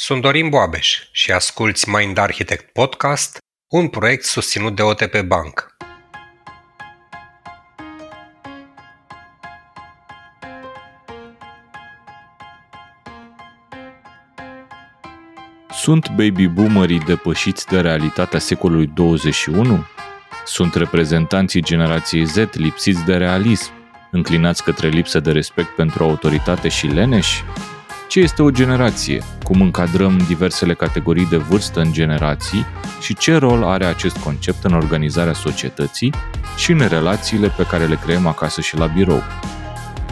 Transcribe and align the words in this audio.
Sunt 0.00 0.22
Dorin 0.22 0.48
Boabeș 0.48 0.98
și 1.12 1.32
asculți 1.32 1.88
Mind 1.88 2.18
Architect 2.18 2.72
Podcast, 2.72 3.38
un 3.72 3.88
proiect 3.88 4.24
susținut 4.24 4.76
de 4.76 4.82
OTP 4.82 5.20
Bank. 5.20 5.76
Sunt 15.70 16.08
baby 16.08 16.46
boomerii 16.46 16.98
depășiți 16.98 17.66
de 17.66 17.80
realitatea 17.80 18.38
secolului 18.38 18.86
21? 18.86 19.86
Sunt 20.44 20.74
reprezentanții 20.74 21.62
generației 21.62 22.24
Z 22.24 22.36
lipsiți 22.52 23.04
de 23.04 23.16
realism, 23.16 23.72
înclinați 24.10 24.62
către 24.62 24.88
lipsă 24.88 25.20
de 25.20 25.32
respect 25.32 25.68
pentru 25.68 26.04
autoritate 26.04 26.68
și 26.68 26.86
leneși? 26.86 27.44
Ce 28.08 28.20
este 28.20 28.42
o 28.42 28.50
generație? 28.50 29.22
Cum 29.42 29.60
încadrăm 29.60 30.18
diversele 30.26 30.74
categorii 30.74 31.26
de 31.26 31.36
vârstă 31.36 31.80
în 31.80 31.92
generații 31.92 32.66
și 33.00 33.14
ce 33.14 33.36
rol 33.36 33.62
are 33.62 33.84
acest 33.84 34.16
concept 34.16 34.64
în 34.64 34.72
organizarea 34.72 35.32
societății 35.32 36.14
și 36.56 36.70
în 36.70 36.86
relațiile 36.88 37.48
pe 37.48 37.62
care 37.62 37.86
le 37.86 37.98
creăm 38.04 38.26
acasă 38.26 38.60
și 38.60 38.76
la 38.76 38.86
birou? 38.86 39.22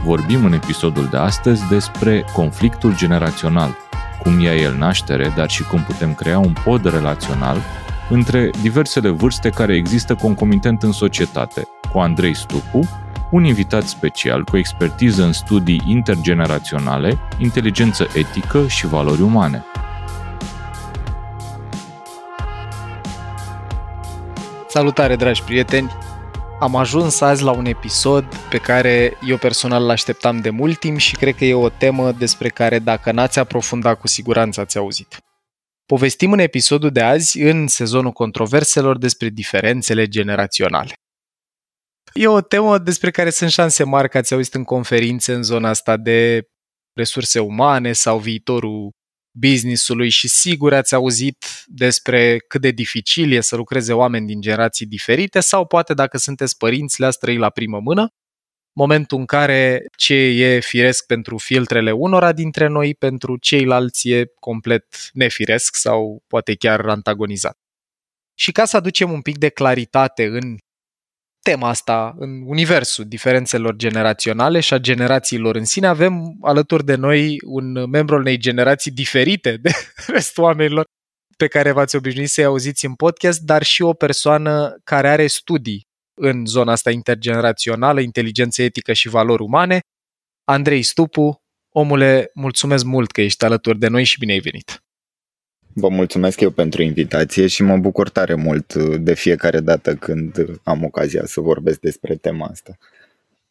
Vorbim 0.05 0.45
în 0.45 0.53
episodul 0.53 1.09
de 1.11 1.17
astăzi 1.17 1.69
despre 1.69 2.25
conflictul 2.33 2.97
generațional, 2.97 3.77
cum 4.23 4.41
ia 4.41 4.55
el 4.55 4.77
naștere, 4.77 5.33
dar 5.37 5.51
și 5.51 5.63
cum 5.63 5.83
putem 5.83 6.15
crea 6.15 6.39
un 6.39 6.53
pod 6.65 6.91
relațional 6.91 7.63
între 8.11 8.51
diversele 8.63 9.09
vârste 9.09 9.49
care 9.49 9.75
există 9.75 10.15
concomitent 10.15 10.83
în 10.83 10.93
societate, 10.93 11.69
cu 11.93 11.99
Andrei 11.99 12.35
Stupu, 12.35 12.89
un 13.31 13.45
invitat 13.45 13.83
special 13.83 14.45
cu 14.45 14.57
expertiză 14.57 15.23
în 15.23 15.33
studii 15.33 15.83
intergeneraționale, 15.87 17.19
inteligență 17.39 18.07
etică 18.15 18.69
și 18.69 18.87
valori 18.87 19.23
umane. 19.23 19.65
Salutare, 24.69 25.17
dragi 25.17 25.43
prieteni! 25.43 25.91
Am 26.61 26.77
ajuns 26.77 27.21
azi 27.21 27.43
la 27.43 27.51
un 27.51 27.65
episod 27.65 28.25
pe 28.49 28.59
care 28.59 29.17
eu 29.27 29.37
personal 29.37 29.87
l-așteptam 29.87 30.41
de 30.41 30.51
mult 30.51 30.79
timp 30.79 30.99
și 30.99 31.17
cred 31.17 31.35
că 31.35 31.45
e 31.45 31.55
o 31.55 31.69
temă 31.69 32.13
despre 32.13 32.49
care 32.49 32.79
dacă 32.79 33.13
n-ați 33.13 33.39
aprofundat, 33.39 34.01
cu 34.01 34.07
siguranță 34.07 34.61
ați 34.61 34.79
auzit. 34.79 35.17
Povestim 35.87 36.33
în 36.33 36.39
episodul 36.39 36.91
de 36.91 37.01
azi, 37.01 37.41
în 37.41 37.67
sezonul 37.67 38.13
controverselor, 38.13 38.99
despre 38.99 39.29
diferențele 39.29 40.07
generaționale. 40.07 40.93
E 42.19 42.27
o 42.27 42.41
temă 42.41 42.79
despre 42.79 43.11
care 43.11 43.31
sunt 43.31 43.51
șanse 43.51 43.85
mari 43.85 44.09
că 44.09 44.19
ați 44.19 44.35
auzit 44.35 44.55
în 44.55 44.65
conferințe 44.65 45.33
în 45.35 45.43
zona 45.43 45.69
asta 45.69 45.97
de 45.97 46.49
resurse 46.93 47.39
umane 47.39 47.93
sau 47.93 48.19
viitorul 48.19 48.91
business-ului 49.39 50.09
și 50.09 50.29
sigur 50.29 50.75
ați 50.75 50.95
auzit 50.95 51.45
despre 51.67 52.39
cât 52.39 52.61
de 52.61 52.71
dificil 52.71 53.33
e 53.33 53.41
să 53.41 53.57
lucreze 53.57 53.93
oameni 53.93 54.27
din 54.27 54.41
generații 54.41 54.87
diferite 54.87 55.41
sau 55.41 55.67
poate 55.67 55.95
dacă 55.95 56.17
sunteți 56.19 56.57
părinți 56.57 57.01
le-ați 57.01 57.19
trăit 57.19 57.39
la 57.39 57.51
primă 57.51 57.81
mână, 57.81 58.09
momentul 58.73 59.19
în 59.19 59.25
care 59.25 59.85
ce 59.97 60.15
e 60.15 60.61
firesc 60.61 61.07
pentru 61.07 61.39
filtrele 61.39 61.93
unora 61.93 62.33
dintre 62.33 62.67
noi, 62.67 62.95
pentru 62.95 63.37
ceilalți 63.37 64.09
e 64.09 64.25
complet 64.41 65.11
nefiresc 65.13 65.75
sau 65.75 66.23
poate 66.27 66.55
chiar 66.55 66.89
antagonizat. 66.89 67.57
Și 68.39 68.53
ca 68.53 68.65
să 68.65 68.77
aducem 68.77 69.13
un 69.13 69.21
pic 69.21 69.39
de 69.39 69.49
claritate 69.49 70.27
în 70.27 70.57
tema 71.51 71.69
asta, 71.69 72.15
în 72.19 72.43
universul 72.45 73.05
diferențelor 73.05 73.77
generaționale 73.77 74.61
și 74.61 74.75
a 74.75 74.79
generațiilor 74.79 75.57
în 75.57 75.65
sine, 75.65 75.87
avem 75.87 76.37
alături 76.41 76.85
de 76.85 76.95
noi 76.95 77.39
un 77.45 77.91
membru 77.91 78.15
al 78.15 78.21
unei 78.21 78.37
generații 78.37 78.91
diferite 78.91 79.57
de 79.57 79.71
restul 80.15 80.45
oamenilor 80.45 80.85
pe 81.37 81.47
care 81.47 81.73
v-ați 81.73 81.97
obișnuit 81.97 82.29
să-i 82.29 82.45
auziți 82.45 82.85
în 82.85 82.95
podcast, 82.95 83.41
dar 83.41 83.63
și 83.63 83.83
o 83.83 83.93
persoană 83.93 84.77
care 84.85 85.09
are 85.09 85.27
studii 85.27 85.87
în 86.21 86.47
zona 86.47 86.73
asta 86.73 86.91
intergenerațională, 86.91 88.01
inteligență 88.01 88.63
etică 88.63 88.93
și 88.93 89.09
valori 89.09 89.43
umane. 89.43 89.81
Andrei 90.45 90.83
Stupu, 90.83 91.37
omule, 91.75 92.31
mulțumesc 92.35 92.85
mult 92.85 93.11
că 93.11 93.21
ești 93.21 93.45
alături 93.45 93.79
de 93.79 93.89
noi 93.89 94.05
și 94.05 94.19
bine 94.19 94.33
ai 94.33 94.39
venit! 94.39 94.86
Vă 95.79 95.89
mulțumesc 95.89 96.41
eu 96.41 96.51
pentru 96.51 96.83
invitație 96.83 97.47
și 97.47 97.63
mă 97.63 97.77
bucur 97.77 98.09
tare 98.09 98.35
mult 98.35 98.75
de 98.75 99.15
fiecare 99.15 99.61
dată 99.61 99.95
când 99.95 100.37
am 100.63 100.85
ocazia 100.85 101.23
să 101.25 101.41
vorbesc 101.41 101.81
despre 101.81 102.15
tema 102.15 102.47
asta. 102.47 102.77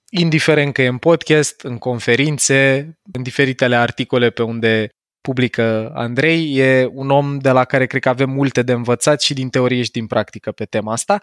Indiferent 0.10 0.74
că 0.74 0.82
e 0.82 0.88
în 0.88 0.98
podcast, 0.98 1.62
în 1.62 1.78
conferințe, 1.78 2.90
în 3.12 3.24
diferitele 3.24 3.76
articole 3.76 4.30
pe 4.30 4.44
unde 4.44 4.90
publică 5.22 5.92
Andrei, 5.94 6.58
e 6.58 6.90
un 6.94 7.10
om 7.10 7.38
de 7.38 7.50
la 7.50 7.64
care 7.64 7.86
cred 7.86 8.02
că 8.02 8.10
avem 8.10 8.30
multe 8.30 8.62
de 8.62 8.72
învățat 8.72 9.22
și 9.22 9.34
din 9.34 9.50
teorie 9.50 9.84
și 9.84 9.92
din 9.92 10.08
practică 10.08 10.52
pe 10.52 10.66
tema 10.66 10.92
asta. 10.92 11.22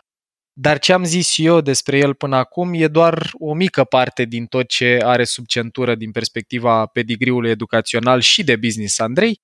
Dar 0.53 0.79
ce 0.79 0.93
am 0.93 1.05
zis 1.05 1.35
eu 1.37 1.61
despre 1.61 1.99
el 1.99 2.15
până 2.15 2.37
acum 2.37 2.75
e 2.75 2.89
doar 2.89 3.31
o 3.33 3.55
mică 3.55 3.85
parte 3.85 4.25
din 4.25 4.47
tot 4.47 4.69
ce 4.69 4.99
are 5.03 5.25
sub 5.25 5.47
centură 5.47 5.95
din 5.95 6.11
perspectiva 6.11 6.87
pedigriului 6.87 7.51
educațional 7.51 8.21
și 8.21 8.45
de 8.45 8.57
business 8.57 8.99
Andrei 8.99 9.41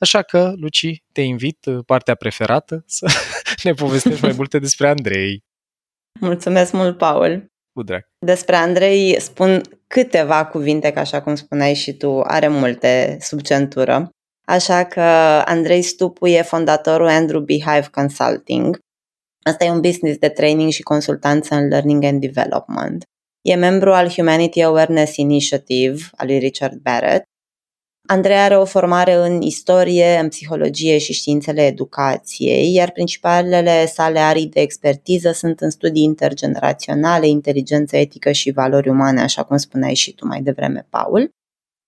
Așa 0.00 0.22
că, 0.22 0.52
Luci, 0.56 1.02
te 1.12 1.20
invit, 1.20 1.64
uh, 1.64 1.78
partea 1.86 2.14
preferată, 2.14 2.84
să 2.98 3.06
ne 3.62 3.72
povestești 3.72 4.22
mai 4.22 4.34
multe 4.36 4.58
despre 4.58 4.88
Andrei. 4.88 5.44
Mulțumesc 6.20 6.72
mult, 6.72 6.96
Paul. 6.96 7.50
Cu 7.72 7.82
drag. 7.82 8.08
Despre 8.26 8.56
Andrei 8.56 9.20
spun 9.20 9.62
câteva 9.86 10.46
cuvinte, 10.46 10.92
că 10.92 10.98
așa 10.98 11.22
cum 11.22 11.34
spuneai 11.34 11.74
și 11.74 11.92
tu, 11.92 12.20
are 12.20 12.48
multe 12.48 13.16
sub 13.20 13.40
centură. 13.40 14.10
Așa 14.46 14.84
că 14.84 15.00
Andrei 15.44 15.82
Stupu 15.82 16.26
e 16.26 16.42
fondatorul 16.42 17.08
Andrew 17.08 17.40
Beehive 17.40 17.88
Consulting. 17.90 18.78
Asta 19.42 19.64
e 19.64 19.70
un 19.70 19.80
business 19.80 20.18
de 20.18 20.28
training 20.28 20.70
și 20.70 20.82
consultanță 20.82 21.54
în 21.54 21.68
learning 21.68 22.04
and 22.04 22.20
development. 22.20 23.04
E 23.40 23.54
membru 23.54 23.92
al 23.92 24.08
Humanity 24.08 24.62
Awareness 24.62 25.16
Initiative 25.16 26.02
al 26.16 26.26
lui 26.26 26.38
Richard 26.38 26.74
Barrett 26.80 27.24
Andrei 28.12 28.36
are 28.36 28.56
o 28.56 28.64
formare 28.64 29.14
în 29.14 29.40
istorie, 29.40 30.18
în 30.18 30.28
psihologie 30.28 30.98
și 30.98 31.12
științele 31.12 31.66
educației, 31.66 32.72
iar 32.72 32.90
principalele 32.90 33.86
sale 33.86 34.18
arii 34.18 34.46
de 34.46 34.60
expertiză 34.60 35.32
sunt 35.32 35.60
în 35.60 35.70
studii 35.70 36.02
intergeneraționale, 36.02 37.28
inteligență 37.28 37.96
etică 37.96 38.32
și 38.32 38.50
valori 38.50 38.88
umane, 38.88 39.20
așa 39.20 39.42
cum 39.42 39.56
spuneai 39.56 39.94
și 39.94 40.14
tu 40.14 40.26
mai 40.26 40.42
devreme, 40.42 40.86
Paul. 40.90 41.30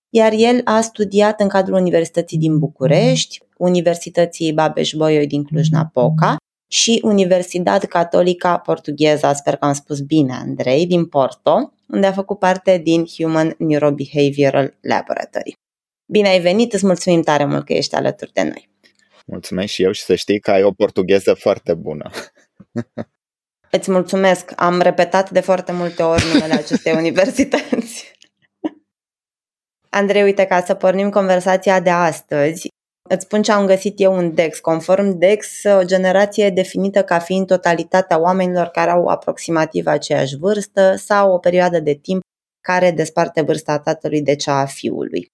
Iar 0.09 0.33
el 0.35 0.61
a 0.63 0.81
studiat 0.81 1.41
în 1.41 1.47
cadrul 1.47 1.77
Universității 1.77 2.37
din 2.37 2.59
București, 2.59 3.39
Universității 3.57 4.53
Babeș-Bolyai 4.53 5.25
din 5.25 5.43
Cluj-Napoca 5.43 6.35
și 6.71 6.99
Universitatea 7.03 7.87
Catolica 7.87 8.57
Portugheza, 8.57 9.33
sper 9.33 9.55
că 9.55 9.65
am 9.65 9.73
spus 9.73 9.99
bine, 9.99 10.33
Andrei, 10.33 10.85
din 10.85 11.05
Porto, 11.05 11.73
unde 11.87 12.07
a 12.07 12.11
făcut 12.11 12.39
parte 12.39 12.81
din 12.83 13.05
Human 13.17 13.55
Neurobehavioral 13.57 14.77
Laboratory. 14.81 15.61
Bine 16.05 16.27
ai 16.27 16.39
venit, 16.39 16.73
îți 16.73 16.85
mulțumim 16.85 17.21
tare 17.21 17.45
mult 17.45 17.65
că 17.65 17.73
ești 17.73 17.95
alături 17.95 18.33
de 18.33 18.41
noi. 18.41 18.69
Mulțumesc 19.25 19.73
și 19.73 19.83
eu 19.83 19.91
și 19.91 20.03
să 20.03 20.15
știi 20.15 20.39
că 20.39 20.51
ai 20.51 20.63
o 20.63 20.71
portugheză 20.71 21.33
foarte 21.33 21.73
bună. 21.73 22.09
Îți 23.77 23.91
mulțumesc. 23.91 24.51
Am 24.55 24.81
repetat 24.81 25.29
de 25.29 25.39
foarte 25.39 25.71
multe 25.71 26.03
ori 26.03 26.23
numele 26.33 26.53
acestei 26.53 26.93
universități. 27.03 28.11
Andrei, 29.89 30.23
uite, 30.23 30.45
ca 30.45 30.61
să 30.61 30.73
pornim 30.73 31.09
conversația 31.09 31.79
de 31.79 31.89
astăzi, 31.89 32.67
îți 33.09 33.23
spun 33.23 33.41
ce 33.41 33.51
am 33.51 33.65
găsit 33.65 33.99
eu 33.99 34.17
în 34.17 34.33
DEX. 34.33 34.59
Conform 34.59 35.17
DEX, 35.17 35.63
o 35.79 35.83
generație 35.83 36.49
definită 36.49 37.03
ca 37.03 37.19
fiind 37.19 37.47
totalitatea 37.47 38.19
oamenilor 38.19 38.67
care 38.67 38.89
au 38.89 39.07
aproximativ 39.07 39.85
aceeași 39.85 40.37
vârstă 40.37 40.95
sau 40.95 41.33
o 41.33 41.37
perioadă 41.37 41.79
de 41.79 41.93
timp 41.93 42.21
care 42.61 42.91
desparte 42.91 43.41
vârsta 43.41 43.79
tatălui 43.79 44.21
de 44.21 44.35
cea 44.35 44.59
a 44.59 44.65
fiului 44.65 45.32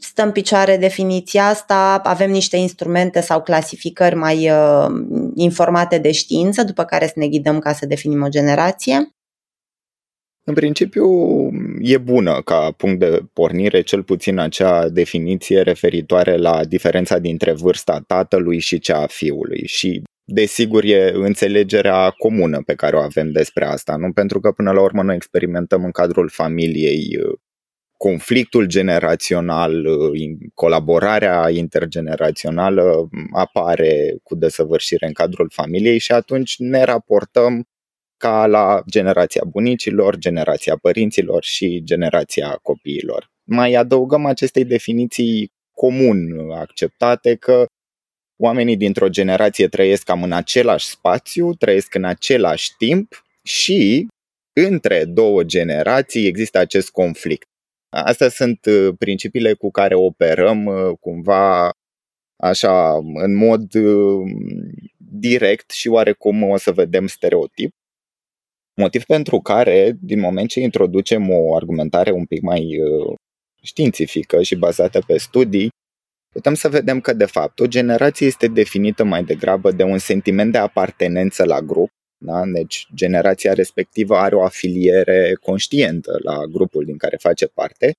stă 0.00 0.22
în 0.22 0.32
picioare 0.32 0.76
definiția 0.76 1.46
asta, 1.46 2.00
avem 2.04 2.30
niște 2.30 2.56
instrumente 2.56 3.20
sau 3.20 3.42
clasificări 3.42 4.14
mai 4.14 4.50
uh, 4.50 4.86
informate 5.34 5.98
de 5.98 6.12
știință, 6.12 6.62
după 6.64 6.84
care 6.84 7.06
să 7.06 7.12
ne 7.16 7.28
ghidăm 7.28 7.58
ca 7.58 7.72
să 7.72 7.86
definim 7.86 8.22
o 8.22 8.28
generație? 8.28 9.14
În 10.44 10.54
principiu 10.54 11.06
e 11.80 11.98
bună 11.98 12.40
ca 12.44 12.74
punct 12.76 12.98
de 12.98 13.20
pornire, 13.32 13.80
cel 13.80 14.02
puțin 14.02 14.38
acea 14.38 14.88
definiție 14.88 15.62
referitoare 15.62 16.36
la 16.36 16.64
diferența 16.64 17.18
dintre 17.18 17.52
vârsta 17.52 18.02
tatălui 18.06 18.58
și 18.58 18.78
cea 18.78 19.02
a 19.02 19.06
fiului 19.06 19.66
și 19.66 20.02
desigur 20.24 20.84
e 20.84 21.10
înțelegerea 21.14 22.10
comună 22.10 22.62
pe 22.66 22.74
care 22.74 22.96
o 22.96 23.00
avem 23.00 23.32
despre 23.32 23.64
asta, 23.64 23.96
nu 23.96 24.12
pentru 24.12 24.40
că 24.40 24.52
până 24.52 24.72
la 24.72 24.80
urmă 24.80 25.02
noi 25.02 25.14
experimentăm 25.14 25.84
în 25.84 25.90
cadrul 25.90 26.28
familiei 26.28 27.18
uh, 27.24 27.38
conflictul 28.04 28.66
generațional, 28.66 29.86
colaborarea 30.54 31.50
intergenerațională 31.50 33.08
apare 33.32 34.16
cu 34.22 34.34
desăvârșire 34.34 35.06
în 35.06 35.12
cadrul 35.12 35.50
familiei 35.52 35.98
și 35.98 36.12
atunci 36.12 36.54
ne 36.58 36.82
raportăm 36.82 37.64
ca 38.16 38.46
la 38.46 38.82
generația 38.90 39.42
bunicilor, 39.46 40.16
generația 40.16 40.76
părinților 40.76 41.44
și 41.44 41.80
generația 41.84 42.58
copiilor. 42.62 43.30
Mai 43.44 43.74
adăugăm 43.74 44.24
acestei 44.24 44.64
definiții 44.64 45.52
comun 45.74 46.50
acceptate 46.50 47.34
că 47.34 47.66
oamenii 48.36 48.76
dintr-o 48.76 49.08
generație 49.08 49.68
trăiesc 49.68 50.02
cam 50.02 50.22
în 50.22 50.32
același 50.32 50.86
spațiu, 50.86 51.54
trăiesc 51.54 51.94
în 51.94 52.04
același 52.04 52.70
timp 52.78 53.24
și 53.42 54.06
între 54.52 55.04
două 55.04 55.42
generații 55.42 56.26
există 56.26 56.58
acest 56.58 56.90
conflict. 56.90 57.48
Astea 57.90 58.28
sunt 58.28 58.64
uh, 58.64 58.94
principiile 58.98 59.52
cu 59.54 59.70
care 59.70 59.94
operăm 59.94 60.64
uh, 60.66 60.96
cumva 61.00 61.70
așa 62.36 62.96
în 63.14 63.34
mod 63.34 63.74
uh, 63.74 64.30
direct 64.96 65.70
și 65.70 65.88
oarecum 65.88 66.42
o 66.42 66.56
să 66.56 66.72
vedem 66.72 67.06
stereotip. 67.06 67.70
Motiv 68.74 69.04
pentru 69.04 69.38
care, 69.38 69.96
din 70.00 70.20
moment 70.20 70.48
ce 70.48 70.60
introducem 70.60 71.30
o 71.30 71.54
argumentare 71.54 72.10
un 72.10 72.24
pic 72.24 72.42
mai 72.42 72.78
științifică 73.62 74.42
și 74.42 74.56
bazată 74.56 75.00
pe 75.06 75.18
studii, 75.18 75.68
putem 76.32 76.54
să 76.54 76.68
vedem 76.68 77.00
că, 77.00 77.12
de 77.12 77.24
fapt, 77.24 77.60
o 77.60 77.66
generație 77.66 78.26
este 78.26 78.46
definită 78.46 79.04
mai 79.04 79.24
degrabă 79.24 79.70
de 79.70 79.82
un 79.82 79.98
sentiment 79.98 80.52
de 80.52 80.58
apartenență 80.58 81.44
la 81.44 81.60
grup. 81.60 81.90
Da? 82.24 82.42
Deci, 82.46 82.88
generația 82.94 83.52
respectivă 83.52 84.16
are 84.16 84.34
o 84.34 84.42
afiliere 84.42 85.36
conștientă 85.40 86.18
la 86.22 86.44
grupul 86.44 86.84
din 86.84 86.96
care 86.96 87.16
face 87.16 87.46
parte. 87.46 87.92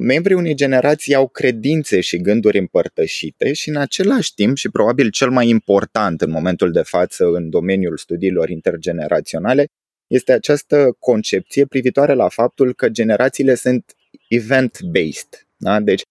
Membrii 0.00 0.36
unei 0.36 0.54
generații 0.54 1.14
au 1.14 1.28
credințe 1.28 2.00
și 2.00 2.20
gânduri 2.20 2.58
împărtășite 2.58 3.52
și, 3.52 3.68
în 3.68 3.76
același 3.76 4.34
timp, 4.34 4.56
și 4.56 4.70
probabil 4.70 5.10
cel 5.10 5.30
mai 5.30 5.48
important 5.48 6.20
în 6.20 6.30
momentul 6.30 6.72
de 6.72 6.82
față 6.82 7.24
în 7.24 7.50
domeniul 7.50 7.96
studiilor 7.96 8.48
intergeneraționale, 8.48 9.66
este 10.06 10.32
această 10.32 10.96
concepție 10.98 11.66
privitoare 11.66 12.14
la 12.14 12.28
faptul 12.28 12.74
că 12.74 12.88
generațiile 12.88 13.54
sunt 13.54 13.94
event-based. 14.28 15.46
Da? 15.56 15.80
Deci, 15.80 16.02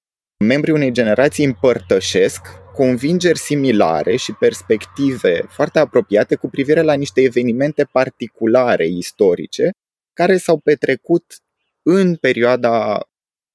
membrii 0.44 0.74
unei 0.74 0.92
generații 0.92 1.46
împărtășesc 1.46 2.42
convingeri 2.74 3.38
similare 3.38 4.16
și 4.16 4.34
perspective 4.34 5.46
foarte 5.50 5.80
apropiate 5.80 6.36
cu 6.36 6.50
privire 6.50 6.82
la 6.82 6.94
niște 6.94 7.22
evenimente 7.22 7.84
particulare 7.84 8.88
istorice 8.88 9.70
care 10.14 10.38
s-au 10.38 10.58
petrecut 10.58 11.24
în 11.86 12.16
perioada 12.16 13.02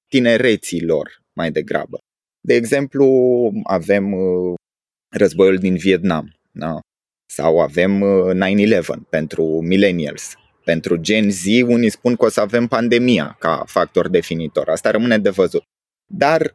tinereții 0.09 0.85
lor 0.85 1.23
mai 1.33 1.51
degrabă. 1.51 1.99
De 2.41 2.55
exemplu, 2.55 3.07
avem 3.65 4.13
uh, 4.13 4.55
războiul 5.09 5.59
din 5.59 5.77
Vietnam 5.77 6.35
da? 6.53 6.79
sau 7.31 7.61
avem 7.61 8.05
9-11 8.35 8.79
uh, 8.79 8.97
pentru 9.11 9.45
millennials. 9.45 10.35
Pentru 10.65 10.97
Gen 10.97 11.31
Z, 11.31 11.45
unii 11.67 11.91
spun 11.91 12.17
că 12.17 12.25
o 12.25 12.29
să 12.29 12.41
avem 12.41 12.67
pandemia 12.67 13.37
ca 13.39 13.63
factor 13.67 14.09
definitor. 14.09 14.69
Asta 14.69 14.91
rămâne 14.91 15.19
de 15.19 15.31
văzut. 15.31 15.63
Dar 16.11 16.53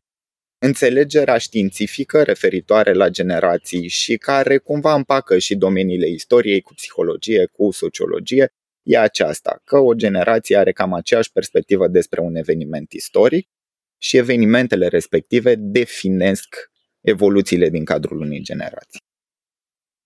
înțelegerea 0.66 1.38
științifică 1.38 2.24
referitoare 2.24 2.94
la 2.94 3.10
generații 3.10 3.88
și 3.88 4.18
care 4.18 4.58
cumva 4.58 4.94
împacă 4.94 5.38
și 5.38 5.56
domeniile 5.56 6.08
istoriei 6.08 6.62
cu 6.62 6.74
psihologie, 6.74 7.46
cu 7.46 7.72
sociologie, 7.72 8.54
e 8.84 8.98
aceasta, 8.98 9.62
că 9.64 9.78
o 9.78 9.94
generație 9.94 10.58
are 10.58 10.72
cam 10.72 10.94
aceeași 10.94 11.32
perspectivă 11.32 11.88
despre 11.88 12.22
un 12.22 12.36
eveniment 12.36 12.92
istoric 12.92 13.50
și 13.98 14.18
evenimentele 14.18 14.88
respective 14.88 15.56
definesc 15.56 16.72
evoluțiile 17.02 17.70
din 17.70 17.86
cadrul 17.86 18.22
unei 18.22 18.42
generații. 18.42 19.02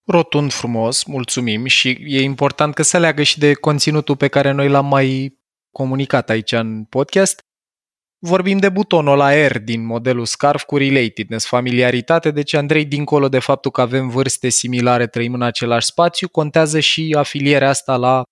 Rotund 0.04 0.52
frumos, 0.52 1.04
mulțumim 1.04 1.66
și 1.66 1.90
e 2.08 2.22
important 2.22 2.74
că 2.74 2.82
se 2.82 2.98
leagă 2.98 3.24
și 3.24 3.40
de 3.40 3.54
conținutul 3.54 4.16
pe 4.16 4.28
care 4.28 4.52
noi 4.52 4.70
l-am 4.70 4.88
mai 4.88 5.38
comunicat 5.72 6.30
aici 6.30 6.52
în 6.52 6.84
podcast. 6.84 7.47
Vorbim 8.20 8.58
de 8.58 8.70
butonul 8.70 9.18
la 9.18 9.48
R 9.48 9.58
din 9.58 9.86
modelul 9.86 10.26
SCARF 10.26 10.64
cu 10.64 10.78
relatedness, 10.78 11.48
familiaritate, 11.48 12.32
deci 12.32 12.54
Andrei, 12.54 12.86
dincolo 12.86 13.30
de 13.30 13.40
faptul 13.40 13.72
că 13.72 13.82
avem 13.82 14.10
vârste 14.10 14.50
similare, 14.50 15.08
trăim 15.08 15.34
în 15.34 15.42
același 15.42 15.86
spațiu, 15.86 16.28
contează 16.28 16.80
și 16.80 17.16
afilierea 17.18 17.70
asta 17.70 17.96
la 17.96 18.24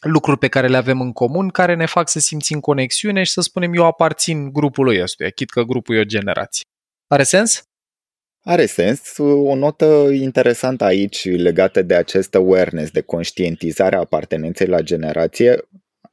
lucruri 0.00 0.38
pe 0.38 0.48
care 0.48 0.68
le 0.68 0.76
avem 0.76 1.00
în 1.00 1.12
comun, 1.12 1.48
care 1.48 1.74
ne 1.74 1.86
fac 1.86 2.08
să 2.08 2.18
simțim 2.18 2.60
conexiune 2.60 3.22
și 3.22 3.32
să 3.32 3.40
spunem 3.40 3.74
eu 3.74 3.84
aparțin 3.84 4.52
grupului 4.52 5.02
ăstuia, 5.02 5.28
chit 5.28 5.50
că 5.50 5.62
grupul 5.62 5.96
e 5.96 6.00
o 6.00 6.04
generație. 6.04 6.64
Are 7.06 7.22
sens? 7.22 7.62
Are 8.44 8.66
sens. 8.66 9.16
O 9.18 9.54
notă 9.54 10.08
interesantă 10.12 10.84
aici 10.84 11.24
legată 11.24 11.82
de 11.82 11.94
acest 11.94 12.34
awareness, 12.34 12.90
de 12.90 13.00
conștientizarea 13.00 13.98
apartenenței 13.98 14.66
la 14.66 14.80
generație, 14.80 15.68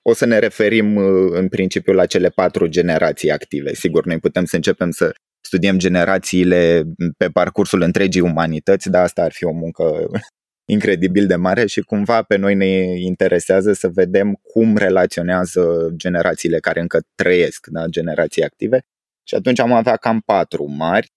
o 0.09 0.13
să 0.13 0.25
ne 0.25 0.39
referim 0.39 0.97
în 1.31 1.47
principiu 1.47 1.93
la 1.93 2.05
cele 2.05 2.29
patru 2.29 2.67
generații 2.67 3.31
active. 3.31 3.73
Sigur, 3.73 4.05
noi 4.05 4.19
putem 4.19 4.45
să 4.45 4.55
începem 4.55 4.91
să 4.91 5.11
studiem 5.41 5.77
generațiile 5.77 6.83
pe 7.17 7.27
parcursul 7.27 7.81
întregii 7.81 8.21
umanități, 8.21 8.89
dar 8.89 9.03
asta 9.03 9.23
ar 9.23 9.31
fi 9.31 9.45
o 9.45 9.51
muncă 9.51 10.09
incredibil 10.75 11.27
de 11.27 11.35
mare 11.35 11.65
și 11.65 11.81
cumva 11.81 12.23
pe 12.23 12.35
noi 12.35 12.55
ne 12.55 12.99
interesează 12.99 13.73
să 13.73 13.87
vedem 13.87 14.33
cum 14.33 14.77
relaționează 14.77 15.89
generațiile 15.95 16.59
care 16.59 16.79
încă 16.79 16.99
trăiesc, 17.15 17.67
da, 17.67 17.85
generații 17.87 18.43
active. 18.43 18.79
Și 19.23 19.35
atunci 19.35 19.59
am 19.59 19.71
avea 19.71 19.95
cam 19.95 20.21
patru 20.25 20.65
mari. 20.65 21.07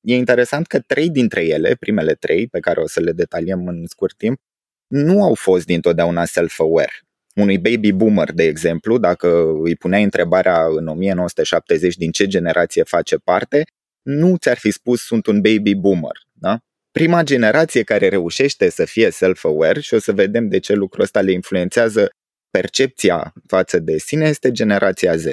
E 0.00 0.14
interesant 0.14 0.66
că 0.66 0.80
trei 0.80 1.10
dintre 1.10 1.44
ele, 1.44 1.74
primele 1.74 2.14
trei, 2.14 2.48
pe 2.48 2.60
care 2.60 2.80
o 2.80 2.86
să 2.86 3.00
le 3.00 3.12
detaliem 3.12 3.66
în 3.66 3.86
scurt 3.86 4.16
timp, 4.16 4.38
nu 4.86 5.22
au 5.22 5.34
fost 5.34 5.66
dintotdeauna 5.66 6.24
self-aware. 6.24 7.09
Unui 7.40 7.58
baby 7.58 7.92
boomer, 7.92 8.32
de 8.32 8.44
exemplu, 8.44 8.98
dacă 8.98 9.52
îi 9.62 9.76
puneai 9.76 10.02
întrebarea 10.02 10.64
în 10.76 10.86
1970 10.86 11.96
din 11.96 12.10
ce 12.10 12.26
generație 12.26 12.82
face 12.82 13.16
parte, 13.16 13.64
nu 14.02 14.36
ți-ar 14.36 14.58
fi 14.58 14.70
spus 14.70 15.00
sunt 15.00 15.26
un 15.26 15.40
baby 15.40 15.74
boomer. 15.74 16.28
Da? 16.32 16.58
prima 16.92 17.22
generație 17.22 17.82
care 17.82 18.08
reușește 18.08 18.70
să 18.70 18.84
fie 18.84 19.10
self-aware 19.10 19.80
și 19.80 19.94
o 19.94 19.98
să 19.98 20.12
vedem 20.12 20.48
de 20.48 20.58
ce 20.58 20.72
lucrul 20.72 21.02
ăsta 21.02 21.20
le 21.20 21.32
influențează 21.32 22.10
percepția 22.50 23.32
față 23.46 23.78
de 23.78 23.98
sine 23.98 24.28
este 24.28 24.50
generația 24.50 25.16
Z. 25.16 25.24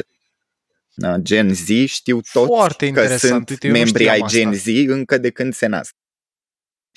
Da? 0.94 1.18
Gen 1.18 1.54
Z 1.54 1.68
știu 1.86 2.22
toți 2.32 2.48
Foarte 2.48 2.90
că 2.90 3.18
sunt 3.18 3.50
Uite, 3.50 3.68
membri 3.68 4.10
ai 4.10 4.24
Gen 4.28 4.54
Z 4.54 4.66
încă 4.88 5.18
de 5.18 5.30
când 5.30 5.54
se 5.54 5.66
nasc. 5.68 5.96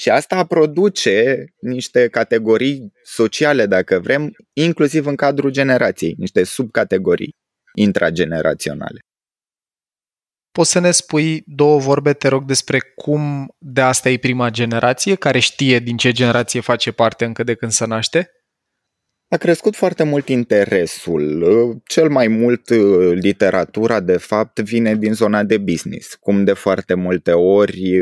Și 0.01 0.11
asta 0.11 0.45
produce 0.45 1.45
niște 1.61 2.09
categorii 2.09 2.93
sociale, 3.03 3.67
dacă 3.67 3.99
vrem, 3.99 4.33
inclusiv 4.53 5.07
în 5.07 5.17
cadrul 5.17 5.51
generației, 5.51 6.15
niște 6.19 6.45
subcategorii 6.45 7.37
intrageneraționale. 7.75 8.99
Poți 10.51 10.71
să 10.71 10.79
ne 10.79 10.91
spui 10.91 11.43
două 11.47 11.79
vorbe, 11.79 12.13
te 12.13 12.29
rog, 12.29 12.45
despre 12.45 12.79
cum 12.95 13.55
de 13.59 13.81
asta 13.81 14.09
e 14.11 14.19
prima 14.19 14.51
generație, 14.51 15.15
care 15.15 15.39
știe 15.39 15.79
din 15.79 15.97
ce 15.97 16.13
generație 16.13 16.61
face 16.61 16.93
parte 16.93 17.25
încă 17.25 17.43
de 17.43 17.55
când 17.55 17.73
se 17.73 17.87
naște? 17.87 18.31
A 19.33 19.37
crescut 19.37 19.77
foarte 19.77 20.03
mult 20.03 20.29
interesul. 20.29 21.81
Cel 21.85 22.09
mai 22.09 22.29
mult 22.29 22.69
literatura, 23.15 24.01
de 24.01 24.17
fapt, 24.17 24.59
vine 24.59 24.95
din 24.95 25.13
zona 25.13 25.45
de 25.45 25.59
business. 25.59 26.15
Cum 26.15 26.45
de 26.45 26.53
foarte 26.53 26.95
multe 26.95 27.33
ori, 27.33 28.01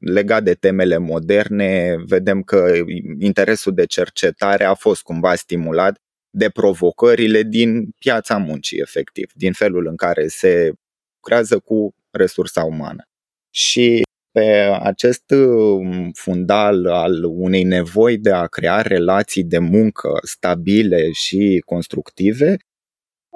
legat 0.00 0.42
de 0.42 0.54
temele 0.54 0.96
moderne, 0.98 1.96
vedem 2.06 2.42
că 2.42 2.72
interesul 3.18 3.74
de 3.74 3.84
cercetare 3.84 4.64
a 4.64 4.74
fost 4.74 5.02
cumva 5.02 5.34
stimulat 5.34 5.98
de 6.30 6.48
provocările 6.48 7.42
din 7.42 7.90
piața 7.98 8.36
muncii, 8.36 8.78
efectiv, 8.78 9.30
din 9.34 9.52
felul 9.52 9.86
în 9.86 9.96
care 9.96 10.26
se 10.26 10.72
lucrează 11.14 11.58
cu 11.58 11.94
resursa 12.10 12.64
umană. 12.64 13.02
Și 13.50 14.02
pe 14.34 14.78
acest 14.80 15.30
um, 15.30 16.10
fundal 16.12 16.86
al 16.86 17.24
unei 17.24 17.62
nevoi 17.62 18.18
de 18.18 18.30
a 18.30 18.46
crea 18.46 18.80
relații 18.80 19.44
de 19.44 19.58
muncă 19.58 20.10
stabile 20.22 21.10
și 21.12 21.62
constructive, 21.66 22.56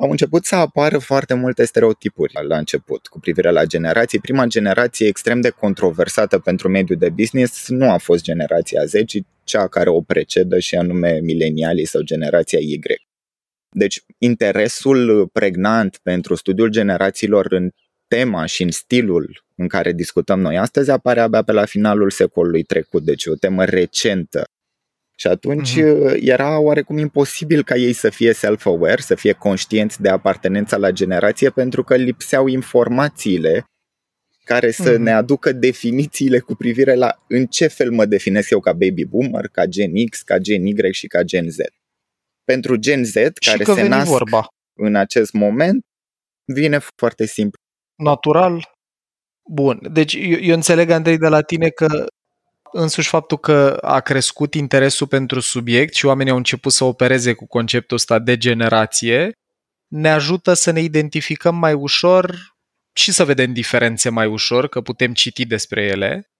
au 0.00 0.10
început 0.10 0.44
să 0.44 0.54
apară 0.54 0.98
foarte 0.98 1.34
multe 1.34 1.64
stereotipuri 1.64 2.32
la 2.48 2.58
început 2.58 3.06
cu 3.06 3.18
privire 3.20 3.50
la 3.50 3.64
generații. 3.64 4.18
Prima 4.18 4.46
generație 4.46 5.06
extrem 5.06 5.40
de 5.40 5.48
controversată 5.48 6.38
pentru 6.38 6.68
mediul 6.68 6.98
de 6.98 7.08
business 7.08 7.68
nu 7.68 7.90
a 7.90 7.96
fost 7.96 8.22
generația 8.22 8.84
Z, 8.84 8.92
ci 9.06 9.18
cea 9.44 9.68
care 9.68 9.88
o 9.88 10.00
precedă 10.00 10.58
și 10.58 10.74
anume 10.74 11.18
milenialii 11.22 11.86
sau 11.86 12.00
generația 12.00 12.58
Y. 12.58 12.80
Deci, 13.70 14.02
interesul 14.18 15.28
pregnant 15.32 15.98
pentru 16.02 16.34
studiul 16.34 16.68
generațiilor 16.68 17.52
în 17.52 17.70
tema 18.08 18.46
și 18.46 18.62
în 18.62 18.70
stilul 18.70 19.46
în 19.58 19.68
care 19.68 19.92
discutăm 19.92 20.40
noi 20.40 20.58
astăzi 20.58 20.90
apare 20.90 21.20
abia 21.20 21.42
pe 21.42 21.52
la 21.52 21.64
finalul 21.64 22.10
secolului 22.10 22.62
trecut, 22.62 23.04
deci 23.04 23.26
o 23.26 23.34
temă 23.34 23.64
recentă. 23.64 24.44
Și 25.14 25.26
atunci 25.26 25.80
uh-huh. 25.80 26.20
era 26.20 26.58
oarecum 26.58 26.98
imposibil 26.98 27.64
ca 27.64 27.76
ei 27.76 27.92
să 27.92 28.10
fie 28.10 28.32
self-aware, 28.32 29.00
să 29.00 29.14
fie 29.14 29.32
conștienți 29.32 30.02
de 30.02 30.08
apartenența 30.08 30.76
la 30.76 30.90
generație, 30.90 31.50
pentru 31.50 31.84
că 31.84 31.96
lipseau 31.96 32.46
informațiile 32.46 33.64
care 34.44 34.70
să 34.70 34.94
uh-huh. 34.94 34.98
ne 34.98 35.12
aducă 35.12 35.52
definițiile 35.52 36.38
cu 36.38 36.54
privire 36.54 36.94
la 36.94 37.24
în 37.28 37.46
ce 37.46 37.66
fel 37.66 37.90
mă 37.90 38.06
definesc 38.06 38.50
eu 38.50 38.60
ca 38.60 38.72
baby 38.72 39.04
boomer, 39.04 39.48
ca 39.48 39.66
gen 39.66 39.92
X, 40.10 40.22
ca 40.22 40.38
gen 40.38 40.66
Y 40.66 40.92
și 40.92 41.06
ca 41.06 41.22
gen 41.22 41.50
Z 41.50 41.56
pentru 42.52 42.76
Gen 42.76 43.04
Z, 43.04 43.12
care 43.46 43.64
se 43.64 43.88
nasc 43.88 44.10
vorba. 44.10 44.46
în 44.78 44.94
acest 44.94 45.32
moment, 45.32 45.84
vine 46.44 46.78
foarte 46.96 47.26
simplu. 47.26 47.60
Natural? 47.94 48.77
Bun, 49.50 49.78
deci 49.92 50.14
eu, 50.14 50.38
eu 50.40 50.54
înțeleg, 50.54 50.90
Andrei, 50.90 51.18
de 51.18 51.28
la 51.28 51.40
tine 51.40 51.68
că 51.68 52.06
însuși 52.72 53.08
faptul 53.08 53.38
că 53.38 53.78
a 53.80 54.00
crescut 54.00 54.54
interesul 54.54 55.06
pentru 55.06 55.40
subiect 55.40 55.94
și 55.94 56.06
oamenii 56.06 56.32
au 56.32 56.38
început 56.38 56.72
să 56.72 56.84
opereze 56.84 57.32
cu 57.32 57.46
conceptul 57.46 57.96
ăsta 57.96 58.18
de 58.18 58.36
generație, 58.36 59.32
ne 59.86 60.10
ajută 60.10 60.54
să 60.54 60.70
ne 60.70 60.80
identificăm 60.80 61.56
mai 61.56 61.72
ușor 61.72 62.36
și 62.92 63.12
să 63.12 63.24
vedem 63.24 63.52
diferențe 63.52 64.08
mai 64.08 64.26
ușor, 64.26 64.68
că 64.68 64.80
putem 64.80 65.12
citi 65.12 65.46
despre 65.46 65.82
ele. 65.82 66.30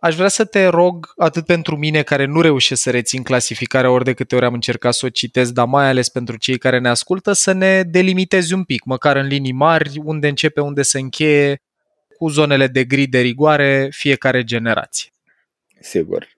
Aș 0.00 0.14
vrea 0.14 0.28
să 0.28 0.44
te 0.44 0.66
rog, 0.66 1.12
atât 1.16 1.46
pentru 1.46 1.76
mine 1.76 2.02
care 2.02 2.24
nu 2.24 2.40
reușesc 2.40 2.82
să 2.82 2.90
rețin 2.90 3.22
clasificarea 3.22 3.90
ori 3.90 4.04
de 4.04 4.12
câte 4.12 4.34
ori 4.34 4.44
am 4.44 4.54
încercat 4.54 4.94
să 4.94 5.06
o 5.06 5.08
citesc, 5.08 5.52
dar 5.52 5.66
mai 5.66 5.88
ales 5.88 6.08
pentru 6.08 6.36
cei 6.36 6.58
care 6.58 6.78
ne 6.78 6.88
ascultă, 6.88 7.32
să 7.32 7.52
ne 7.52 7.82
delimitezi 7.82 8.52
un 8.52 8.64
pic, 8.64 8.84
măcar 8.84 9.16
în 9.16 9.26
linii 9.26 9.52
mari, 9.52 10.00
unde 10.04 10.28
începe, 10.28 10.60
unde 10.60 10.82
se 10.82 10.98
încheie, 10.98 11.56
cu 12.16 12.28
zonele 12.28 12.66
de 12.66 12.84
gri 12.84 13.06
de 13.06 13.20
rigoare, 13.20 13.88
fiecare 13.90 14.44
generație. 14.44 15.10
Sigur. 15.80 16.32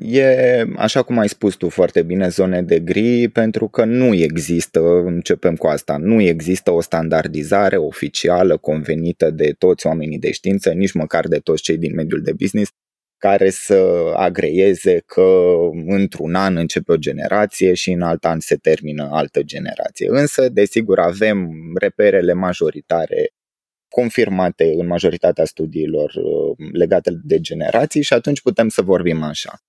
E, 0.00 0.64
așa 0.76 1.02
cum 1.02 1.18
ai 1.18 1.28
spus 1.28 1.54
tu 1.54 1.68
foarte 1.68 2.02
bine, 2.02 2.28
zone 2.28 2.62
de 2.62 2.80
gri, 2.80 3.28
pentru 3.28 3.68
că 3.68 3.84
nu 3.84 4.14
există, 4.14 4.80
începem 5.04 5.56
cu 5.56 5.66
asta, 5.66 5.96
nu 5.96 6.20
există 6.20 6.70
o 6.70 6.80
standardizare 6.80 7.76
oficială, 7.76 8.56
convenită 8.56 9.30
de 9.30 9.54
toți 9.58 9.86
oamenii 9.86 10.18
de 10.18 10.32
știință, 10.32 10.70
nici 10.70 10.92
măcar 10.92 11.26
de 11.28 11.38
toți 11.38 11.62
cei 11.62 11.78
din 11.78 11.94
mediul 11.94 12.22
de 12.22 12.32
business, 12.32 12.70
care 13.18 13.50
să 13.50 14.12
agreieze 14.16 15.02
că 15.06 15.56
într-un 15.86 16.34
an 16.34 16.56
începe 16.56 16.92
o 16.92 16.96
generație 16.96 17.74
și 17.74 17.90
în 17.90 18.02
alt 18.02 18.24
an 18.24 18.40
se 18.40 18.56
termină 18.56 19.08
altă 19.12 19.42
generație. 19.42 20.08
Însă, 20.10 20.48
desigur, 20.48 20.98
avem 20.98 21.50
reperele 21.80 22.32
majoritare 22.32 23.28
confirmate 23.88 24.74
în 24.76 24.86
majoritatea 24.86 25.44
studiilor 25.44 26.14
uh, 26.14 26.56
legate 26.72 27.10
de 27.24 27.40
generații 27.40 28.02
și 28.02 28.12
atunci 28.12 28.40
putem 28.40 28.68
să 28.68 28.82
vorbim 28.82 29.22
așa. 29.22 29.62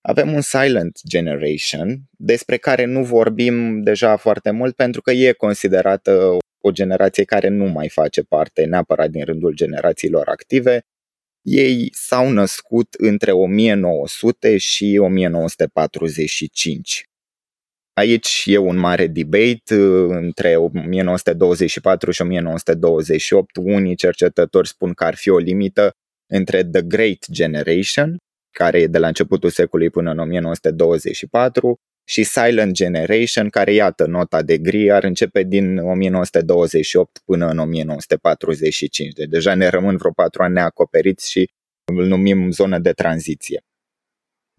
Avem 0.00 0.32
un 0.32 0.40
silent 0.40 1.00
generation 1.08 2.00
despre 2.10 2.56
care 2.56 2.84
nu 2.84 3.04
vorbim 3.04 3.82
deja 3.82 4.16
foarte 4.16 4.50
mult 4.50 4.74
pentru 4.74 5.00
că 5.00 5.10
e 5.10 5.32
considerată 5.32 6.36
o 6.60 6.70
generație 6.70 7.24
care 7.24 7.48
nu 7.48 7.64
mai 7.64 7.88
face 7.88 8.22
parte 8.22 8.64
neapărat 8.64 9.10
din 9.10 9.24
rândul 9.24 9.54
generațiilor 9.54 10.28
active. 10.28 10.80
Ei 11.42 11.88
s-au 11.92 12.30
născut 12.30 12.94
între 12.98 13.32
1900 13.32 14.56
și 14.56 14.98
1945. 15.00 17.09
Aici 18.00 18.42
e 18.46 18.56
un 18.56 18.76
mare 18.76 19.06
debate 19.06 19.74
uh, 19.74 20.06
între 20.08 20.56
1924 20.56 22.10
și 22.10 22.22
1928. 22.22 23.56
Unii 23.56 23.94
cercetători 23.94 24.68
spun 24.68 24.92
că 24.92 25.04
ar 25.04 25.14
fi 25.14 25.30
o 25.30 25.38
limită 25.38 25.90
între 26.32 26.64
The 26.64 26.82
Great 26.82 27.26
Generation, 27.30 28.16
care 28.50 28.80
e 28.80 28.86
de 28.86 28.98
la 28.98 29.06
începutul 29.06 29.50
secolului 29.50 29.90
până 29.90 30.10
în 30.10 30.18
1924, 30.18 31.76
și 32.08 32.22
Silent 32.22 32.72
Generation, 32.72 33.48
care, 33.48 33.72
iată, 33.72 34.06
nota 34.06 34.42
de 34.42 34.58
gri, 34.58 34.90
ar 34.90 35.04
începe 35.04 35.42
din 35.42 35.78
1928 35.78 37.22
până 37.24 37.48
în 37.48 37.58
1945. 37.58 39.12
Deci 39.12 39.28
deja 39.28 39.54
ne 39.54 39.68
rămân 39.68 39.96
vreo 39.96 40.12
patru 40.12 40.42
ani 40.42 40.54
neacoperiți 40.54 41.30
și 41.30 41.50
îl 41.84 42.06
numim 42.06 42.50
zonă 42.50 42.78
de 42.78 42.90
tranziție. 42.92 43.60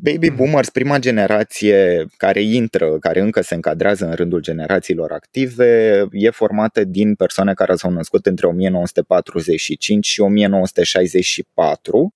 Baby 0.04 0.28
mhm. 0.28 0.36
boomers, 0.36 0.70
prima 0.70 1.00
generație 1.00 2.06
care 2.18 2.42
intră, 2.42 2.98
care 3.00 3.20
încă 3.20 3.42
se 3.42 3.56
încadrează 3.56 4.06
în 4.06 4.14
rândul 4.14 4.40
generațiilor 4.40 5.12
active, 5.12 6.06
e 6.12 6.30
formată 6.30 6.84
din 6.84 7.16
persoane 7.16 7.54
care 7.54 7.76
s-au 7.76 7.92
născut 7.92 8.26
între 8.26 8.48
1945 8.48 10.08
și 10.08 10.22
1964, 10.22 12.14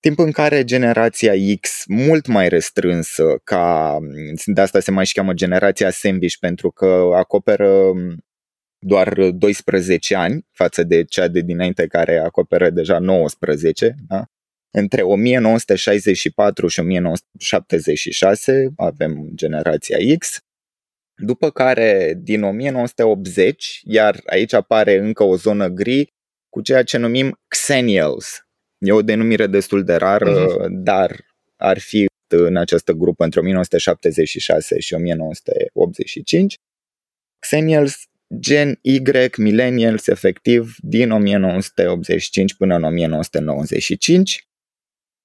timp 0.00 0.18
în 0.18 0.30
care 0.30 0.64
generația 0.64 1.32
X, 1.60 1.84
mult 1.86 2.26
mai 2.26 2.48
restrânsă, 2.48 3.40
ca 3.44 3.98
de 4.44 4.60
asta 4.60 4.80
se 4.80 4.90
mai 4.90 5.06
și 5.06 5.12
cheamă 5.12 5.32
generația 5.32 5.90
sandwich, 5.90 6.36
pentru 6.40 6.70
că 6.70 7.10
acoperă 7.14 7.92
doar 8.78 9.30
12 9.30 10.14
ani 10.16 10.46
față 10.52 10.82
de 10.82 11.04
cea 11.04 11.28
de 11.28 11.40
dinainte 11.40 11.86
care 11.86 12.18
acoperă 12.18 12.70
deja 12.70 12.98
19, 12.98 13.94
da? 14.08 14.24
Între 14.70 15.02
1964 15.02 16.66
și 16.66 16.80
1976 16.80 18.72
avem 18.76 19.28
generația 19.34 19.98
X, 20.18 20.38
după 21.16 21.50
care 21.50 22.14
din 22.18 22.42
1980, 22.42 23.80
iar 23.84 24.20
aici 24.26 24.52
apare 24.52 24.98
încă 24.98 25.22
o 25.22 25.36
zonă 25.36 25.68
gri 25.68 26.12
cu 26.48 26.60
ceea 26.60 26.82
ce 26.82 26.98
numim 26.98 27.40
Xennials. 27.48 28.40
E 28.78 28.92
o 28.92 29.02
denumire 29.02 29.46
destul 29.46 29.84
de 29.84 29.94
rară, 29.94 30.46
uh-huh. 30.46 30.66
dar 30.68 31.26
ar 31.56 31.78
fi 31.78 32.06
în 32.28 32.56
această 32.56 32.92
grupă 32.92 33.24
între 33.24 33.40
1976 33.40 34.78
și 34.78 34.94
1985. 34.94 36.54
Xennials, 37.38 38.02
Gen 38.38 38.78
Y, 38.82 39.00
Millennials, 39.36 40.06
efectiv, 40.06 40.74
din 40.78 41.10
1985 41.10 42.54
până 42.54 42.74
în 42.74 42.84
1995 42.84 44.44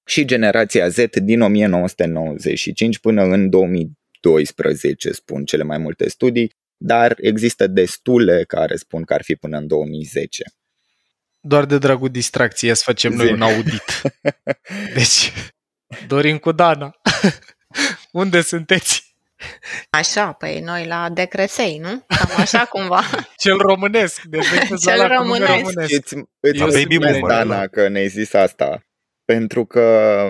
și 0.06 0.26
generația 0.26 0.88
Z 0.88 0.98
din 1.14 1.42
1995 1.42 3.00
până 3.00 3.24
în 3.24 3.50
2012, 3.50 5.12
spun 5.12 5.46
cele 5.46 5.64
mai 5.64 5.78
multe 5.78 6.10
studii, 6.10 6.52
dar 6.78 7.16
există 7.18 7.68
destule 7.68 8.44
care 8.44 8.76
spun 8.76 9.04
că 9.04 9.14
ar 9.14 9.24
fi 9.24 9.36
până 9.36 9.58
în 9.58 9.68
2010. 9.68 10.44
Doar 11.40 11.66
de 11.66 11.78
dragul 11.78 12.10
distracției 12.10 12.76
să 12.76 12.82
facem 12.86 13.12
Zi. 13.12 13.18
noi 13.18 13.32
un 13.32 13.42
audit. 13.42 14.02
Deci, 14.96 15.32
Dorin 16.08 16.38
cu 16.38 16.52
Dana, 16.52 16.96
unde 18.12 18.42
sunteți? 18.42 19.16
Așa, 19.90 20.32
păi 20.32 20.60
noi 20.60 20.86
la 20.86 21.10
Decresei, 21.10 21.78
nu? 21.78 22.06
Cam 22.08 22.30
așa 22.38 22.66
cumva. 22.66 23.02
Cel 23.38 23.58
românesc, 23.58 24.22
deci 24.24 24.46
Cel 24.86 25.08
românesc. 25.08 25.52
românesc. 25.52 25.94
Îți, 25.94 26.16
îți 26.40 26.78
baby 26.78 26.98
boomer, 26.98 27.22
Dana, 27.22 27.68
că 27.68 27.88
ne-ai 27.88 28.08
zis 28.08 28.34
asta 28.34 28.85
pentru 29.26 29.66
că 29.66 30.30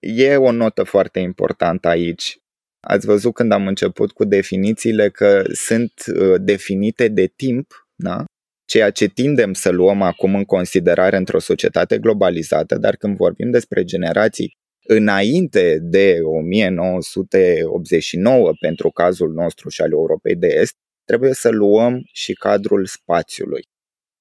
e 0.00 0.36
o 0.36 0.52
notă 0.52 0.82
foarte 0.82 1.18
importantă 1.18 1.88
aici. 1.88 2.38
Ați 2.80 3.06
văzut 3.06 3.34
când 3.34 3.52
am 3.52 3.66
început 3.66 4.12
cu 4.12 4.24
definițiile 4.24 5.10
că 5.10 5.42
sunt 5.52 5.92
uh, 6.14 6.34
definite 6.40 7.08
de 7.08 7.26
timp, 7.26 7.88
da? 7.94 8.24
ceea 8.64 8.90
ce 8.90 9.06
tindem 9.06 9.52
să 9.52 9.70
luăm 9.70 10.02
acum 10.02 10.34
în 10.34 10.44
considerare 10.44 11.16
într-o 11.16 11.38
societate 11.38 11.98
globalizată, 11.98 12.78
dar 12.78 12.96
când 12.96 13.16
vorbim 13.16 13.50
despre 13.50 13.84
generații 13.84 14.52
înainte 14.88 15.78
de 15.82 16.18
1989, 16.22 18.52
pentru 18.60 18.90
cazul 18.90 19.32
nostru 19.32 19.68
și 19.68 19.80
al 19.80 19.90
Europei 19.90 20.36
de 20.36 20.46
Est, 20.46 20.74
trebuie 21.04 21.32
să 21.32 21.48
luăm 21.48 22.00
și 22.12 22.32
cadrul 22.32 22.86
spațiului 22.86 23.68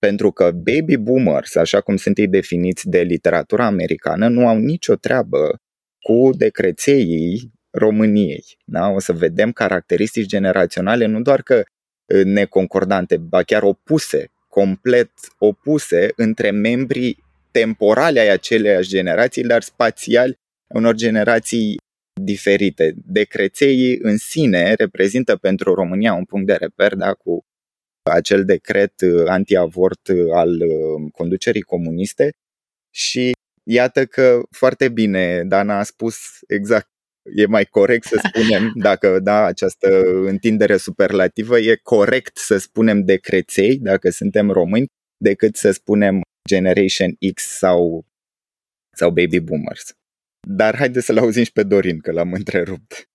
pentru 0.06 0.32
că 0.32 0.52
baby 0.52 0.98
boomers, 0.98 1.56
așa 1.56 1.82
cum 1.82 1.96
sunt 1.96 2.18
ei 2.18 2.28
definiți 2.28 2.90
de 2.90 3.02
literatura 3.02 3.66
americană, 3.66 4.28
nu 4.28 4.48
au 4.48 4.58
nicio 4.58 4.96
treabă 4.96 5.60
cu 6.00 6.30
decrețeii 6.38 7.52
României. 7.72 8.44
Da? 8.66 8.88
O 8.90 9.00
să 9.00 9.14
vedem 9.14 9.52
caracteristici 9.52 10.28
generaționale 10.28 11.06
nu 11.06 11.22
doar 11.22 11.42
că 11.42 11.64
neconcordante, 12.24 13.18
ba 13.18 13.44
chiar 13.44 13.64
opuse, 13.64 14.32
complet 14.48 15.12
opuse 15.38 16.12
între 16.16 16.52
membrii 16.52 17.24
temporale 17.52 18.20
ai 18.20 18.30
aceleiași 18.30 18.90
generații, 18.90 19.44
dar 19.44 19.62
spațiali 19.62 20.36
unor 20.68 20.96
generații 20.96 21.78
diferite. 22.22 22.94
Decrețeii 23.06 24.00
în 24.02 24.18
sine 24.18 24.74
reprezintă 24.74 25.36
pentru 25.36 25.74
România 25.74 26.14
un 26.14 26.26
punct 26.26 26.48
de 26.48 26.54
reper 26.54 26.96
da, 26.96 27.14
cu 27.14 27.44
acel 28.12 28.46
decret 28.46 29.02
uh, 29.02 29.28
anti-avort 29.28 30.08
uh, 30.08 30.32
al 30.34 30.50
uh, 30.50 31.12
conducerii 31.12 31.62
comuniste 31.62 32.30
și 32.94 33.32
iată 33.64 34.06
că 34.06 34.42
foarte 34.52 34.90
bine 34.90 35.44
Dana 35.44 35.80
a 35.80 35.84
spus 35.84 36.16
exact 36.48 36.88
e 37.36 37.46
mai 37.46 37.66
corect 37.66 38.06
să 38.06 38.22
spunem, 38.28 38.72
dacă 38.88 39.20
da, 39.20 39.46
această 39.46 40.04
întindere 40.26 40.78
superlativă, 40.78 41.60
e 41.60 41.80
corect 41.84 42.38
să 42.38 42.58
spunem 42.58 43.04
decreței, 43.04 43.78
dacă 43.78 44.10
suntem 44.10 44.52
români, 44.52 44.86
decât 45.18 45.56
să 45.56 45.72
spunem 45.72 46.22
Generation 46.50 47.16
X 47.34 47.44
sau, 47.44 48.06
sau 48.96 49.10
Baby 49.10 49.40
Boomers. 49.40 49.94
Dar 50.48 50.76
haideți 50.76 51.06
să-l 51.06 51.18
auzim 51.18 51.44
și 51.44 51.52
pe 51.52 51.64
Dorin, 51.64 52.00
că 52.00 52.12
l-am 52.12 52.34
întrerupt. 52.34 53.10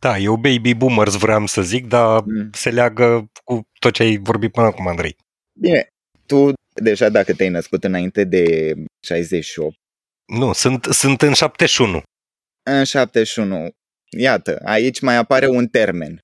Da, 0.00 0.18
eu 0.18 0.36
baby 0.36 0.74
boomers 0.74 1.14
vreau 1.14 1.46
să 1.46 1.62
zic, 1.62 1.86
dar 1.86 2.22
mm. 2.22 2.50
se 2.52 2.70
leagă 2.70 3.30
cu 3.44 3.68
tot 3.78 3.92
ce 3.92 4.02
ai 4.02 4.16
vorbit 4.16 4.52
până 4.52 4.66
acum, 4.66 4.86
Andrei. 4.86 5.16
Bine, 5.60 5.88
tu 6.26 6.52
deja 6.74 7.08
dacă 7.08 7.32
te-ai 7.34 7.48
născut 7.48 7.84
înainte 7.84 8.24
de 8.24 8.74
68. 9.00 9.74
Nu, 10.26 10.52
sunt, 10.52 10.84
sunt 10.84 11.22
în 11.22 11.32
71. 11.32 12.02
În 12.62 12.84
71. 12.84 13.68
Iată, 14.18 14.60
aici 14.64 15.00
mai 15.00 15.16
apare 15.16 15.46
un 15.46 15.66
termen. 15.66 16.20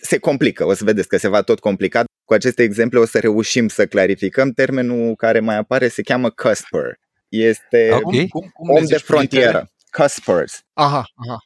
Se 0.00 0.18
complică, 0.18 0.64
o 0.64 0.74
să 0.74 0.84
vedeți 0.84 1.08
că 1.08 1.16
se 1.16 1.28
va 1.28 1.42
tot 1.42 1.58
complica. 1.58 2.04
cu 2.24 2.34
aceste 2.34 2.62
exemple 2.62 2.98
o 2.98 3.04
să 3.04 3.18
reușim 3.18 3.68
să 3.68 3.86
clarificăm. 3.86 4.50
Termenul 4.50 5.14
care 5.16 5.40
mai 5.40 5.56
apare 5.56 5.88
se 5.88 6.02
cheamă 6.02 6.30
cusper. 6.30 6.98
Este 7.28 7.88
Ok. 7.92 8.28
Cum, 8.28 8.50
cum 8.52 8.68
om 8.68 8.74
le 8.74 8.80
de 8.80 8.86
zici 8.86 8.96
cu 8.96 9.04
frontieră. 9.04 9.46
litere? 9.46 9.70
Cuspers. 9.90 10.60
Aha, 10.72 11.04
aha. 11.14 11.38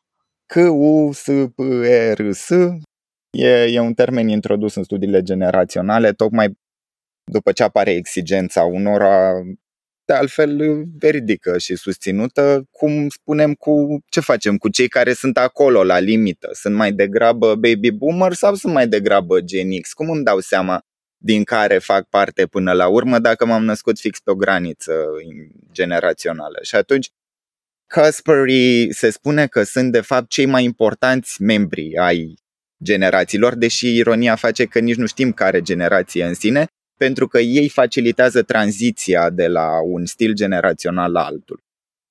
C-U-S-P-R-S 0.54 2.50
e, 3.30 3.64
e 3.64 3.80
un 3.80 3.94
termen 3.94 4.28
introdus 4.28 4.74
în 4.74 4.82
studiile 4.82 5.22
generaționale 5.22 6.12
tocmai 6.12 6.58
după 7.30 7.52
ce 7.52 7.62
apare 7.62 7.90
exigența 7.90 8.62
unora 8.62 9.32
de 10.04 10.12
altfel 10.12 10.84
veridică 10.98 11.58
și 11.58 11.76
susținută, 11.76 12.64
cum 12.70 13.08
spunem 13.08 13.54
cu 13.54 13.98
ce 14.08 14.20
facem 14.20 14.56
cu 14.56 14.68
cei 14.68 14.88
care 14.88 15.12
sunt 15.12 15.36
acolo 15.36 15.84
la 15.84 15.98
limită, 15.98 16.48
sunt 16.52 16.74
mai 16.74 16.92
degrabă 16.92 17.54
baby 17.54 17.90
boomer 17.90 18.32
sau 18.32 18.54
sunt 18.54 18.72
mai 18.72 18.88
degrabă 18.88 19.40
Gen 19.40 19.80
X? 19.80 19.92
Cum 19.92 20.10
îmi 20.10 20.24
dau 20.24 20.38
seama 20.40 20.80
din 21.16 21.44
care 21.44 21.78
fac 21.78 22.08
parte 22.08 22.46
până 22.46 22.72
la 22.72 22.88
urmă 22.88 23.18
dacă 23.18 23.46
m-am 23.46 23.64
născut 23.64 23.98
fix 23.98 24.20
pe 24.20 24.30
o 24.30 24.34
graniță 24.34 24.92
generațională? 25.72 26.58
Și 26.62 26.74
atunci 26.74 27.08
Cuspery 27.94 28.92
se 28.92 29.10
spune 29.10 29.46
că 29.46 29.62
sunt 29.62 29.92
de 29.92 30.00
fapt 30.00 30.28
cei 30.28 30.46
mai 30.46 30.64
importanți 30.64 31.42
membri 31.42 31.96
ai 31.96 32.34
generațiilor, 32.82 33.54
deși 33.54 33.96
ironia 33.96 34.34
face 34.34 34.64
că 34.64 34.78
nici 34.78 34.96
nu 34.96 35.06
știm 35.06 35.32
care 35.32 35.60
generație 35.60 36.24
în 36.24 36.34
sine, 36.34 36.66
pentru 36.96 37.28
că 37.28 37.38
ei 37.38 37.68
facilitează 37.68 38.42
tranziția 38.42 39.30
de 39.30 39.46
la 39.46 39.68
un 39.84 40.06
stil 40.06 40.32
generațional 40.32 41.12
la 41.12 41.24
altul. 41.24 41.62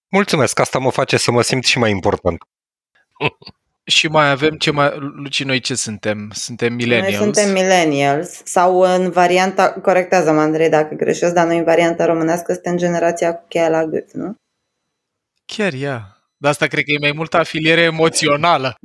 Mulțumesc, 0.07 0.59
asta 0.59 0.79
mă 0.79 0.91
face 0.91 1.17
să 1.17 1.31
mă 1.31 1.41
simt 1.41 1.63
și 1.63 1.77
mai 1.77 1.91
important. 1.91 2.37
Și 3.83 4.07
mai 4.07 4.29
avem 4.29 4.55
ce 4.55 4.71
mai... 4.71 4.91
Luci, 4.97 5.43
noi 5.43 5.59
ce 5.59 5.75
suntem? 5.75 6.29
Suntem 6.33 6.67
Noi 6.67 6.77
millennials. 6.77 7.23
suntem 7.23 7.51
millennials 7.51 8.41
sau 8.43 8.79
în 8.79 9.09
varianta, 9.09 9.71
corectează-mă 9.71 10.39
Andrei 10.39 10.69
dacă 10.69 10.95
greșesc, 10.95 11.33
dar 11.33 11.47
noi 11.47 11.57
în 11.57 11.63
varianta 11.63 12.05
românească 12.05 12.53
suntem 12.53 12.77
generația 12.77 13.33
cu 13.35 13.45
cheia 13.47 13.69
la 13.69 13.85
gât, 13.85 14.13
nu? 14.13 14.35
Chiar 15.55 15.73
ea. 15.73 16.17
Dar 16.37 16.51
asta 16.51 16.65
cred 16.67 16.83
că 16.83 16.91
e 16.91 16.97
mai 16.99 17.11
multă 17.15 17.37
afiliere 17.37 17.81
emoțională. 17.81 18.75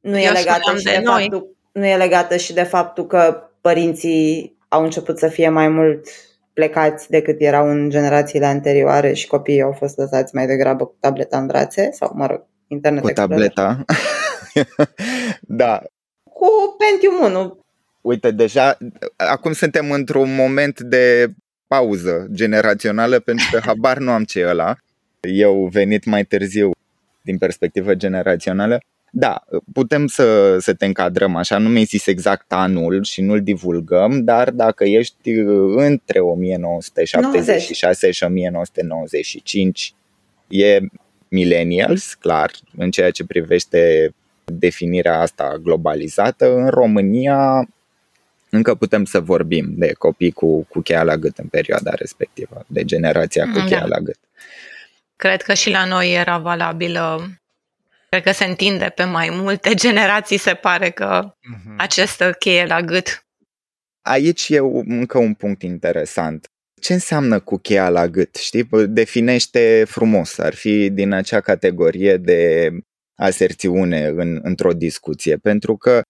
Nu 0.00 0.18
e, 0.18 0.24
Eu 0.24 0.32
legată 0.32 0.58
spuneam 0.60 0.78
și 0.78 0.84
de 0.84 0.90
de 0.90 1.00
noi. 1.02 1.20
faptul, 1.20 1.56
nu 1.72 1.86
e 1.86 1.96
legată 1.96 2.36
și 2.36 2.52
de 2.52 2.62
faptul 2.62 3.06
că 3.06 3.50
părinții 3.60 4.56
au 4.68 4.82
început 4.84 5.18
să 5.18 5.28
fie 5.28 5.48
mai 5.48 5.68
mult 5.68 6.08
plecați 6.52 7.10
decât 7.10 7.40
erau 7.40 7.70
în 7.70 7.90
generațiile 7.90 8.46
anterioare 8.46 9.12
și 9.12 9.26
copiii 9.26 9.62
au 9.62 9.72
fost 9.72 9.96
lăsați 9.96 10.34
mai 10.34 10.46
degrabă 10.46 10.86
cu 10.86 10.96
tableta 11.00 11.38
în 11.38 11.46
brațe 11.46 11.90
sau, 11.92 12.12
mă 12.14 12.26
rog, 12.26 12.44
internet 12.66 13.02
Cu 13.02 13.08
Explorer. 13.08 13.48
tableta. 13.52 13.84
da, 15.40 15.82
Cu 16.22 16.46
Pentium 16.78 17.24
1. 17.34 17.64
uite, 18.00 18.30
deja 18.30 18.78
acum 19.16 19.52
suntem 19.52 19.90
într-un 19.90 20.34
moment 20.34 20.80
de 20.80 21.28
pauză 21.66 22.26
generațională 22.32 23.18
pentru 23.18 23.46
că 23.52 23.60
habar 23.64 23.98
nu 23.98 24.10
am 24.10 24.24
ce 24.24 24.40
e 24.40 24.48
ăla. 24.48 24.76
Eu 25.28 25.68
venit 25.72 26.04
mai 26.04 26.24
târziu 26.24 26.70
din 27.22 27.38
perspectivă 27.38 27.94
generațională. 27.94 28.80
Da, 29.10 29.44
putem 29.72 30.06
să, 30.06 30.58
să 30.58 30.74
te 30.74 30.84
încadrăm 30.86 31.36
așa, 31.36 31.58
nu 31.58 31.68
mi-ai 31.68 31.84
zis 31.84 32.06
exact 32.06 32.52
anul 32.52 33.04
și 33.04 33.20
nu-l 33.20 33.42
divulgăm, 33.42 34.24
dar 34.24 34.50
dacă 34.50 34.84
ești 34.84 35.30
între 35.76 36.18
1976 36.20 38.10
și 38.10 38.24
1995, 38.24 39.94
e 40.48 40.78
millennials, 41.28 42.14
clar, 42.14 42.50
în 42.76 42.90
ceea 42.90 43.10
ce 43.10 43.24
privește 43.24 44.10
definirea 44.44 45.20
asta 45.20 45.60
globalizată. 45.62 46.54
În 46.54 46.68
România 46.68 47.68
încă 48.50 48.74
putem 48.74 49.04
să 49.04 49.20
vorbim 49.20 49.74
de 49.76 49.92
copii 49.98 50.30
cu, 50.30 50.66
cu 50.68 50.80
cheia 50.80 51.02
la 51.02 51.16
gât 51.16 51.38
în 51.38 51.46
perioada 51.46 51.90
respectivă, 51.94 52.64
de 52.66 52.84
generația 52.84 53.44
cu 53.44 53.58
Da. 53.58 53.64
cheia 53.64 53.86
la 53.86 53.98
gât. 53.98 54.18
Cred 55.16 55.42
că 55.42 55.54
și 55.54 55.70
la 55.70 55.84
noi 55.84 56.14
era 56.14 56.38
valabilă, 56.38 57.28
cred 58.08 58.22
că 58.22 58.32
se 58.32 58.44
întinde 58.44 58.92
pe 58.94 59.04
mai 59.04 59.28
multe 59.32 59.74
generații, 59.84 60.38
se 60.38 60.54
pare 60.54 60.90
că 60.90 61.34
Mhm. 61.42 61.74
această 61.78 62.32
cheie 62.32 62.64
la 62.66 62.80
gât. 62.80 63.20
Aici 64.02 64.48
e 64.48 64.60
u- 64.60 64.82
încă 64.86 65.18
un 65.18 65.34
punct 65.34 65.62
interesant. 65.62 66.46
Ce 66.80 66.92
înseamnă 66.92 67.40
cu 67.40 67.56
cheia 67.58 67.88
la 67.88 68.08
gât? 68.08 68.34
Știi, 68.36 68.62
Bă, 68.62 68.86
definește 68.86 69.84
frumos, 69.88 70.38
ar 70.38 70.54
fi 70.54 70.90
din 70.90 71.12
acea 71.12 71.40
categorie 71.40 72.16
de 72.16 72.70
aserțiune 73.14 74.06
în, 74.06 74.40
într-o 74.42 74.72
discuție, 74.72 75.36
pentru 75.36 75.76
că, 75.76 76.02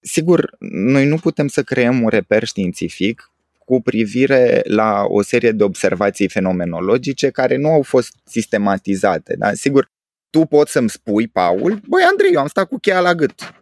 sigur, 0.00 0.56
noi 0.58 1.06
nu 1.06 1.16
putem 1.16 1.48
să 1.48 1.62
creăm 1.62 2.02
un 2.02 2.08
reper 2.08 2.44
științific 2.44 3.30
cu 3.68 3.80
privire 3.80 4.60
la 4.64 5.04
o 5.08 5.22
serie 5.22 5.52
de 5.52 5.64
observații 5.64 6.28
fenomenologice 6.28 7.30
care 7.30 7.56
nu 7.56 7.68
au 7.68 7.82
fost 7.82 8.12
sistematizate. 8.24 9.34
Da? 9.38 9.52
Sigur, 9.54 9.88
tu 10.30 10.44
poți 10.44 10.72
să-mi 10.72 10.90
spui, 10.90 11.28
Paul, 11.28 11.80
băi, 11.86 12.02
Andrei, 12.10 12.32
eu 12.32 12.40
am 12.40 12.46
stat 12.46 12.68
cu 12.68 12.78
cheia 12.78 13.00
la 13.00 13.14
gât. 13.14 13.54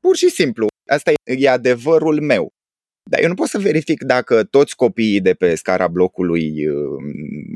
Pur 0.00 0.16
și 0.16 0.28
simplu. 0.28 0.66
Asta 0.86 1.10
e, 1.10 1.34
e 1.38 1.48
adevărul 1.48 2.20
meu. 2.20 2.52
Dar 3.10 3.20
eu 3.20 3.28
nu 3.28 3.34
pot 3.34 3.48
să 3.48 3.58
verific 3.58 4.02
dacă 4.02 4.44
toți 4.44 4.76
copiii 4.76 5.20
de 5.20 5.34
pe 5.34 5.54
scara 5.54 5.88
blocului 5.88 6.66
uh, 6.66 6.74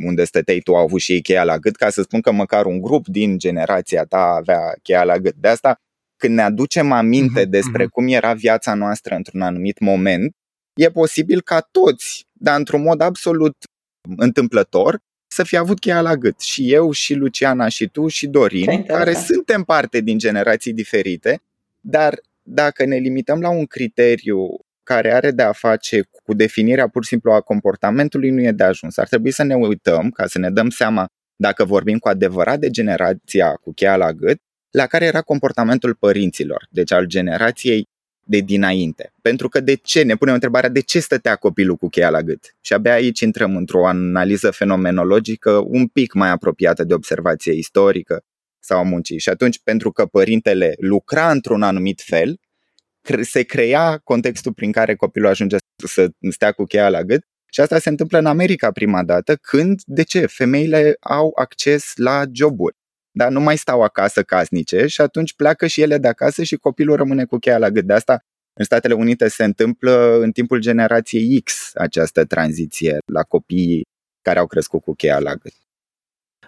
unde 0.05 0.25
stăteai 0.25 0.59
tu 0.59 0.75
au 0.75 0.83
avut 0.83 1.01
și 1.01 1.13
ei 1.13 1.23
cheia 1.23 1.45
la 1.45 1.59
gât, 1.59 1.77
ca 1.77 1.91
să 1.91 2.03
spun 2.03 2.21
că 2.21 2.33
măcar 2.33 2.67
un 2.67 2.81
grup 2.81 3.07
din 3.07 3.39
generația 3.39 4.05
ta 4.05 4.35
avea 4.39 4.61
cheia 4.83 5.05
la 5.05 5.19
gât. 5.19 5.35
De 5.35 5.49
asta, 5.49 5.77
când 6.17 6.35
ne 6.35 6.43
aducem 6.43 6.93
aminte 6.93 7.41
Mhm, 7.41 7.51
despre 7.51 7.83
mhm. 7.83 7.93
cum 7.93 8.09
era 8.09 8.35
viața 8.35 8.75
noastră 8.75 9.15
într-un 9.15 9.41
anumit 9.41 9.79
moment, 9.79 10.35
e 10.77 10.91
posibil 10.91 11.43
ca 11.43 11.61
toți, 11.61 12.27
dar 12.33 12.59
într-un 12.59 12.83
mod 12.83 13.01
absolut 13.01 13.57
întâmplător, 14.17 14.99
să 15.27 15.43
fi 15.43 15.57
avut 15.57 15.79
cheia 15.79 16.01
la 16.01 16.17
gât. 16.17 16.41
Și 16.41 16.73
eu, 16.73 16.91
și 16.91 17.15
Luciana, 17.15 17.69
și 17.69 17.87
tu, 17.87 18.09
și 18.09 18.25
Ce 18.25 18.31
Dorin, 18.31 18.59
interesant. 18.59 18.87
care 18.87 19.13
suntem 19.13 19.63
parte 19.63 20.01
din 20.01 20.19
generații 20.19 20.73
diferite, 20.73 21.41
dar 21.81 22.21
dacă 22.43 22.85
ne 22.85 22.97
limităm 22.97 23.41
la 23.41 23.49
un 23.49 23.67
criteriu 23.67 24.59
care 24.83 25.13
are 25.13 25.31
de 25.31 25.43
a 25.43 25.53
face 25.53 26.01
cu 26.23 26.35
definirea 26.35 26.89
pur 26.89 27.03
și 27.03 27.09
simplu 27.09 27.33
a 27.33 27.41
comportamentului, 27.41 28.31
nu 28.31 28.41
e 28.41 28.53
de 28.53 28.65
ajuns. 28.65 28.97
Ar 28.97 29.09
trebui 29.09 29.31
să 29.31 29.43
ne 29.43 29.55
uităm 29.55 30.11
ca 30.11 30.27
să 30.27 30.39
ne 30.39 30.51
dăm 30.51 30.71
seama 30.71 31.07
dacă 31.37 31.65
vorbim 31.65 31.99
cu 31.99 32.09
adevărat 32.09 32.59
de 32.59 32.71
generația 32.71 33.53
cu 33.53 33.73
cheia 33.73 33.97
la 33.97 34.13
gât, 34.13 34.39
la 34.71 34.87
care 34.87 35.05
era 35.05 35.21
comportamentul 35.21 35.95
părinților, 35.95 36.67
deci 36.71 36.93
al 36.93 37.05
generației 37.05 37.85
de 38.29 38.39
dinainte. 38.39 39.13
Pentru 39.23 39.49
că 39.49 39.61
de 39.61 39.75
ce? 39.75 40.03
Ne 40.03 40.17
punem 40.17 40.35
întrebarea 40.35 40.69
de 40.69 40.81
ce 40.81 41.01
stătea 41.01 41.37
copilul 41.37 41.77
cu 41.77 41.89
cheia 41.89 42.11
la 42.11 42.23
gât? 42.23 42.57
Și 42.61 42.73
abia 42.73 42.93
aici 42.93 43.21
intrăm 43.21 43.57
într-o 43.57 43.87
analiză 43.87 44.51
fenomenologică 44.51 45.51
un 45.67 45.87
pic 45.87 46.13
mai 46.13 46.31
apropiată 46.31 46.85
de 46.85 46.95
observație 46.95 47.53
istorică 47.53 48.25
sau 48.59 48.79
a 48.79 48.83
muncii. 48.83 49.19
Și 49.19 49.29
atunci, 49.29 49.61
pentru 49.63 49.93
că 49.93 50.07
părintele 50.07 50.75
lucra 50.79 51.31
într-un 51.31 51.63
anumit 51.63 52.01
fel, 52.01 52.39
cre- 53.01 53.23
se 53.23 53.43
crea 53.43 54.01
contextul 54.05 54.53
prin 54.53 54.73
care 54.73 54.95
copilul 54.95 55.29
ajunge 55.29 55.57
să 55.87 56.09
stea 56.31 56.53
cu 56.53 56.65
cheia 56.65 56.89
la 56.89 57.03
gât 57.03 57.25
și 57.53 57.61
asta 57.61 57.79
se 57.79 57.89
întâmplă 57.89 58.19
în 58.19 58.27
America 58.27 58.71
prima 58.71 59.05
dată, 59.05 59.37
când, 59.37 59.81
de 59.85 60.03
ce? 60.03 60.27
Femeile 60.27 60.97
au 61.01 61.33
acces 61.35 61.93
la 61.95 62.23
joburi. 62.33 62.77
Dar 63.17 63.31
nu 63.31 63.41
mai 63.41 63.57
stau 63.57 63.83
acasă 63.83 64.23
casnice 64.23 64.87
și 64.87 65.01
atunci 65.01 65.35
pleacă 65.35 65.67
și 65.67 65.81
ele 65.81 65.99
de 65.99 66.09
acasă 66.09 66.43
și 66.43 66.57
copilul 66.57 66.97
rămâne 66.97 67.25
cu 67.25 67.39
cheia 67.39 67.59
la 67.59 67.71
gât. 67.71 67.85
De 67.85 67.93
asta 67.93 68.19
în 68.59 68.65
Statele 68.65 68.95
Unite 68.95 69.29
se 69.29 69.45
întâmplă 69.45 70.19
în 70.21 70.33
timpul 70.33 70.61
generației 70.61 71.41
X 71.41 71.71
această 71.75 72.25
tranziție 72.25 72.99
la 73.13 73.23
copiii 73.23 73.83
care 74.23 74.39
au 74.39 74.47
crescut 74.47 74.83
cu 74.83 74.95
cheia 74.95 75.19
la 75.19 75.35
gât. 75.35 75.53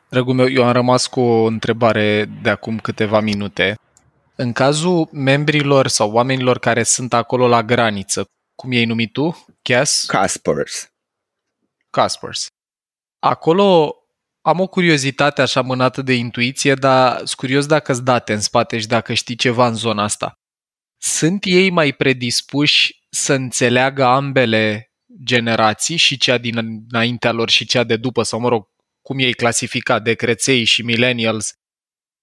Dragul 0.09 0.35
meu, 0.35 0.49
eu 0.49 0.65
am 0.65 0.73
rămas 0.73 1.07
cu 1.07 1.21
o 1.21 1.45
întrebare 1.45 2.29
de 2.43 2.51
acum 2.51 2.79
câteva 2.79 3.21
minute. 3.21 3.75
În 4.37 4.53
cazul 4.53 5.09
membrilor 5.13 5.87
sau 5.87 6.13
oamenilor 6.13 6.59
care 6.59 6.83
sunt 6.83 7.13
acolo 7.13 7.49
la 7.49 7.63
graniță, 7.63 8.25
cum 8.55 8.73
i-ai 8.73 8.85
numit 8.85 9.13
tu? 9.13 9.45
Cass? 9.63 10.07
Caspers. 10.07 10.89
Caspers. 11.91 12.47
Acolo 13.19 13.98
am 14.49 14.61
o 14.61 14.67
curiozitate 14.67 15.43
așa 15.43 15.61
mânată 15.61 16.03
de 16.03 16.15
intuiție, 16.15 16.75
dar 16.75 17.17
sunt 17.17 17.33
curios 17.33 17.67
dacă 17.67 17.93
sunt 17.93 18.05
date 18.05 18.33
în 18.33 18.41
spate 18.41 18.79
și 18.79 18.87
dacă 18.87 19.15
știi 19.15 19.37
ceva 19.37 19.67
în 19.67 19.75
zona 19.75 20.03
asta. 20.03 20.39
Sunt 21.01 21.45
ei 21.45 21.71
mai 21.71 21.93
predispuși 21.93 22.99
să 23.11 23.33
înțeleagă 23.33 24.05
ambele 24.05 24.93
generații 25.25 25.97
și 25.97 26.17
cea 26.17 26.39
din 26.39 26.85
înaintea 26.91 27.33
lor 27.33 27.51
și 27.51 27.67
cea 27.67 27.85
de 27.85 27.97
după, 27.97 28.23
sau 28.23 28.41
mă 28.41 28.49
rog, 28.49 28.67
cum 29.03 29.19
ei 29.19 29.35
clasificat, 29.35 30.03
de 30.03 30.15
creței 30.15 30.65
și 30.65 30.83
millennials, 30.83 31.53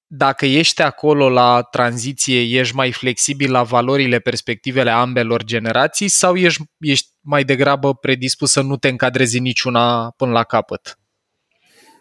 dacă 0.07 0.45
ești 0.45 0.81
acolo 0.81 1.29
la 1.29 1.61
tranziție, 1.61 2.59
ești 2.59 2.75
mai 2.75 2.91
flexibil 2.91 3.51
la 3.51 3.63
valorile, 3.63 4.19
perspectivele 4.19 4.89
ambelor 4.89 5.43
generații 5.43 6.07
sau 6.07 6.35
ești, 6.35 6.63
ești 6.79 7.07
mai 7.21 7.43
degrabă 7.43 7.93
predispus 7.93 8.51
să 8.51 8.61
nu 8.61 8.77
te 8.77 8.87
încadrezi 8.87 9.37
în 9.37 9.43
niciuna 9.43 10.09
până 10.09 10.31
la 10.31 10.43
capăt? 10.43 10.99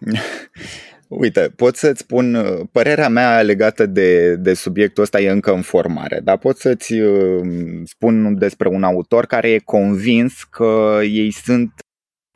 Uite, 1.08 1.52
pot 1.56 1.76
să-ți 1.76 2.00
spun, 2.00 2.38
părerea 2.72 3.08
mea 3.08 3.42
legată 3.42 3.86
de, 3.86 4.36
de 4.36 4.54
subiectul 4.54 5.02
ăsta 5.02 5.20
e 5.20 5.30
încă 5.30 5.52
în 5.52 5.62
formare, 5.62 6.20
dar 6.24 6.38
pot 6.38 6.58
să-ți 6.58 6.92
uh, 7.00 7.46
spun 7.84 8.38
despre 8.38 8.68
un 8.68 8.82
autor 8.82 9.26
care 9.26 9.50
e 9.50 9.58
convins 9.58 10.42
că 10.42 11.00
ei 11.02 11.30
sunt 11.30 11.72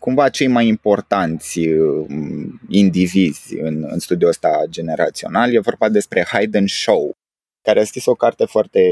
cumva 0.00 0.28
cei 0.28 0.46
mai 0.46 0.66
importanți 0.66 1.68
uh, 1.68 2.06
indivizi 2.68 3.58
în, 3.58 3.86
în 3.90 3.98
studiul 3.98 4.30
ăsta 4.30 4.64
generațional. 4.68 5.54
E 5.54 5.58
vorba 5.58 5.88
despre 5.88 6.24
Hayden 6.28 6.66
Shaw, 6.66 7.12
care 7.62 7.80
a 7.80 7.84
scris 7.84 8.06
o 8.06 8.14
carte 8.14 8.44
foarte 8.44 8.82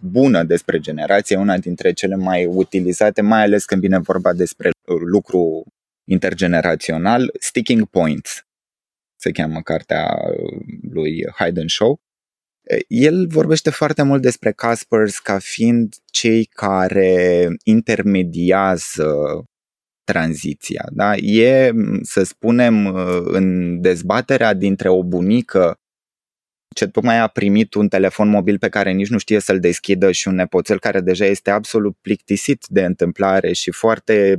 bună 0.00 0.42
despre 0.42 0.78
generație, 0.78 1.36
una 1.36 1.58
dintre 1.58 1.92
cele 1.92 2.16
mai 2.16 2.46
utilizate, 2.46 3.20
mai 3.20 3.42
ales 3.42 3.64
când 3.64 3.80
vine 3.80 3.98
vorba 3.98 4.32
despre 4.32 4.70
lucru 5.04 5.64
intergenerațional, 6.04 7.30
Sticking 7.40 7.86
Points 7.86 8.46
se 9.16 9.30
cheamă 9.30 9.60
cartea 9.60 10.16
lui 10.90 11.26
Hayden 11.34 11.68
Shaw. 11.68 12.00
El 12.88 13.26
vorbește 13.26 13.70
foarte 13.70 14.02
mult 14.02 14.22
despre 14.22 14.52
Caspers 14.52 15.18
ca 15.18 15.38
fiind 15.38 15.94
cei 16.04 16.44
care 16.44 17.48
intermediază 17.64 19.44
tranziția. 20.04 20.88
Da? 20.90 21.16
E, 21.16 21.70
să 22.02 22.22
spunem, 22.22 22.86
în 23.24 23.80
dezbaterea 23.80 24.54
dintre 24.54 24.88
o 24.88 25.04
bunică 25.04 25.76
ce 26.74 26.86
tocmai 26.86 27.18
a 27.18 27.26
primit 27.26 27.74
un 27.74 27.88
telefon 27.88 28.28
mobil 28.28 28.58
pe 28.58 28.68
care 28.68 28.92
nici 28.92 29.08
nu 29.08 29.18
știe 29.18 29.38
să-l 29.38 29.60
deschidă 29.60 30.12
și 30.12 30.28
un 30.28 30.34
nepoțel 30.34 30.78
care 30.78 31.00
deja 31.00 31.24
este 31.24 31.50
absolut 31.50 31.96
plictisit 32.00 32.64
de 32.68 32.84
întâmplare 32.84 33.52
și 33.52 33.70
foarte 33.70 34.38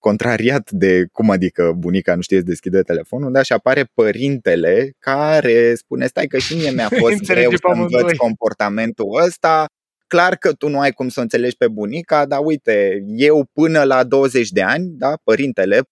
contrariat 0.00 0.70
de 0.70 1.06
cum 1.12 1.30
adică 1.30 1.72
bunica 1.76 2.14
nu 2.14 2.20
știe 2.20 2.38
să 2.38 2.44
deschide 2.44 2.82
telefonul, 2.82 3.32
da? 3.32 3.42
și 3.42 3.52
apare 3.52 3.84
părintele 3.94 4.92
care 4.98 5.74
spune 5.74 6.06
stai 6.06 6.26
că 6.26 6.38
și 6.38 6.56
mie 6.56 6.70
mi-a 6.70 6.88
fost 7.02 7.22
greu 7.22 7.50
să 7.50 7.80
învăț 7.80 8.16
comportamentul 8.16 9.22
ăsta, 9.26 9.66
clar 10.06 10.36
că 10.36 10.52
tu 10.52 10.68
nu 10.68 10.80
ai 10.80 10.92
cum 10.92 11.08
să 11.08 11.20
înțelegi 11.20 11.56
pe 11.56 11.68
bunica, 11.68 12.26
dar 12.26 12.40
uite, 12.42 13.04
eu 13.06 13.44
până 13.52 13.82
la 13.82 14.04
20 14.04 14.48
de 14.48 14.62
ani, 14.62 14.86
da, 14.88 15.14
părintele, 15.24 15.82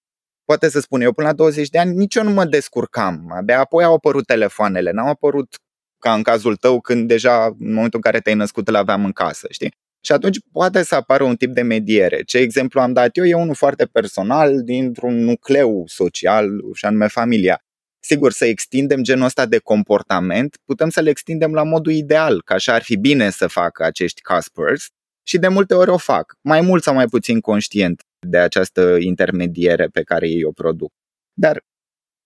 poate 0.45 0.69
să 0.69 0.81
spun 0.81 1.01
eu 1.01 1.13
până 1.13 1.27
la 1.27 1.35
20 1.35 1.69
de 1.69 1.79
ani, 1.79 1.97
nici 1.97 2.15
eu 2.15 2.23
nu 2.23 2.31
mă 2.31 2.45
descurcam. 2.45 3.33
Abia 3.37 3.59
apoi 3.61 3.85
au 3.85 3.95
apărut 3.95 4.27
telefoanele, 4.27 4.91
n-au 4.91 5.09
apărut 5.09 5.57
ca 5.99 6.15
în 6.15 6.23
cazul 6.23 6.57
tău 6.57 6.81
când 6.81 7.09
deja 7.09 7.45
în 7.45 7.73
momentul 7.73 8.01
în 8.05 8.11
care 8.11 8.21
te-ai 8.21 8.35
născut 8.35 8.69
îl 8.69 8.75
aveam 8.75 9.05
în 9.05 9.13
casă, 9.13 9.47
știi? 9.51 9.73
Și 10.01 10.13
atunci 10.13 10.39
poate 10.53 10.83
să 10.83 10.95
apară 10.95 11.25
un 11.25 11.37
tip 11.37 11.51
de 11.51 11.63
mediere. 11.63 12.23
Ce 12.23 12.39
exemplu 12.39 12.81
am 12.81 12.93
dat 12.93 13.17
eu 13.17 13.25
e 13.25 13.35
unul 13.35 13.55
foarte 13.55 13.85
personal 13.85 14.63
dintr-un 14.63 15.25
nucleu 15.25 15.85
social 15.87 16.49
și 16.75 16.85
anume 16.85 17.07
familia. 17.07 17.63
Sigur, 18.01 18.33
să 18.33 18.45
extindem 18.45 19.03
genul 19.03 19.25
ăsta 19.25 19.47
de 19.47 19.59
comportament, 19.59 20.57
putem 20.65 20.89
să 20.89 21.01
le 21.01 21.11
extindem 21.11 21.53
la 21.53 21.63
modul 21.63 21.93
ideal, 21.93 22.43
că 22.43 22.53
așa 22.53 22.75
ar 22.75 22.83
fi 22.83 22.97
bine 22.97 23.31
să 23.31 23.47
facă 23.47 23.85
acești 23.85 24.21
Caspers 24.21 24.87
și 25.23 25.39
de 25.39 25.49
multe 25.49 25.75
ori 25.75 25.91
o 25.91 25.97
fac, 25.97 26.35
mai 26.41 26.61
mult 26.61 26.83
sau 26.83 26.95
mai 26.95 27.07
puțin 27.07 27.41
conștient 27.41 28.03
de 28.27 28.39
această 28.39 28.97
intermediere 29.01 29.87
pe 29.87 30.03
care 30.03 30.29
ei 30.29 30.45
o 30.45 30.53
produc. 30.53 30.93
Dar, 31.33 31.65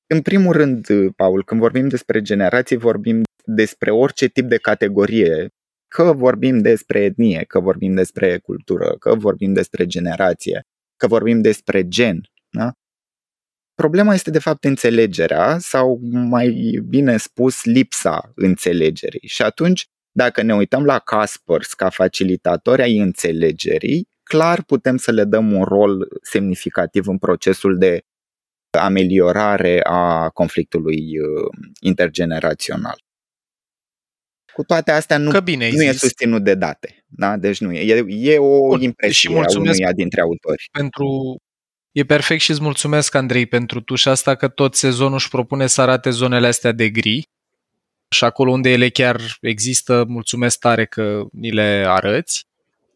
în 0.06 0.22
primul 0.22 0.52
rând, 0.52 0.86
Paul, 1.16 1.44
când 1.44 1.60
vorbim 1.60 1.88
despre 1.88 2.22
generații, 2.22 2.76
vorbim 2.76 3.22
despre 3.44 3.90
orice 3.90 4.26
tip 4.26 4.48
de 4.48 4.56
categorie 4.56 5.48
Că 5.92 6.12
vorbim 6.12 6.58
despre 6.58 7.00
etnie, 7.00 7.44
că 7.48 7.60
vorbim 7.60 7.94
despre 7.94 8.38
cultură, 8.38 8.96
că 8.98 9.14
vorbim 9.14 9.52
despre 9.52 9.86
generație, 9.86 10.66
că 10.96 11.06
vorbim 11.06 11.40
despre 11.40 11.88
gen. 11.88 12.20
Da? 12.50 12.72
Problema 13.74 14.14
este 14.14 14.30
de 14.30 14.38
fapt 14.38 14.64
înțelegerea 14.64 15.58
sau 15.58 16.00
mai 16.02 16.80
bine 16.88 17.16
spus 17.16 17.64
lipsa 17.64 18.32
înțelegerii. 18.34 19.28
Și 19.28 19.42
atunci, 19.42 19.86
dacă 20.10 20.42
ne 20.42 20.54
uităm 20.54 20.84
la 20.84 20.98
Caspers 20.98 21.72
ca 21.72 21.90
facilitatori 21.90 22.82
ai 22.82 22.98
înțelegerii, 22.98 24.08
clar 24.22 24.62
putem 24.62 24.96
să 24.96 25.12
le 25.12 25.24
dăm 25.24 25.52
un 25.52 25.64
rol 25.64 26.08
semnificativ 26.22 27.06
în 27.08 27.18
procesul 27.18 27.78
de 27.78 28.00
ameliorare 28.78 29.80
a 29.82 30.28
conflictului 30.28 31.18
uh, 31.18 31.50
intergenerațional. 31.80 33.02
Cu 34.52 34.62
toate 34.62 34.90
astea 34.90 35.18
nu, 35.18 35.40
bine 35.40 35.70
nu 35.70 35.82
e 35.82 35.92
susținut 35.92 36.42
de 36.44 36.54
date. 36.54 37.04
Da? 37.06 37.36
Deci 37.36 37.60
nu 37.60 37.72
e. 37.72 37.94
E, 37.94 38.04
e 38.08 38.38
o 38.38 38.66
Bun, 38.66 38.80
impresie 38.80 39.38
a 39.38 39.44
unuia 39.58 39.92
dintre 39.92 40.20
autori. 40.20 40.68
Pentru, 40.72 41.36
E 41.92 42.04
perfect 42.04 42.40
și 42.40 42.50
îți 42.50 42.62
mulțumesc, 42.62 43.14
Andrei, 43.14 43.46
pentru 43.46 43.80
tușa 43.80 44.10
asta 44.10 44.34
că 44.34 44.48
tot 44.48 44.74
sezonul 44.74 45.14
își 45.14 45.28
propune 45.28 45.66
să 45.66 45.80
arate 45.80 46.10
zonele 46.10 46.46
astea 46.46 46.72
de 46.72 46.90
gri 46.90 47.28
și 48.12 48.24
acolo 48.24 48.50
unde 48.50 48.70
ele 48.70 48.88
chiar 48.88 49.20
există, 49.40 50.04
mulțumesc 50.08 50.58
tare 50.58 50.86
că 50.86 51.22
ni 51.32 51.50
le 51.50 51.84
arăți. 51.86 52.44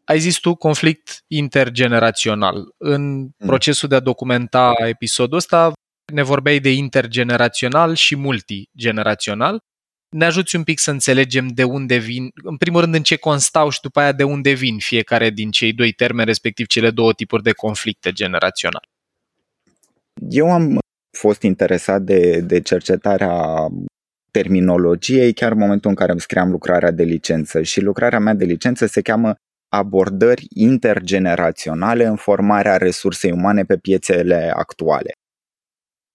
Ai 0.05 0.19
zis 0.19 0.37
tu 0.37 0.55
conflict 0.55 1.25
intergenerațional. 1.27 2.75
În 2.77 3.19
mm. 3.19 3.35
procesul 3.47 3.89
de 3.89 3.95
a 3.95 4.01
documenta 4.01 4.75
episodul 4.89 5.37
ăsta 5.37 5.73
ne 6.13 6.23
vorbeai 6.23 6.59
de 6.59 6.73
intergenerațional 6.73 7.95
și 7.95 8.17
multigenerațional 8.17 9.61
ne 10.17 10.25
ajuți 10.25 10.57
un 10.57 10.63
pic 10.63 10.79
să 10.79 10.91
înțelegem 10.91 11.47
de 11.47 11.65
unde 11.65 11.97
vin, 11.97 12.31
în 12.35 12.57
primul 12.57 12.81
rând 12.81 12.95
în 12.95 13.03
ce 13.03 13.17
constau 13.17 13.69
și 13.69 13.81
după 13.81 14.01
aia 14.01 14.13
de 14.13 14.23
unde 14.23 14.53
vin 14.53 14.79
fiecare 14.79 15.31
din 15.31 15.51
cei 15.51 15.73
doi 15.73 15.93
termeni, 15.93 16.27
respectiv 16.27 16.67
cele 16.67 16.91
două 16.91 17.13
tipuri 17.13 17.43
de 17.43 17.53
conflicte 17.53 18.13
generaționale. 18.13 18.87
Eu 20.29 20.53
am 20.53 20.79
fost 21.19 21.43
interesat 21.43 22.03
de, 22.03 22.41
de 22.41 22.61
cercetarea 22.61 23.67
terminologiei 24.31 25.33
chiar 25.33 25.53
în 25.53 25.59
momentul 25.59 25.91
în 25.91 25.97
care 25.97 26.11
îmi 26.11 26.21
scriam 26.21 26.51
lucrarea 26.51 26.91
de 26.91 27.03
licență 27.03 27.63
și 27.63 27.81
lucrarea 27.81 28.19
mea 28.19 28.35
de 28.35 28.45
licență 28.45 28.87
se 28.87 29.01
cheamă 29.01 29.35
abordări 29.69 30.47
intergeneraționale 30.55 32.05
în 32.05 32.17
formarea 32.17 32.77
resursei 32.77 33.31
umane 33.31 33.65
pe 33.65 33.77
piețele 33.77 34.53
actuale. 34.55 35.13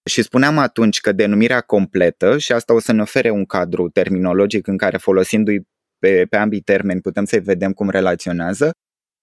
Și 0.04 0.22
spuneam 0.22 0.58
atunci 0.58 1.00
că 1.00 1.12
denumirea 1.12 1.60
completă, 1.60 2.38
și 2.38 2.52
asta 2.52 2.74
o 2.74 2.80
să 2.80 2.92
ne 2.92 3.02
ofere 3.02 3.30
un 3.30 3.44
cadru 3.44 3.88
terminologic 3.88 4.66
în 4.66 4.76
care 4.76 4.96
folosindu-i 4.96 5.66
pe, 5.98 6.26
pe 6.30 6.36
ambii 6.36 6.60
termeni 6.60 7.00
putem 7.00 7.24
să-i 7.24 7.40
vedem 7.40 7.72
cum 7.72 7.90
relaționează, 7.90 8.70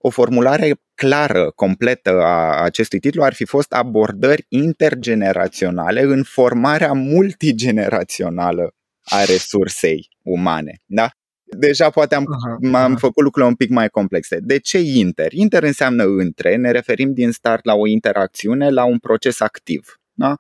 o 0.02 0.10
formulare 0.10 0.82
clară, 0.96 1.52
completă 1.56 2.22
a 2.22 2.64
acestui 2.64 3.00
titlu 3.00 3.24
ar 3.24 3.34
fi 3.34 3.46
fost 3.46 3.74
abordări 3.74 4.46
intergeneraționale 4.48 6.02
în 6.02 6.24
formarea 6.24 6.94
multigenerațională 6.94 8.74
a 9.04 9.24
resursei 9.24 10.08
umane. 10.22 10.82
Da? 10.86 11.10
Deja 11.58 11.90
poate 11.90 12.16
am, 12.16 12.24
uh-huh, 12.24 12.74
am 12.74 12.96
făcut 12.96 13.24
lucrurile 13.24 13.52
un 13.52 13.56
pic 13.56 13.70
mai 13.70 13.90
complexe. 13.90 14.38
De 14.42 14.60
ce 14.60 14.80
inter? 14.80 15.34
Inter 15.34 15.64
înseamnă 15.64 16.04
între, 16.04 16.56
ne 16.56 16.72
referim 16.72 17.14
din 17.14 17.32
start 17.32 17.66
la 17.66 17.74
o 17.74 17.88
interacțiune, 17.88 18.70
la 18.70 18.84
un 18.84 18.98
proces 18.98 19.40
activ. 19.40 20.00
Da? 20.14 20.36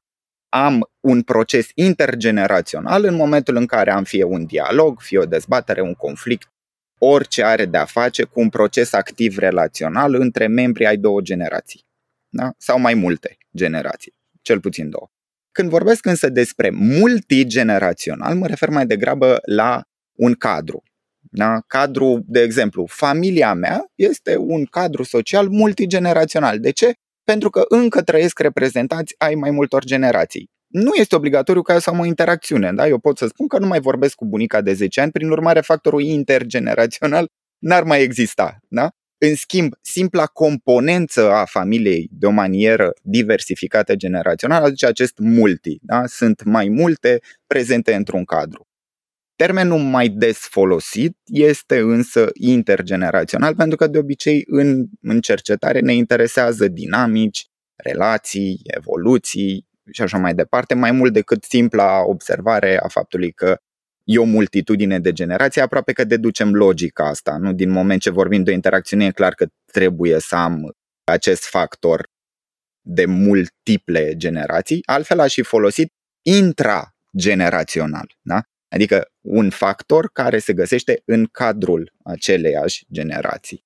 Am 0.50 0.90
un 1.00 1.22
proces 1.22 1.68
intergenerațional 1.74 3.04
în 3.04 3.16
momentul 3.16 3.56
în 3.56 3.66
care 3.66 3.92
am 3.92 4.04
fie 4.04 4.24
un 4.24 4.46
dialog, 4.46 5.02
fie 5.02 5.18
o 5.18 5.26
dezbatere, 5.26 5.82
un 5.82 5.94
conflict, 5.94 6.52
orice 7.00 7.44
are 7.44 7.66
de 7.66 7.78
a 7.78 7.86
face 7.86 8.24
cu 8.24 8.40
un 8.40 8.50
proces 8.50 8.94
activ 8.94 9.38
relațional 9.38 10.14
între 10.14 10.48
membrii 10.48 10.88
ai 10.88 10.98
două 10.98 11.22
generații. 11.22 11.86
Da? 12.30 12.52
Sau 12.58 12.80
mai 12.80 12.94
multe 12.94 13.38
generații, 13.56 14.14
cel 14.42 14.60
puțin 14.60 14.90
două. 14.90 15.10
Când 15.52 15.70
vorbesc 15.70 16.06
însă 16.06 16.30
despre 16.30 16.70
multigenerațional, 16.70 18.36
mă 18.36 18.48
refer 18.48 18.70
mai 18.70 18.86
degrabă 18.86 19.40
la 19.46 19.84
un 20.14 20.34
cadru. 20.34 20.84
Da? 21.20 21.60
Cadru, 21.68 22.24
de 22.26 22.42
exemplu, 22.42 22.86
familia 22.86 23.54
mea 23.54 23.86
este 23.96 24.38
un 24.38 24.66
cadru 24.66 25.04
social 25.04 25.48
multigenerațional. 25.50 26.60
De 26.60 26.72
ce? 26.72 26.94
Pentru 27.32 27.50
că 27.50 27.66
încă 27.68 28.02
trăiesc 28.02 28.40
reprezentanți 28.40 29.16
ai 29.18 29.36
mai 29.36 29.52
multor 29.52 29.84
generații. 29.84 30.50
Nu 30.68 30.92
este 30.96 31.16
obligatoriu 31.16 31.62
ca 31.62 31.80
să 31.80 31.90
am 31.90 32.00
o 32.00 32.06
interacțiune, 32.06 32.74
da? 32.74 32.88
Eu 32.88 33.00
pot 33.00 33.18
să 33.18 33.28
spun 33.28 33.48
că 33.48 33.60
nu 33.60 33.68
mai 33.68 33.80
vorbesc 33.80 34.16
cu 34.16 34.26
bunica 34.26 34.62
de 34.62 34.74
10 34.74 35.02
ani, 35.02 35.12
prin 35.12 35.30
urmare 35.30 35.60
factorul 35.60 36.02
intergenerațional 36.02 37.28
n-ar 37.68 37.84
mai 37.84 38.02
exista, 38.02 38.58
da? 38.68 38.90
În 39.18 39.36
schimb, 39.36 39.74
simpla 39.82 40.26
componență 40.26 41.32
a 41.32 41.46
familiei 41.46 42.10
de 42.12 42.26
o 42.26 42.30
manieră 42.30 42.92
diversificată 43.02 43.96
generațională 43.96 44.66
aduce 44.66 44.86
acest 44.86 45.18
multi, 45.18 45.78
da? 45.82 46.06
Sunt 46.06 46.44
mai 46.44 46.70
multe 46.70 47.20
prezente 47.48 47.94
într-un 47.94 48.24
cadru. 48.24 48.69
Termenul 49.46 49.80
mai 49.80 50.10
des 50.10 50.38
folosit 50.38 51.18
este 51.26 51.80
însă 51.80 52.30
intergenerațional, 52.34 53.56
pentru 53.56 53.78
că 53.78 53.88
de 53.88 53.98
obicei 53.98 54.44
în, 54.48 54.86
în 55.02 55.22
cercetare 55.22 55.80
ne 55.80 55.94
interesează 55.94 56.68
dinamici, 56.68 57.46
relații, 57.76 58.60
evoluții 58.64 59.68
și 59.92 60.02
așa 60.02 60.18
mai 60.18 60.34
departe, 60.34 60.74
mai 60.74 60.92
mult 60.92 61.14
decât 61.14 61.44
simpla 61.44 62.04
observare 62.06 62.80
a 62.80 62.88
faptului 62.88 63.32
că 63.32 63.58
e 64.04 64.18
o 64.18 64.24
multitudine 64.24 65.00
de 65.00 65.12
generații, 65.12 65.62
aproape 65.62 65.92
că 65.92 66.04
deducem 66.04 66.54
logica 66.54 67.08
asta. 67.08 67.38
Nu? 67.38 67.54
Din 67.54 67.70
moment 67.70 68.02
ce 68.02 68.10
vorbim 68.10 68.44
de 68.44 68.52
o 68.52 68.54
interacțiune, 68.54 69.06
e 69.06 69.12
clar 69.12 69.34
că 69.34 69.48
trebuie 69.72 70.20
să 70.20 70.36
am 70.36 70.76
acest 71.04 71.44
factor 71.44 72.10
de 72.82 73.06
multiple 73.06 74.16
generații. 74.16 74.80
Altfel 74.86 75.20
aș 75.20 75.34
fi 75.34 75.44
folosit 75.44 75.94
intragenerațional. 76.22 78.18
Da? 78.22 78.42
Adică 78.70 79.12
un 79.22 79.50
factor 79.50 80.10
care 80.14 80.40
se 80.40 80.54
găsește 80.54 81.02
în 81.06 81.26
cadrul 81.26 81.94
aceleiași 82.04 82.86
generații. 82.92 83.66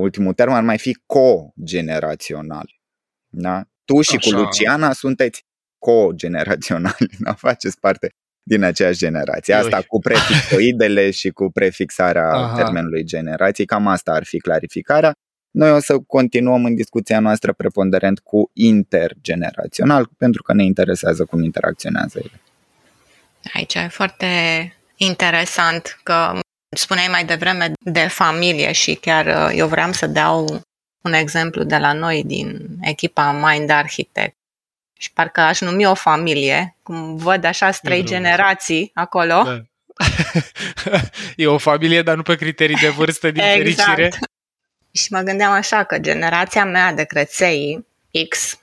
Ultimul 0.00 0.34
termen 0.34 0.56
ar 0.56 0.62
mai 0.62 0.78
fi 0.78 0.98
cogenerațional. 1.06 2.80
Da? 3.28 3.64
Tu 3.84 4.00
și 4.00 4.16
Așa. 4.16 4.30
cu 4.30 4.42
Luciana 4.42 4.92
sunteți 4.92 5.44
cogeneraționali, 5.78 7.10
da? 7.24 7.34
faceți 7.34 7.78
parte 7.80 8.14
din 8.42 8.62
aceeași 8.62 8.98
generație. 8.98 9.54
Asta 9.54 9.76
Ui. 9.76 9.84
cu 9.86 9.98
prefixoidele 9.98 11.10
și 11.10 11.30
cu 11.30 11.50
prefixarea 11.50 12.30
Aha. 12.30 12.62
termenului 12.62 13.04
generații, 13.04 13.64
cam 13.64 13.86
asta 13.86 14.12
ar 14.12 14.24
fi 14.24 14.38
clarificarea. 14.38 15.12
Noi 15.50 15.70
o 15.70 15.78
să 15.78 15.98
continuăm 16.06 16.64
în 16.64 16.74
discuția 16.74 17.20
noastră 17.20 17.52
preponderent 17.52 18.18
cu 18.18 18.50
intergenerațional, 18.52 20.10
pentru 20.16 20.42
că 20.42 20.54
ne 20.54 20.64
interesează 20.64 21.24
cum 21.24 21.42
interacționează 21.42 22.18
ele. 22.18 22.40
Aici 23.52 23.74
e 23.74 23.88
foarte 23.88 24.26
interesant 24.96 26.00
că 26.02 26.40
spuneai 26.68 27.08
mai 27.08 27.24
devreme 27.24 27.72
de 27.80 28.06
familie 28.06 28.72
și 28.72 28.94
chiar 28.94 29.26
uh, 29.26 29.56
eu 29.58 29.66
vreau 29.66 29.92
să 29.92 30.06
dau 30.06 30.62
un 31.02 31.12
exemplu 31.12 31.62
de 31.62 31.76
la 31.76 31.92
noi 31.92 32.24
din 32.24 32.66
echipa 32.80 33.32
Mind 33.32 33.70
Architect. 33.70 34.36
Și 34.98 35.12
parcă 35.12 35.40
aș 35.40 35.60
numi 35.60 35.86
o 35.86 35.94
familie, 35.94 36.76
cum 36.82 37.16
văd 37.16 37.44
așa 37.44 37.70
trei 37.70 38.04
generații 38.04 38.90
acolo. 38.94 39.42
Da. 39.42 39.62
e 41.36 41.46
o 41.46 41.58
familie, 41.58 42.02
dar 42.02 42.16
nu 42.16 42.22
pe 42.22 42.34
criterii 42.34 42.76
de 42.76 42.88
vârstă 42.88 43.30
din 43.30 43.42
exact. 43.54 43.58
fericire. 43.58 44.10
Și 44.92 45.12
mă 45.12 45.20
gândeam 45.20 45.52
așa 45.52 45.84
că 45.84 45.98
generația 45.98 46.64
mea 46.64 46.92
de 46.92 47.04
creței 47.04 47.86
X, 48.28 48.60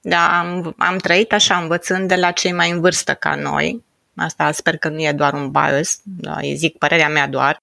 da, 0.00 0.38
am, 0.38 0.74
am 0.78 0.96
trăit 0.96 1.32
așa 1.32 1.56
învățând 1.56 2.08
de 2.08 2.16
la 2.16 2.30
cei 2.30 2.52
mai 2.52 2.70
în 2.70 2.80
vârstă 2.80 3.14
ca 3.14 3.34
noi. 3.34 3.84
Asta 4.16 4.52
sper 4.52 4.76
că 4.76 4.88
nu 4.88 5.02
e 5.02 5.12
doar 5.12 5.32
un 5.32 5.50
bias, 5.50 6.00
da, 6.02 6.36
îi 6.36 6.56
zic 6.56 6.78
părerea 6.78 7.08
mea 7.08 7.28
doar. 7.28 7.56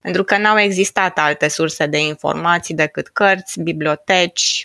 Pentru 0.00 0.24
că 0.24 0.36
n-au 0.36 0.58
existat 0.58 1.18
alte 1.18 1.48
surse 1.48 1.86
de 1.86 1.98
informații 1.98 2.74
decât 2.74 3.08
cărți, 3.08 3.60
biblioteci 3.60 4.64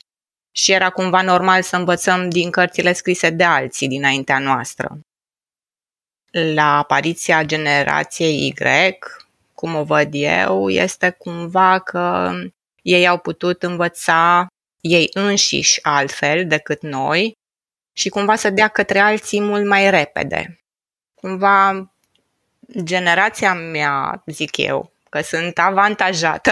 și 0.51 0.71
era 0.71 0.89
cumva 0.89 1.21
normal 1.21 1.61
să 1.61 1.75
învățăm 1.75 2.29
din 2.29 2.51
cărțile 2.51 2.93
scrise 2.93 3.29
de 3.29 3.43
alții 3.43 3.87
dinaintea 3.87 4.39
noastră. 4.39 4.99
La 6.31 6.77
apariția 6.77 7.43
generației 7.43 8.47
Y, 8.47 8.53
cum 9.53 9.75
o 9.75 9.83
văd 9.83 10.09
eu, 10.11 10.69
este 10.69 11.09
cumva 11.09 11.79
că 11.79 12.33
ei 12.81 13.07
au 13.07 13.17
putut 13.17 13.63
învăța 13.63 14.47
ei 14.81 15.09
înșiși 15.13 15.83
altfel 15.83 16.47
decât 16.47 16.81
noi 16.81 17.33
și 17.97 18.09
cumva 18.09 18.35
să 18.35 18.49
dea 18.49 18.67
către 18.67 18.99
alții 18.99 19.41
mult 19.41 19.65
mai 19.67 19.89
repede. 19.89 20.59
Cumva 21.21 21.91
generația 22.83 23.53
mea, 23.53 24.23
zic 24.25 24.57
eu, 24.57 24.91
că 25.09 25.21
sunt 25.21 25.59
avantajată, 25.59 26.51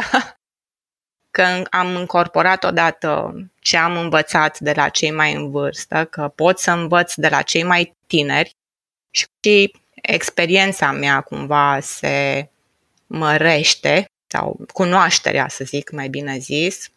că 1.35 1.63
am 1.69 1.95
încorporat 1.95 2.63
odată 2.63 3.33
ce 3.59 3.77
am 3.77 3.97
învățat 3.97 4.59
de 4.59 4.71
la 4.75 4.89
cei 4.89 5.11
mai 5.11 5.33
în 5.33 5.51
vârstă, 5.51 6.05
că 6.05 6.31
pot 6.35 6.59
să 6.59 6.71
învăț 6.71 7.13
de 7.13 7.27
la 7.27 7.41
cei 7.41 7.63
mai 7.63 7.95
tineri 8.07 8.55
și 9.09 9.73
experiența 10.01 10.91
mea 10.91 11.21
cumva 11.21 11.79
se 11.79 12.49
mărește 13.07 14.05
sau 14.27 14.59
cunoașterea, 14.73 15.47
să 15.47 15.63
zic 15.63 15.91
mai 15.91 16.07
bine 16.07 16.37
zis. 16.37 16.89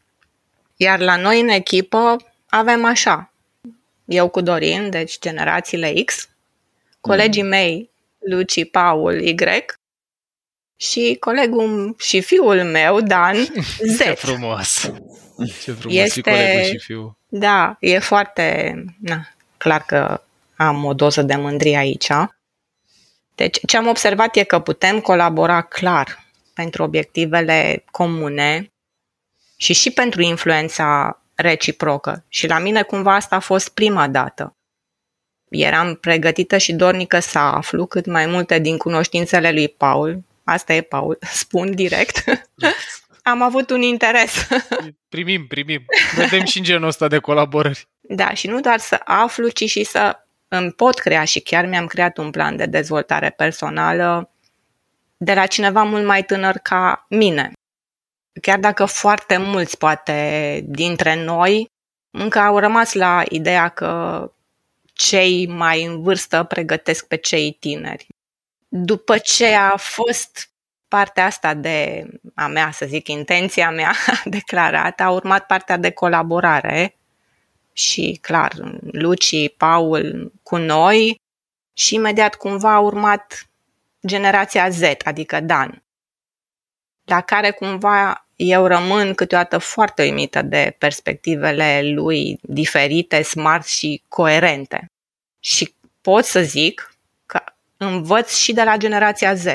Iar 0.76 0.98
la 0.98 1.16
noi 1.16 1.40
în 1.40 1.48
echipă 1.48 2.16
avem 2.48 2.84
așa, 2.84 3.32
eu 4.04 4.28
cu 4.28 4.40
Dorin, 4.40 4.90
deci 4.90 5.18
generațiile 5.18 5.92
X, 6.04 6.28
colegii 7.00 7.42
mm. 7.42 7.48
mei, 7.48 7.90
Luci, 8.18 8.70
Paul, 8.70 9.20
Y, 9.20 9.34
și 10.76 11.16
colegul 11.20 11.94
și 11.98 12.20
fiul 12.20 12.64
meu, 12.64 13.00
Dan, 13.00 13.36
Z. 13.78 13.98
Ce 14.02 14.10
frumos! 14.10 14.90
Ce 15.62 15.72
frumos 15.72 15.96
este, 15.96 16.10
și 16.10 16.20
colegul 16.20 16.62
și 16.62 16.78
fiul. 16.78 17.16
Da, 17.28 17.76
e 17.80 17.98
foarte... 17.98 18.74
Na, 19.00 19.28
clar 19.56 19.84
că 19.84 20.20
am 20.56 20.84
o 20.84 20.94
doză 20.94 21.22
de 21.22 21.34
mândrie 21.34 21.76
aici. 21.76 22.08
Deci, 23.34 23.58
ce 23.66 23.76
am 23.76 23.86
observat 23.86 24.36
e 24.36 24.42
că 24.42 24.58
putem 24.58 25.00
colabora 25.00 25.62
clar 25.62 26.26
pentru 26.54 26.82
obiectivele 26.82 27.84
comune 27.90 28.72
și 29.56 29.72
și 29.72 29.90
pentru 29.90 30.22
influența 30.22 31.20
reciprocă. 31.34 32.24
Și 32.28 32.46
la 32.46 32.58
mine 32.58 32.82
cumva 32.82 33.14
asta 33.14 33.36
a 33.36 33.40
fost 33.40 33.68
prima 33.68 34.08
dată. 34.08 34.56
Eram 35.50 35.94
pregătită 35.94 36.58
și 36.58 36.72
dornică 36.72 37.18
să 37.18 37.38
aflu 37.38 37.86
cât 37.86 38.06
mai 38.06 38.26
multe 38.26 38.58
din 38.58 38.76
cunoștințele 38.76 39.52
lui 39.52 39.68
Paul. 39.68 40.22
Asta 40.44 40.72
e 40.72 40.80
Paul, 40.80 41.18
spun 41.42 41.74
direct. 41.74 42.24
Am 43.22 43.42
avut 43.42 43.70
un 43.70 43.82
interes. 43.82 44.48
Primim, 45.08 45.46
primim. 45.46 45.84
Vedem 46.16 46.44
și 46.44 46.58
în 46.58 46.64
genul 46.64 46.88
ăsta 46.88 47.08
de 47.08 47.18
colaborări. 47.18 47.88
Da, 48.00 48.34
și 48.34 48.46
nu 48.46 48.60
doar 48.60 48.78
să 48.78 49.00
aflu, 49.04 49.48
ci 49.48 49.64
și 49.64 49.84
să 49.84 50.16
îmi 50.48 50.72
pot 50.72 50.98
crea 50.98 51.24
și 51.24 51.40
chiar 51.40 51.66
mi-am 51.66 51.86
creat 51.86 52.16
un 52.16 52.30
plan 52.30 52.56
de 52.56 52.66
dezvoltare 52.66 53.30
personală 53.30 54.30
de 55.16 55.34
la 55.34 55.46
cineva 55.46 55.82
mult 55.82 56.04
mai 56.04 56.22
tânăr 56.22 56.56
ca 56.56 57.06
mine. 57.08 57.52
Chiar 58.40 58.58
dacă 58.58 58.84
foarte 58.84 59.36
mulți, 59.36 59.78
poate, 59.78 60.60
dintre 60.64 61.24
noi, 61.24 61.70
încă 62.10 62.38
au 62.38 62.58
rămas 62.58 62.92
la 62.92 63.22
ideea 63.28 63.68
că 63.68 64.32
cei 65.08 65.46
mai 65.46 65.84
în 65.84 66.02
vârstă 66.02 66.42
pregătesc 66.42 67.06
pe 67.06 67.16
cei 67.16 67.52
tineri. 67.52 68.06
După 68.68 69.18
ce 69.18 69.54
a 69.54 69.76
fost 69.76 70.50
partea 70.88 71.24
asta 71.24 71.54
de 71.54 72.06
a 72.34 72.46
mea, 72.46 72.70
să 72.70 72.86
zic, 72.86 73.08
intenția 73.08 73.70
mea 73.70 73.92
declarată, 74.24 75.02
a 75.02 75.10
urmat 75.10 75.46
partea 75.46 75.76
de 75.76 75.90
colaborare 75.90 76.96
și, 77.72 78.18
clar, 78.20 78.52
Luci, 78.92 79.56
Paul 79.56 80.32
cu 80.42 80.56
noi 80.56 81.20
și 81.72 81.94
imediat 81.94 82.34
cumva 82.34 82.72
a 82.72 82.80
urmat 82.80 83.48
generația 84.06 84.68
Z, 84.68 84.82
adică 85.04 85.40
Dan, 85.40 85.82
la 87.04 87.20
care 87.20 87.50
cumva 87.50 88.28
eu 88.42 88.66
rămân 88.66 89.14
câteodată 89.14 89.58
foarte 89.58 90.02
uimită 90.02 90.42
de 90.42 90.74
perspectivele 90.78 91.80
lui 91.94 92.38
diferite, 92.42 93.22
smart 93.22 93.66
și 93.66 94.02
coerente. 94.08 94.90
Și 95.40 95.74
pot 96.00 96.24
să 96.24 96.40
zic 96.40 96.94
că 97.26 97.40
învăț 97.76 98.34
și 98.34 98.52
de 98.52 98.62
la 98.62 98.76
generația 98.76 99.34
Z. 99.34 99.46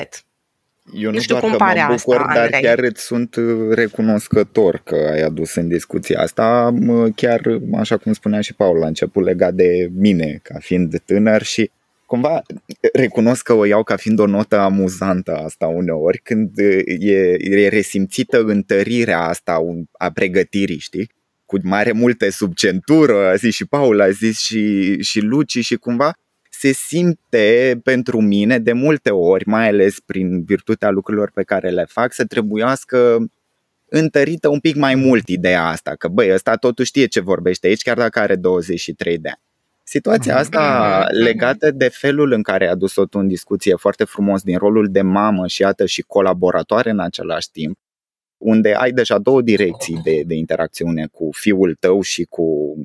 Eu 0.94 1.10
nu, 1.10 1.18
știu 1.18 1.36
cum 1.36 1.50
că 1.50 1.56
pare 1.56 1.80
mă 1.88 1.94
bucur, 1.94 2.16
asta, 2.16 2.32
dar 2.34 2.42
Andrei. 2.42 2.62
chiar 2.62 2.78
îți 2.78 3.02
sunt 3.02 3.36
recunoscător 3.70 4.80
că 4.84 4.94
ai 5.12 5.20
adus 5.20 5.54
în 5.54 5.68
discuția 5.68 6.20
asta, 6.20 6.74
chiar 7.14 7.40
așa 7.74 7.96
cum 7.96 8.12
spunea 8.12 8.40
și 8.40 8.54
Paul 8.54 8.78
la 8.78 8.86
început, 8.86 9.24
legat 9.24 9.54
de 9.54 9.88
mine 9.92 10.40
ca 10.42 10.58
fiind 10.58 11.00
tânăr 11.04 11.42
și 11.42 11.70
cumva 12.06 12.42
recunosc 12.92 13.42
că 13.42 13.52
o 13.52 13.64
iau 13.64 13.82
ca 13.82 13.96
fiind 13.96 14.18
o 14.18 14.26
notă 14.26 14.58
amuzantă 14.58 15.36
asta 15.36 15.66
uneori, 15.66 16.18
când 16.18 16.58
e, 16.58 16.82
e 17.38 17.68
resimțită 17.68 18.42
întărirea 18.42 19.20
asta 19.20 19.60
a 19.92 20.10
pregătirii, 20.10 20.78
știi? 20.78 21.10
Cu 21.46 21.58
mare 21.62 21.92
multe 21.92 22.30
subcentură, 22.30 23.28
a 23.28 23.34
zis 23.34 23.54
și 23.54 23.66
Paul, 23.66 24.00
a 24.00 24.10
zis 24.10 24.38
și, 24.38 24.96
și 25.02 25.20
Luci 25.20 25.58
și 25.58 25.76
cumva 25.76 26.12
se 26.60 26.72
simte 26.72 27.80
pentru 27.82 28.20
mine 28.20 28.58
de 28.58 28.72
multe 28.72 29.10
ori, 29.10 29.46
mai 29.46 29.68
ales 29.68 30.00
prin 30.00 30.44
virtutea 30.44 30.90
lucrurilor 30.90 31.30
pe 31.34 31.42
care 31.42 31.70
le 31.70 31.84
fac, 31.88 32.12
să 32.12 32.24
trebuiască 32.24 33.26
întărită 33.88 34.48
un 34.48 34.60
pic 34.60 34.76
mai 34.76 34.94
mult 34.94 35.28
ideea 35.28 35.66
asta, 35.66 35.94
că 35.94 36.08
băi, 36.08 36.32
ăsta 36.32 36.56
totuși 36.56 36.88
știe 36.88 37.06
ce 37.06 37.20
vorbește 37.20 37.66
aici, 37.66 37.82
chiar 37.82 37.96
dacă 37.96 38.18
are 38.18 38.36
23 38.36 39.18
de 39.18 39.28
ani. 39.28 39.45
Situația 39.88 40.32
mhm. 40.32 40.40
asta 40.40 40.98
mhm. 41.10 41.22
legată 41.22 41.70
de 41.70 41.88
felul 41.88 42.32
în 42.32 42.42
care 42.42 42.66
a 42.66 42.70
adus-o 42.70 43.06
tu 43.06 43.18
în 43.18 43.28
discuție 43.28 43.74
foarte 43.74 44.04
frumos 44.04 44.42
din 44.42 44.58
rolul 44.58 44.90
de 44.90 45.02
mamă 45.02 45.46
și 45.46 45.62
iată 45.62 45.86
și 45.86 46.02
colaboratoare 46.02 46.90
în 46.90 47.00
același 47.00 47.50
timp, 47.50 47.78
unde 48.36 48.74
ai 48.74 48.92
deja 48.92 49.18
două 49.18 49.42
direcții 49.42 50.00
de, 50.04 50.22
de 50.26 50.34
interacțiune 50.34 51.06
cu 51.06 51.28
fiul 51.32 51.74
tău 51.80 52.00
și 52.00 52.24
cu 52.24 52.76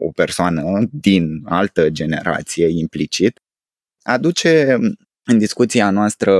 o 0.00 0.10
persoană 0.10 0.88
din 0.92 1.42
altă 1.44 1.90
generație 1.90 2.66
implicit, 2.68 3.40
aduce 4.02 4.78
în 5.24 5.38
discuția 5.38 5.90
noastră 5.90 6.32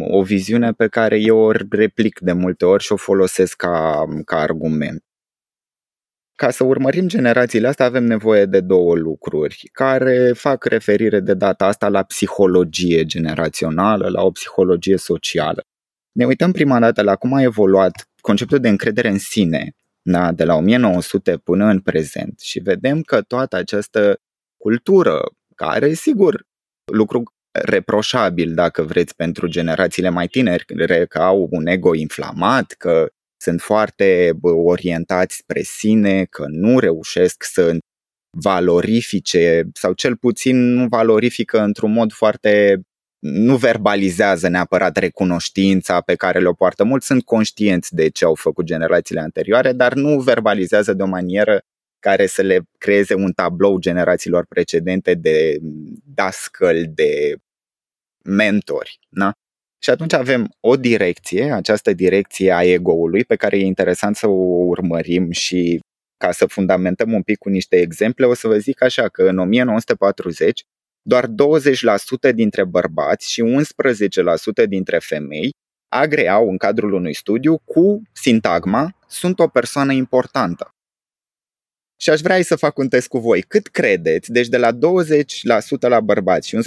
o 0.00 0.22
viziune 0.22 0.72
pe 0.72 0.88
care 0.88 1.18
eu 1.20 1.38
o 1.38 1.50
replic 1.70 2.18
de 2.18 2.32
multe 2.32 2.64
ori 2.64 2.82
și 2.82 2.92
o 2.92 2.96
folosesc 2.96 3.56
ca, 3.56 4.04
ca 4.24 4.36
argument. 4.36 5.02
Ca 6.38 6.50
să 6.50 6.64
urmărim 6.64 7.08
generațiile 7.08 7.68
astea 7.68 7.86
avem 7.86 8.04
nevoie 8.04 8.44
de 8.44 8.60
două 8.60 8.94
lucruri 8.94 9.68
care 9.72 10.32
fac 10.32 10.64
referire 10.64 11.20
de 11.20 11.34
data 11.34 11.66
asta 11.66 11.88
la 11.88 12.02
psihologie 12.02 13.04
generațională, 13.04 14.08
la 14.08 14.22
o 14.22 14.30
psihologie 14.30 14.96
socială. 14.96 15.64
Ne 16.12 16.26
uităm 16.26 16.52
prima 16.52 16.78
dată 16.78 17.02
la 17.02 17.16
cum 17.16 17.32
a 17.32 17.42
evoluat 17.42 18.08
conceptul 18.20 18.58
de 18.58 18.68
încredere 18.68 19.08
în 19.08 19.18
sine 19.18 19.72
da, 20.02 20.32
de 20.32 20.44
la 20.44 20.54
1900 20.54 21.36
până 21.36 21.64
în 21.64 21.80
prezent 21.80 22.40
și 22.40 22.58
vedem 22.58 23.00
că 23.00 23.22
toată 23.22 23.56
această 23.56 24.20
cultură 24.56 25.20
care, 25.54 25.92
sigur, 25.92 26.46
lucru 26.92 27.22
reproșabil, 27.50 28.54
dacă 28.54 28.82
vreți, 28.82 29.14
pentru 29.14 29.46
generațiile 29.46 30.08
mai 30.08 30.26
tineri, 30.26 30.64
că 31.08 31.18
au 31.18 31.48
un 31.50 31.66
ego 31.66 31.94
inflamat, 31.94 32.72
că 32.72 33.08
sunt 33.40 33.60
foarte 33.60 34.30
orientați 34.42 35.36
spre 35.36 35.62
sine, 35.62 36.24
că 36.24 36.44
nu 36.48 36.78
reușesc 36.78 37.42
să 37.42 37.78
valorifice 38.30 39.68
sau 39.72 39.92
cel 39.92 40.16
puțin 40.16 40.56
nu 40.56 40.86
valorifică 40.88 41.60
într-un 41.60 41.92
mod 41.92 42.12
foarte 42.12 42.80
nu 43.18 43.56
verbalizează 43.56 44.48
neapărat 44.48 44.96
recunoștința 44.96 46.00
pe 46.00 46.14
care 46.14 46.38
le-o 46.38 46.52
poartă. 46.52 46.84
Mulți 46.84 47.06
sunt 47.06 47.24
conștienți 47.24 47.94
de 47.94 48.08
ce 48.08 48.24
au 48.24 48.34
făcut 48.34 48.64
generațiile 48.64 49.20
anterioare, 49.20 49.72
dar 49.72 49.94
nu 49.94 50.20
verbalizează 50.20 50.92
de 50.92 51.02
o 51.02 51.06
manieră 51.06 51.60
care 51.98 52.26
să 52.26 52.42
le 52.42 52.60
creeze 52.78 53.14
un 53.14 53.32
tablou 53.32 53.78
generațiilor 53.78 54.46
precedente 54.46 55.14
de 55.14 55.58
dascăl, 56.14 56.84
de 56.94 57.36
mentori. 58.24 58.98
Na? 59.08 59.32
Și 59.82 59.90
atunci 59.90 60.12
avem 60.12 60.48
o 60.60 60.76
direcție, 60.76 61.52
această 61.52 61.92
direcție 61.92 62.52
a 62.52 62.62
ego-ului, 62.62 63.24
pe 63.24 63.36
care 63.36 63.58
e 63.58 63.64
interesant 63.64 64.16
să 64.16 64.26
o 64.26 64.64
urmărim 64.66 65.30
și 65.30 65.80
ca 66.16 66.32
să 66.32 66.46
fundamentăm 66.46 67.12
un 67.12 67.22
pic 67.22 67.38
cu 67.38 67.48
niște 67.48 67.76
exemple, 67.76 68.26
o 68.26 68.34
să 68.34 68.48
vă 68.48 68.58
zic 68.58 68.82
așa 68.82 69.08
că 69.08 69.22
în 69.22 69.38
1940 69.38 70.62
doar 71.02 71.26
20% 71.26 72.34
dintre 72.34 72.64
bărbați 72.64 73.32
și 73.32 73.42
11% 74.62 74.66
dintre 74.68 74.98
femei 74.98 75.50
agreau 75.88 76.48
în 76.48 76.56
cadrul 76.56 76.92
unui 76.92 77.14
studiu 77.14 77.58
cu 77.58 78.02
sintagma 78.12 78.98
sunt 79.06 79.38
o 79.38 79.48
persoană 79.48 79.92
importantă. 79.92 80.70
Și 82.00 82.10
aș 82.10 82.20
vrea 82.20 82.42
să 82.42 82.56
fac 82.56 82.78
un 82.78 82.88
test 82.88 83.08
cu 83.08 83.18
voi. 83.18 83.42
Cât 83.42 83.66
credeți, 83.66 84.32
deci 84.32 84.48
de 84.48 84.56
la 84.56 84.72
20% 84.72 84.78
la 85.80 86.00
bărbați 86.00 86.48
și 86.48 86.56
11% 86.56 86.58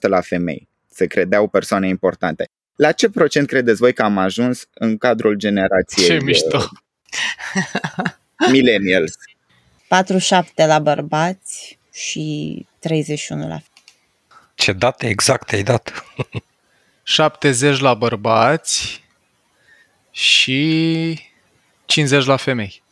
la 0.00 0.20
femei, 0.20 0.68
se 0.94 1.06
credeau 1.06 1.48
persoane 1.48 1.88
importante, 1.88 2.44
la 2.76 2.92
ce 2.92 3.08
procent 3.08 3.46
credeți 3.46 3.78
voi 3.78 3.92
că 3.92 4.02
am 4.02 4.18
ajuns 4.18 4.68
în 4.74 4.98
cadrul 4.98 5.34
generației 5.34 6.06
Ce 6.06 6.20
mișto! 6.22 6.68
millennials? 8.52 9.12
47 9.88 10.66
la 10.66 10.78
bărbați 10.78 11.78
și 11.92 12.66
31 12.78 13.40
la 13.40 13.46
femei. 13.46 13.62
Ce 14.54 14.72
date 14.72 15.08
exacte 15.08 15.56
ai 15.56 15.62
dat? 15.62 16.04
70 17.02 17.78
la 17.78 17.94
bărbați 17.94 19.02
și 20.10 21.20
50 21.84 22.24
la 22.24 22.36
femei. 22.36 22.82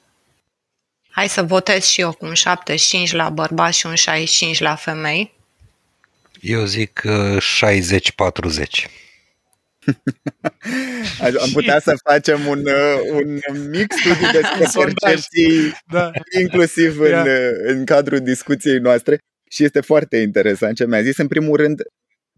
Hai 1.10 1.28
să 1.28 1.42
votez 1.42 1.84
și 1.84 2.00
eu 2.00 2.12
cu 2.12 2.26
un 2.26 2.34
75 2.34 3.12
la 3.12 3.30
bărbați 3.30 3.78
și 3.78 3.86
un 3.86 3.94
65 3.94 4.60
la 4.60 4.74
femei. 4.74 5.34
Eu 6.42 6.64
zic 6.64 7.02
uh, 7.04 7.36
60-40. 7.38 8.64
Am 11.42 11.50
putea 11.52 11.80
să 11.80 11.94
facem 12.04 12.46
un, 12.46 12.58
uh, 12.58 13.00
un 13.18 13.68
mic 13.70 13.92
studiu 13.92 14.30
despre 14.40 14.64
percepții, 14.74 15.72
da. 15.86 16.10
inclusiv 16.40 17.00
în, 17.00 17.06
yeah. 17.06 17.50
în 17.64 17.84
cadrul 17.84 18.18
discuției 18.18 18.78
noastre. 18.78 19.18
Și 19.50 19.64
este 19.64 19.80
foarte 19.80 20.16
interesant 20.16 20.76
ce 20.76 20.86
mi-a 20.86 21.02
zis. 21.02 21.16
În 21.16 21.28
primul 21.28 21.56
rând, 21.56 21.82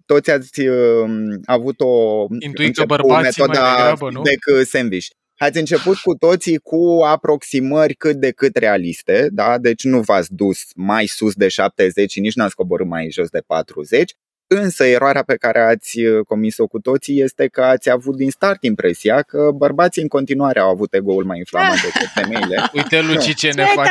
toți 0.07 0.31
ați 0.31 0.61
uh, 0.61 1.09
avut 1.45 1.81
o, 1.81 2.27
Intuit 2.39 2.85
bărbații 2.87 3.41
metoda 3.41 3.61
mai 3.61 3.77
degrabă, 3.77 4.11
nu? 4.11 4.23
de 4.23 4.65
sandwich. 4.65 5.07
Ați 5.37 5.59
început 5.59 5.97
cu 5.97 6.15
toții 6.15 6.57
cu 6.57 7.01
aproximări 7.05 7.95
cât 7.95 8.17
de 8.17 8.31
cât 8.31 8.57
realiste, 8.57 9.29
da? 9.33 9.59
deci 9.59 9.85
nu 9.85 10.01
v-ați 10.01 10.35
dus 10.35 10.63
mai 10.75 11.07
sus 11.07 11.35
de 11.35 11.49
70 11.49 12.13
și 12.13 12.21
nici 12.21 12.35
n-ați 12.35 12.55
coborât 12.55 12.87
mai 12.87 13.09
jos 13.11 13.29
de 13.29 13.43
40, 13.47 14.13
însă 14.47 14.85
eroarea 14.85 15.23
pe 15.23 15.37
care 15.37 15.61
ați 15.61 16.01
uh, 16.01 16.25
comis-o 16.27 16.67
cu 16.67 16.79
toții 16.79 17.21
este 17.21 17.47
că 17.47 17.63
ați 17.63 17.91
avut 17.91 18.17
din 18.17 18.31
start 18.31 18.63
impresia 18.63 19.23
că 19.23 19.51
bărbații 19.55 20.03
în 20.03 20.09
continuare 20.09 20.61
au 20.61 20.71
avut 20.71 20.95
ego-ul 20.95 21.25
mai 21.25 21.39
inflamat 21.39 21.81
decât 21.83 22.09
femeile. 22.15 22.57
Uite, 22.77 23.01
Luci, 23.01 23.35
ce 23.35 23.51
ne 23.53 23.65
faci! 23.65 23.89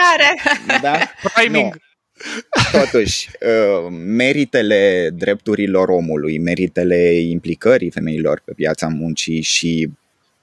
Da? 0.81 0.97
Priming! 1.33 1.73
Nu. 1.73 2.79
Totuși, 2.79 3.29
uh, 3.39 3.87
meritele 4.05 5.09
drepturilor 5.13 5.89
omului, 5.89 6.39
meritele 6.39 7.13
implicării 7.13 7.91
femeilor 7.91 8.41
pe 8.45 8.53
piața 8.55 8.87
muncii 8.87 9.41
și 9.41 9.89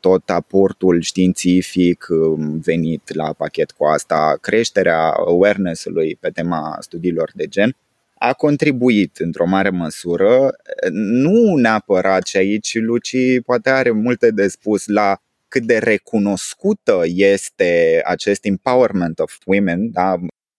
tot 0.00 0.30
aportul 0.30 1.00
științific 1.00 2.06
um, 2.08 2.58
venit 2.58 3.14
la 3.14 3.32
pachet 3.32 3.70
cu 3.70 3.84
asta, 3.84 4.38
creșterea 4.40 5.10
awareness-ului 5.10 6.16
pe 6.20 6.28
tema 6.28 6.76
studiilor 6.80 7.30
de 7.34 7.46
gen, 7.46 7.76
a 8.22 8.32
contribuit 8.32 9.16
într-o 9.16 9.46
mare 9.46 9.70
măsură, 9.70 10.50
nu 10.92 11.54
neapărat 11.56 12.26
și 12.26 12.36
aici 12.36 12.78
Luci 12.78 13.40
poate 13.44 13.70
are 13.70 13.90
multe 13.90 14.30
de 14.30 14.48
spus 14.48 14.86
la 14.86 15.18
cât 15.48 15.62
de 15.62 15.78
recunoscută 15.78 17.02
este 17.06 18.00
acest 18.04 18.44
empowerment 18.44 19.18
of 19.18 19.38
women, 19.46 19.90
da? 19.90 20.18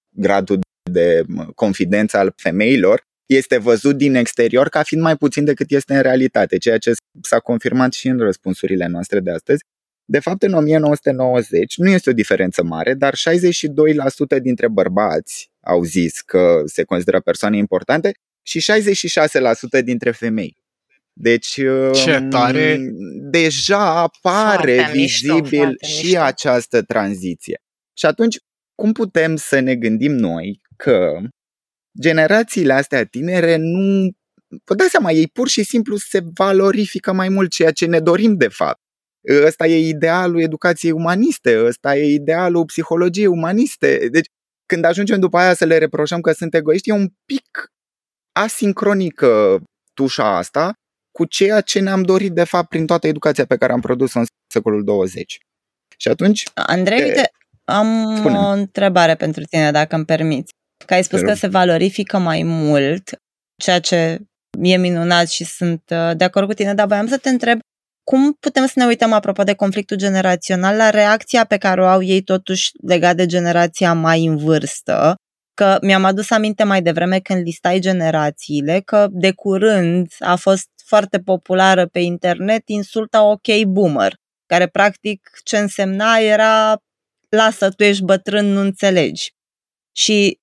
gradul 0.09 0.59
de 0.91 1.25
confidență 1.55 2.17
al 2.17 2.33
femeilor, 2.35 3.03
este 3.35 3.57
văzut 3.57 3.97
din 3.97 4.15
exterior 4.15 4.69
ca 4.69 4.83
fiind 4.83 5.03
mai 5.03 5.15
puțin 5.15 5.45
decât 5.45 5.71
este 5.71 5.95
în 5.95 6.01
realitate, 6.01 6.57
ceea 6.57 6.77
ce 6.77 6.91
s-a 7.21 7.39
confirmat 7.39 7.93
și 7.93 8.07
în 8.07 8.17
răspunsurile 8.17 8.87
noastre 8.87 9.19
de 9.19 9.31
astăzi. 9.31 9.63
De 10.05 10.19
fapt, 10.19 10.43
în 10.43 10.53
1990 10.53 11.77
nu 11.77 11.89
este 11.89 12.09
o 12.09 12.13
diferență 12.13 12.63
mare, 12.63 12.93
dar 12.93 13.15
62% 13.15 14.41
dintre 14.41 14.67
bărbați 14.67 15.51
au 15.61 15.83
zis 15.83 16.21
că 16.21 16.61
se 16.65 16.83
consideră 16.83 17.19
persoane 17.19 17.57
importante 17.57 18.11
și 18.41 18.65
66% 19.79 19.83
dintre 19.83 20.11
femei. 20.11 20.55
Deci, 21.13 21.47
Ce 21.93 22.17
um, 22.21 22.29
tare! 22.29 22.79
deja 23.31 24.01
apare 24.01 24.73
foarte 24.75 24.89
vizibil 24.93 25.67
mișto, 25.67 25.87
și 25.87 26.05
mișto. 26.05 26.19
această 26.19 26.81
tranziție. 26.81 27.61
Și 27.97 28.05
atunci, 28.05 28.37
cum 28.75 28.91
putem 28.91 29.35
să 29.35 29.59
ne 29.59 29.75
gândim 29.75 30.11
noi 30.11 30.61
că 30.75 31.19
generațiile 31.99 32.73
astea 32.73 33.05
tinere 33.05 33.55
nu... 33.55 34.11
Vă 34.65 34.75
dați 34.75 34.89
seama, 34.89 35.11
ei 35.11 35.27
pur 35.27 35.47
și 35.47 35.63
simplu 35.63 35.95
se 35.95 36.21
valorifică 36.33 37.13
mai 37.13 37.29
mult 37.29 37.51
ceea 37.51 37.71
ce 37.71 37.85
ne 37.85 37.99
dorim 37.99 38.35
de 38.35 38.47
fapt. 38.47 38.79
Ăsta 39.45 39.67
e 39.67 39.87
idealul 39.87 40.41
educației 40.41 40.91
umaniste, 40.91 41.65
ăsta 41.65 41.95
e 41.95 42.13
idealul 42.13 42.65
psihologiei 42.65 43.25
umaniste. 43.25 44.07
Deci, 44.11 44.27
când 44.65 44.85
ajungem 44.85 45.19
după 45.19 45.37
aia 45.37 45.53
să 45.53 45.65
le 45.65 45.77
reproșăm 45.77 46.21
că 46.21 46.31
sunt 46.31 46.53
egoiști, 46.53 46.89
e 46.89 46.93
un 46.93 47.07
pic 47.25 47.71
asincronică 48.31 49.61
tușa 49.93 50.37
asta 50.37 50.73
cu 51.11 51.25
ceea 51.25 51.61
ce 51.61 51.79
ne-am 51.79 52.03
dorit 52.03 52.31
de 52.31 52.43
fapt 52.43 52.69
prin 52.69 52.85
toată 52.85 53.07
educația 53.07 53.45
pe 53.45 53.57
care 53.57 53.71
am 53.71 53.81
produs-o 53.81 54.19
în 54.19 54.25
secolul 54.47 54.83
20. 54.83 55.37
Și 55.97 56.07
atunci... 56.07 56.43
Andrei, 56.53 57.03
uite, 57.03 57.31
am 57.63 58.15
spune 58.15 58.37
o 58.37 58.47
întrebare 58.47 59.15
pentru 59.15 59.43
tine, 59.43 59.71
dacă 59.71 59.95
îmi 59.95 60.05
permiți. 60.05 60.53
Că 60.85 60.93
ai 60.93 61.03
spus 61.03 61.21
că 61.21 61.33
se 61.33 61.47
valorifică 61.47 62.17
mai 62.17 62.43
mult, 62.43 63.09
ceea 63.61 63.79
ce 63.79 64.19
e 64.61 64.77
minunat 64.77 65.29
și 65.29 65.43
sunt 65.43 65.83
uh, 65.89 66.11
de 66.17 66.23
acord 66.23 66.47
cu 66.47 66.53
tine, 66.53 66.73
dar 66.73 66.87
voiam 66.87 67.07
să 67.07 67.17
te 67.17 67.29
întreb 67.29 67.59
cum 68.03 68.33
putem 68.33 68.65
să 68.65 68.73
ne 68.75 68.85
uităm 68.85 69.13
apropo 69.13 69.43
de 69.43 69.53
conflictul 69.53 69.97
generațional 69.97 70.75
la 70.75 70.89
reacția 70.89 71.43
pe 71.45 71.57
care 71.57 71.81
o 71.81 71.85
au 71.85 72.01
ei 72.01 72.21
totuși 72.21 72.71
legat 72.87 73.15
de 73.15 73.25
generația 73.25 73.93
mai 73.93 74.25
în 74.25 74.37
vârstă, 74.37 75.15
că 75.53 75.77
mi-am 75.81 76.03
adus 76.03 76.29
aminte 76.29 76.63
mai 76.63 76.81
devreme 76.81 77.19
când 77.19 77.43
listai 77.43 77.79
generațiile 77.79 78.79
că 78.79 79.07
de 79.11 79.31
curând 79.31 80.11
a 80.19 80.35
fost 80.35 80.67
foarte 80.85 81.19
populară 81.19 81.87
pe 81.87 81.99
internet 81.99 82.69
insulta 82.69 83.23
ok 83.23 83.63
boomer, 83.67 84.13
care 84.45 84.67
practic 84.67 85.29
ce 85.43 85.57
însemna 85.57 86.17
era 86.17 86.77
lasă, 87.29 87.69
tu 87.69 87.83
ești 87.83 88.03
bătrân, 88.03 88.45
nu 88.45 88.59
înțelegi. 88.59 89.31
Și 89.95 90.39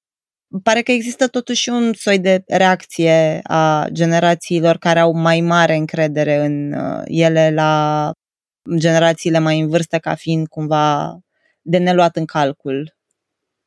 pare 0.63 0.83
că 0.83 0.93
există 0.93 1.27
totuși 1.27 1.69
un 1.69 1.93
soi 1.93 2.19
de 2.19 2.43
reacție 2.47 3.41
a 3.43 3.87
generațiilor 3.93 4.77
care 4.77 4.99
au 4.99 5.13
mai 5.13 5.41
mare 5.41 5.75
încredere 5.75 6.45
în 6.45 6.73
uh, 6.73 7.03
ele 7.05 7.51
la 7.51 8.13
generațiile 8.77 9.39
mai 9.39 9.61
în 9.61 9.69
vârstă 9.69 9.99
ca 9.99 10.15
fiind 10.15 10.47
cumva 10.47 11.19
de 11.63 11.79
neluat 11.79 12.17
în 12.17 12.25
calcul 12.25 12.97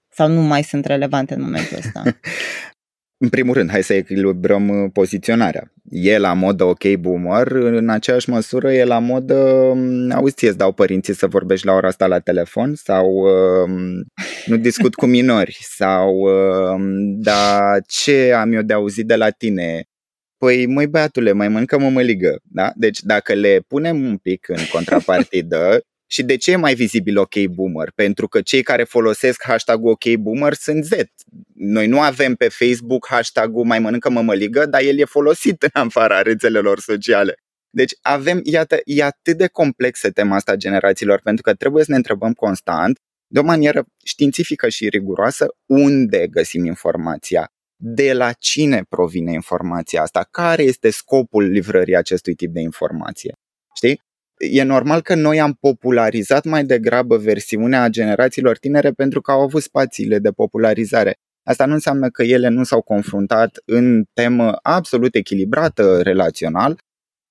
sau 0.10 0.28
nu 0.28 0.42
mai 0.42 0.64
sunt 0.64 0.86
relevante 0.86 1.34
în 1.34 1.42
momentul 1.42 1.78
ăsta. 1.78 2.04
În 3.24 3.30
primul 3.30 3.54
rând, 3.54 3.70
hai 3.70 3.84
să 3.84 3.94
echilibrăm 3.94 4.70
uh, 4.70 4.90
poziționarea. 4.94 5.74
E 5.90 6.18
la 6.18 6.34
modă 6.34 6.64
ok 6.64 6.94
boomer, 7.00 7.48
în 7.52 7.90
aceeași 7.90 8.30
măsură 8.30 8.74
e 8.74 8.84
la 8.84 9.00
modă 9.00 9.36
um, 9.36 10.12
auzi, 10.12 10.34
ție 10.34 10.52
dau 10.52 10.72
părinții 10.72 11.14
să 11.14 11.28
vorbești 11.28 11.66
la 11.66 11.74
ora 11.74 11.88
asta 11.88 12.08
la 12.08 12.20
telefon 12.20 12.76
sau 12.76 13.08
uh, 13.12 13.70
nu 14.46 14.58
discut 14.58 14.96
cu 14.96 15.06
minori 15.06 15.58
sau 15.62 16.16
uh, 16.16 16.80
da, 17.18 17.76
ce 17.88 18.32
am 18.32 18.54
eu 18.54 18.62
de 18.62 18.74
auzit 18.74 19.08
de 19.08 19.16
la 19.16 19.30
tine? 19.30 19.84
Păi, 20.38 20.66
măi 20.66 20.88
băiatule, 20.88 21.32
mai 21.32 21.48
mănâncă 21.48 21.80
mămăligă, 21.80 22.40
da? 22.44 22.72
Deci 22.76 23.00
dacă 23.02 23.34
le 23.34 23.64
punem 23.68 24.06
un 24.06 24.18
pic 24.18 24.50
în 24.50 24.64
contrapartidă 24.72 25.82
Și 26.12 26.24
de 26.24 26.38
ce 26.38 26.52
e 26.52 26.56
mai 26.56 26.74
vizibil 26.74 27.18
OK 27.18 27.40
Boomer? 27.40 27.92
Pentru 27.96 28.28
că 28.28 28.42
cei 28.42 28.64
care 28.64 28.84
folosesc 28.84 29.44
hashtag 29.44 29.86
OK 29.86 30.16
Boomer 30.20 30.54
sunt 30.54 30.86
Z. 30.86 30.92
Noi 31.54 31.88
nu 31.88 32.02
avem 32.02 32.36
pe 32.36 32.50
Facebook 32.50 33.08
hashtag-ul 33.08 33.66
mai 33.66 33.80
mănâncă 33.80 34.10
mămăligă, 34.10 34.66
dar 34.66 34.82
el 34.82 35.00
e 35.00 35.06
folosit 35.06 35.64
în 35.64 35.82
afara 35.82 36.22
rețelelor 36.22 36.80
sociale. 36.80 37.36
Deci 37.70 37.92
avem, 38.02 38.40
iată, 38.44 38.80
e 38.84 39.04
atât 39.04 39.38
de 39.38 39.48
complexă 39.48 40.12
tema 40.12 40.36
asta 40.36 40.56
generațiilor, 40.56 41.22
pentru 41.24 41.44
că 41.44 41.54
trebuie 41.54 41.84
să 41.84 41.92
ne 41.92 41.98
întrebăm 41.98 42.34
constant, 42.34 43.00
de 43.28 43.40
o 43.40 43.44
manieră 43.44 43.86
științifică 44.06 44.70
și 44.70 44.90
riguroasă, 44.90 45.48
unde 45.66 46.28
găsim 46.28 46.66
informația, 46.66 47.48
de 47.76 48.14
la 48.14 48.32
cine 48.32 48.84
provine 48.90 49.32
informația 49.32 50.02
asta, 50.02 50.28
care 50.32 50.64
este 50.64 50.90
scopul 50.90 51.44
livrării 51.44 51.96
acestui 51.96 52.36
tip 52.36 52.54
de 52.54 52.60
informație. 52.60 53.34
Știi? 53.76 54.02
E 54.50 54.64
normal 54.64 55.02
că 55.02 55.16
noi 55.16 55.40
am 55.40 55.54
popularizat 55.54 56.46
mai 56.46 56.66
degrabă 56.66 57.18
versiunea 57.18 57.88
generațiilor 57.88 58.58
tinere 58.58 58.92
pentru 58.92 59.22
că 59.22 59.32
au 59.32 59.42
avut 59.42 59.62
spațiile 59.62 60.20
de 60.20 60.32
popularizare. 60.32 61.16
Asta 61.44 61.66
nu 61.66 61.74
înseamnă 61.74 62.10
că 62.10 62.24
ele 62.24 62.48
nu 62.48 62.64
s-au 62.64 62.82
confruntat 62.82 63.62
în 63.66 64.04
temă 64.14 64.58
absolut 64.62 65.16
echilibrată 65.16 66.02
relațional, 66.02 66.80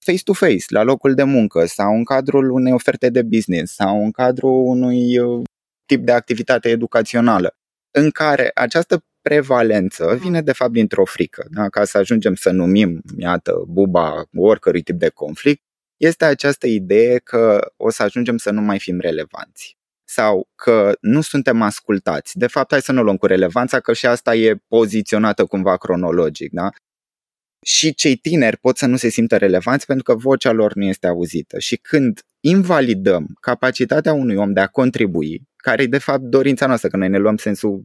face-to-face, 0.04 0.64
la 0.68 0.82
locul 0.82 1.14
de 1.14 1.22
muncă 1.22 1.64
sau 1.66 1.94
în 1.94 2.04
cadrul 2.04 2.50
unei 2.50 2.72
oferte 2.72 3.10
de 3.10 3.22
business 3.22 3.74
sau 3.74 4.04
în 4.04 4.10
cadrul 4.10 4.62
unui 4.66 5.18
uh, 5.18 5.42
tip 5.86 6.04
de 6.04 6.12
activitate 6.12 6.68
educațională, 6.68 7.54
în 7.90 8.10
care 8.10 8.50
această 8.54 9.04
prevalență 9.22 10.18
vine 10.20 10.42
de 10.42 10.52
fapt 10.52 10.72
dintr-o 10.72 11.04
frică. 11.04 11.46
Da? 11.50 11.68
Ca 11.68 11.84
să 11.84 11.98
ajungem 11.98 12.34
să 12.34 12.50
numim, 12.50 13.02
iată, 13.18 13.64
buba 13.68 14.24
oricărui 14.36 14.82
tip 14.82 14.98
de 14.98 15.08
conflict, 15.08 15.62
este 16.00 16.24
această 16.24 16.66
idee 16.66 17.18
că 17.18 17.72
o 17.76 17.90
să 17.90 18.02
ajungem 18.02 18.36
să 18.36 18.50
nu 18.50 18.60
mai 18.60 18.78
fim 18.78 19.00
relevanți 19.00 19.76
sau 20.04 20.48
că 20.54 20.92
nu 21.00 21.20
suntem 21.20 21.62
ascultați. 21.62 22.38
De 22.38 22.46
fapt, 22.46 22.70
hai 22.70 22.82
să 22.82 22.92
nu 22.92 23.02
luăm 23.02 23.16
cu 23.16 23.26
relevanța, 23.26 23.80
că 23.80 23.92
și 23.92 24.06
asta 24.06 24.34
e 24.34 24.56
poziționată 24.68 25.44
cumva 25.44 25.76
cronologic. 25.76 26.52
Da? 26.52 26.70
Și 27.64 27.94
cei 27.94 28.16
tineri 28.16 28.56
pot 28.56 28.76
să 28.76 28.86
nu 28.86 28.96
se 28.96 29.08
simtă 29.08 29.36
relevanți 29.36 29.86
pentru 29.86 30.04
că 30.04 30.14
vocea 30.14 30.50
lor 30.50 30.74
nu 30.74 30.84
este 30.84 31.06
auzită. 31.06 31.58
Și 31.58 31.76
când 31.76 32.20
invalidăm 32.40 33.26
capacitatea 33.40 34.12
unui 34.12 34.36
om 34.36 34.52
de 34.52 34.60
a 34.60 34.66
contribui, 34.66 35.42
care 35.56 35.82
e 35.82 35.86
de 35.86 35.98
fapt 35.98 36.22
dorința 36.22 36.66
noastră, 36.66 36.88
că 36.88 36.96
noi 36.96 37.08
ne 37.08 37.18
luăm 37.18 37.36
sensul 37.36 37.82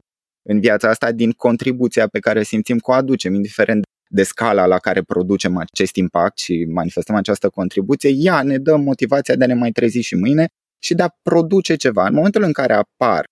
în 0.50 0.60
viața 0.60 0.90
asta 0.90 1.12
din 1.12 1.32
contribuția 1.32 2.08
pe 2.08 2.20
care 2.20 2.44
simțim 2.44 2.78
că 2.78 2.92
o 2.92 2.94
aducem, 2.94 3.34
indiferent 3.34 3.84
de 4.10 4.24
scala 4.24 4.66
la 4.66 4.78
care 4.78 5.02
producem 5.02 5.58
acest 5.58 5.96
impact 5.96 6.38
și 6.38 6.66
manifestăm 6.70 7.16
această 7.16 7.50
contribuție, 7.50 8.10
ea 8.14 8.44
ne 8.44 8.58
dă 8.58 8.76
motivația 8.76 9.36
de 9.36 9.44
a 9.44 9.48
ne 9.48 9.54
mai 9.54 9.72
trezi 9.72 10.00
și 10.00 10.16
mâine 10.16 10.48
și 10.84 10.94
de 10.94 11.04
a 11.04 11.18
produce 11.22 11.76
ceva. 11.76 12.08
În 12.08 12.14
momentul 12.14 12.44
în 12.44 12.52
care 12.52 12.74
apar 12.74 13.26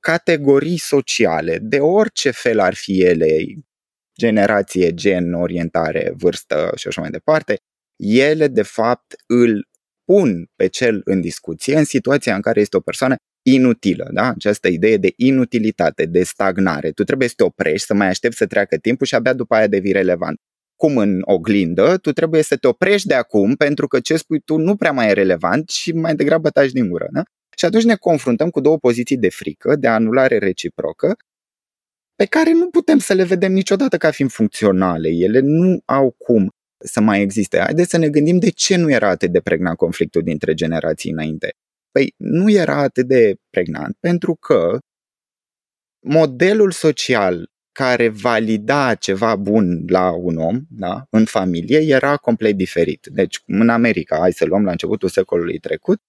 categorii 0.00 0.78
sociale, 0.78 1.58
de 1.62 1.78
orice 1.78 2.30
fel 2.30 2.60
ar 2.60 2.74
fi 2.74 3.02
ele, 3.02 3.36
generație, 4.18 4.94
gen, 4.94 5.32
orientare, 5.32 6.12
vârstă 6.16 6.72
și 6.76 6.88
așa 6.88 7.00
mai 7.00 7.10
departe, 7.10 7.56
ele 7.96 8.48
de 8.48 8.62
fapt 8.62 9.14
îl 9.26 9.68
pun 10.04 10.50
pe 10.56 10.66
cel 10.66 11.00
în 11.04 11.20
discuție 11.20 11.78
în 11.78 11.84
situația 11.84 12.34
în 12.34 12.40
care 12.40 12.60
este 12.60 12.76
o 12.76 12.80
persoană 12.80 13.14
inutilă, 13.46 14.08
da? 14.12 14.28
această 14.28 14.68
idee 14.68 14.96
de 14.96 15.12
inutilitate, 15.16 16.06
de 16.06 16.22
stagnare. 16.22 16.90
Tu 16.90 17.04
trebuie 17.04 17.28
să 17.28 17.34
te 17.36 17.44
oprești, 17.44 17.86
să 17.86 17.94
mai 17.94 18.06
aștepți 18.06 18.36
să 18.36 18.46
treacă 18.46 18.76
timpul 18.76 19.06
și 19.06 19.14
abia 19.14 19.32
după 19.32 19.54
aia 19.54 19.66
devii 19.66 19.92
relevant. 19.92 20.40
Cum 20.76 20.96
în 20.96 21.20
oglindă, 21.24 21.96
tu 21.96 22.12
trebuie 22.12 22.42
să 22.42 22.56
te 22.56 22.66
oprești 22.66 23.08
de 23.08 23.14
acum 23.14 23.54
pentru 23.54 23.86
că 23.86 24.00
ce 24.00 24.16
spui 24.16 24.40
tu 24.40 24.56
nu 24.56 24.76
prea 24.76 24.92
mai 24.92 25.08
e 25.08 25.12
relevant 25.12 25.68
și 25.68 25.92
mai 25.92 26.14
degrabă 26.14 26.50
taci 26.50 26.70
din 26.70 26.88
gură. 26.88 27.08
Da? 27.12 27.22
Și 27.56 27.64
atunci 27.64 27.84
ne 27.84 27.96
confruntăm 27.96 28.50
cu 28.50 28.60
două 28.60 28.78
poziții 28.78 29.16
de 29.16 29.28
frică, 29.28 29.76
de 29.76 29.86
anulare 29.88 30.38
reciprocă, 30.38 31.16
pe 32.16 32.24
care 32.24 32.52
nu 32.52 32.70
putem 32.70 32.98
să 32.98 33.12
le 33.12 33.24
vedem 33.24 33.52
niciodată 33.52 33.96
ca 33.96 34.10
fiind 34.10 34.30
funcționale. 34.30 35.08
Ele 35.08 35.40
nu 35.40 35.80
au 35.84 36.14
cum 36.18 36.50
să 36.78 37.00
mai 37.00 37.20
existe. 37.20 37.58
Haideți 37.58 37.90
să 37.90 37.98
ne 37.98 38.08
gândim 38.08 38.38
de 38.38 38.50
ce 38.50 38.76
nu 38.76 38.90
era 38.90 39.08
atât 39.08 39.30
de 39.30 39.40
pregnant 39.40 39.76
conflictul 39.76 40.22
dintre 40.22 40.54
generații 40.54 41.10
înainte. 41.10 41.54
Păi 41.94 42.14
nu 42.16 42.50
era 42.50 42.76
atât 42.76 43.06
de 43.06 43.34
pregnant 43.50 43.96
pentru 44.00 44.34
că 44.34 44.78
modelul 46.06 46.70
social 46.70 47.50
care 47.72 48.08
valida 48.08 48.94
ceva 48.94 49.36
bun 49.36 49.84
la 49.86 50.10
un 50.10 50.36
om, 50.36 50.60
da, 50.68 51.06
în 51.10 51.24
familie, 51.24 51.78
era 51.78 52.16
complet 52.16 52.56
diferit. 52.56 53.06
Deci, 53.10 53.42
în 53.46 53.68
America, 53.68 54.16
hai 54.18 54.32
să 54.32 54.44
luăm 54.44 54.64
la 54.64 54.70
începutul 54.70 55.08
secolului 55.08 55.58
trecut, 55.58 56.00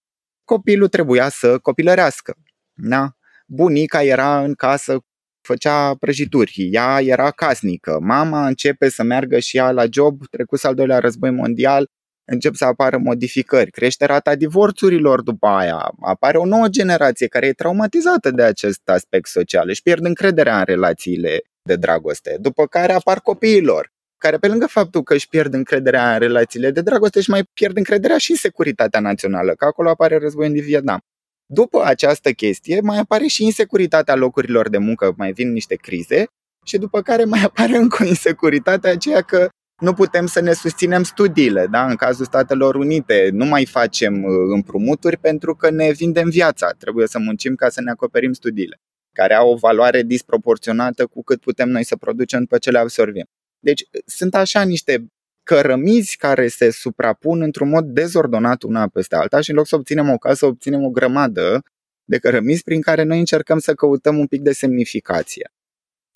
copilul 0.44 0.88
trebuia 0.88 1.30
să 1.30 1.60
copilărească. 1.60 2.36
Da? 2.74 3.16
Bunica 3.48 4.04
era 4.04 4.44
în 4.44 4.54
casă, 4.54 5.00
făcea 5.42 5.96
prăjituri, 5.96 6.68
ea 6.72 7.02
era 7.02 7.32
casnică, 7.32 8.00
mama 8.02 8.48
începe 8.48 8.90
să 8.90 9.04
meargă 9.04 9.40
și 9.40 9.58
ea 9.58 9.72
la 9.72 9.86
job, 9.92 10.28
trecut 10.28 10.64
al 10.64 10.76
doilea 10.76 11.00
război 11.00 11.32
mondial, 11.32 11.90
încep 12.26 12.56
să 12.56 12.66
apară 12.66 12.98
modificări, 12.98 13.72
crește 13.72 14.06
rata 14.06 14.36
divorțurilor 14.36 15.22
după 15.22 15.48
aia, 15.48 15.92
apare 16.02 16.38
o 16.38 16.46
nouă 16.46 16.68
generație 16.68 17.28
care 17.28 17.46
e 17.46 17.54
traumatizată 17.54 18.32
de 18.32 18.44
acest 18.44 18.90
aspect 18.90 19.28
social, 19.28 19.70
își 19.70 19.82
pierd 19.82 20.06
încrederea 20.06 20.58
în 20.58 20.64
relațiile 20.66 21.42
de 21.64 21.76
dragoste, 21.76 22.38
după 22.40 22.66
care 22.66 22.94
apar 22.94 23.20
copiilor, 23.20 23.94
care 24.18 24.38
pe 24.38 24.48
lângă 24.48 24.66
faptul 24.66 25.04
că 25.04 25.14
își 25.14 25.30
pierd 25.30 25.54
încrederea 25.54 26.14
în 26.14 26.20
relațiile 26.20 26.72
de 26.72 26.82
dragoste, 26.82 27.18
își 27.18 27.30
mai 27.30 27.44
pierd 27.54 27.78
încrederea 27.78 28.18
și 28.18 28.32
în 28.32 28.38
securitatea 28.38 29.00
națională, 29.00 29.54
că 29.54 29.66
acolo 29.66 29.90
apare 29.90 30.18
război 30.18 30.48
în 30.48 30.54
Vietnam. 30.54 31.00
După 31.46 31.84
această 31.84 32.32
chestie 32.32 32.80
mai 32.82 32.98
apare 32.98 33.26
și 33.26 33.44
insecuritatea 33.44 34.16
locurilor 34.16 34.70
de 34.70 34.78
muncă, 34.78 35.14
mai 35.18 35.32
vin 35.32 35.52
niște 35.52 35.76
crize 35.76 36.26
și 36.66 36.78
după 36.78 37.02
care 37.02 37.24
mai 37.24 37.42
apare 37.50 37.78
încă 37.78 38.04
o 38.04 38.06
insecuritate 38.06 38.88
aceea 38.88 39.22
că 39.22 39.50
nu 39.82 39.94
putem 39.94 40.26
să 40.26 40.40
ne 40.40 40.54
susținem 40.54 41.04
studiile. 41.04 41.68
Da? 41.68 41.86
În 41.86 41.96
cazul 41.96 42.26
Statelor 42.26 42.76
Unite 42.76 43.30
nu 43.32 43.46
mai 43.46 43.66
facem 43.66 44.24
uh, 44.24 44.32
împrumuturi 44.54 45.18
pentru 45.18 45.56
că 45.56 45.70
ne 45.70 45.92
vindem 45.92 46.30
viața. 46.30 46.70
Trebuie 46.78 47.08
să 47.08 47.20
muncim 47.20 47.56
ca 47.56 47.70
să 47.70 47.82
ne 47.82 47.92
acoperim 47.92 48.34
studiile, 48.34 48.80
care 49.12 49.34
au 49.34 49.52
o 49.52 49.56
valoare 49.56 50.04
disproporționată 50.04 51.06
cu 51.06 51.24
cât 51.24 51.42
putem 51.42 51.70
noi 51.70 51.84
să 51.84 51.96
producem 51.96 52.40
după 52.40 52.58
ce 52.58 52.72
le 52.72 52.78
absorbim. 52.78 53.26
Deci 53.60 53.84
sunt 54.06 54.36
așa 54.36 54.64
niște 54.64 55.06
cărămizi 55.44 56.18
care 56.18 56.48
se 56.48 56.70
suprapun 56.70 57.42
într-un 57.42 57.70
mod 57.70 57.86
dezordonat 57.86 58.64
una 58.64 58.88
peste 58.88 59.16
alta 59.16 59.42
și 59.42 59.50
în 59.50 59.56
loc 59.56 59.68
să 59.68 59.76
obținem 59.76 60.10
o 60.10 60.18
casă, 60.18 60.46
obținem 60.46 60.84
o 60.84 60.90
grămadă 60.90 61.64
de 62.04 62.18
cărămizi 62.18 62.64
prin 62.64 62.82
care 62.82 63.04
noi 63.04 63.20
încercăm 63.20 63.60
să 63.60 63.74
căutăm 63.74 64.18
un 64.18 64.28
pic 64.28 64.42
de 64.42 64.52
semnificație. 64.52 65.52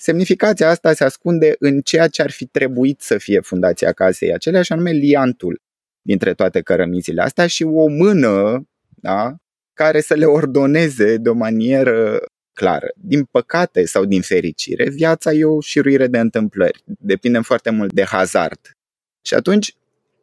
Semnificația 0.02 0.70
asta 0.70 0.93
se 0.93 1.04
ascunde 1.04 1.56
în 1.60 1.82
ceea 1.82 2.08
ce 2.08 2.22
ar 2.22 2.32
fi 2.32 2.45
trebuit 2.45 3.02
să 3.02 3.18
fie 3.18 3.39
fundația 3.39 3.91
casei 3.91 4.34
acelea, 4.34 4.62
și 4.62 4.72
anume 4.72 4.91
liantul 4.91 5.62
dintre 6.02 6.34
toate 6.34 6.62
cărămizile 6.62 7.22
astea 7.22 7.47
și 7.47 7.64
o 7.64 7.88
mână 7.88 8.64
da, 8.88 9.36
care 9.74 10.02
să 10.02 10.14
le 10.14 10.26
ordoneze 10.26 11.18
de 11.18 11.30
o 11.30 11.34
manieră 11.34 12.20
clară. 12.54 12.88
Din 12.95 13.24
păcate 13.24 13.86
sau 13.86 14.06
din 14.06 14.22
fericire, 14.22 14.89
viața 14.89 15.32
e 15.32 15.43
o 15.43 15.62
șiruire 15.62 16.08
de 16.08 16.20
întâmplări. 16.20 16.84
Depindem 16.86 17.41
foarte 17.41 17.70
mult 17.70 17.93
de 17.93 18.04
hazard. 18.04 18.60
Și 19.22 19.34
atunci, 19.34 19.76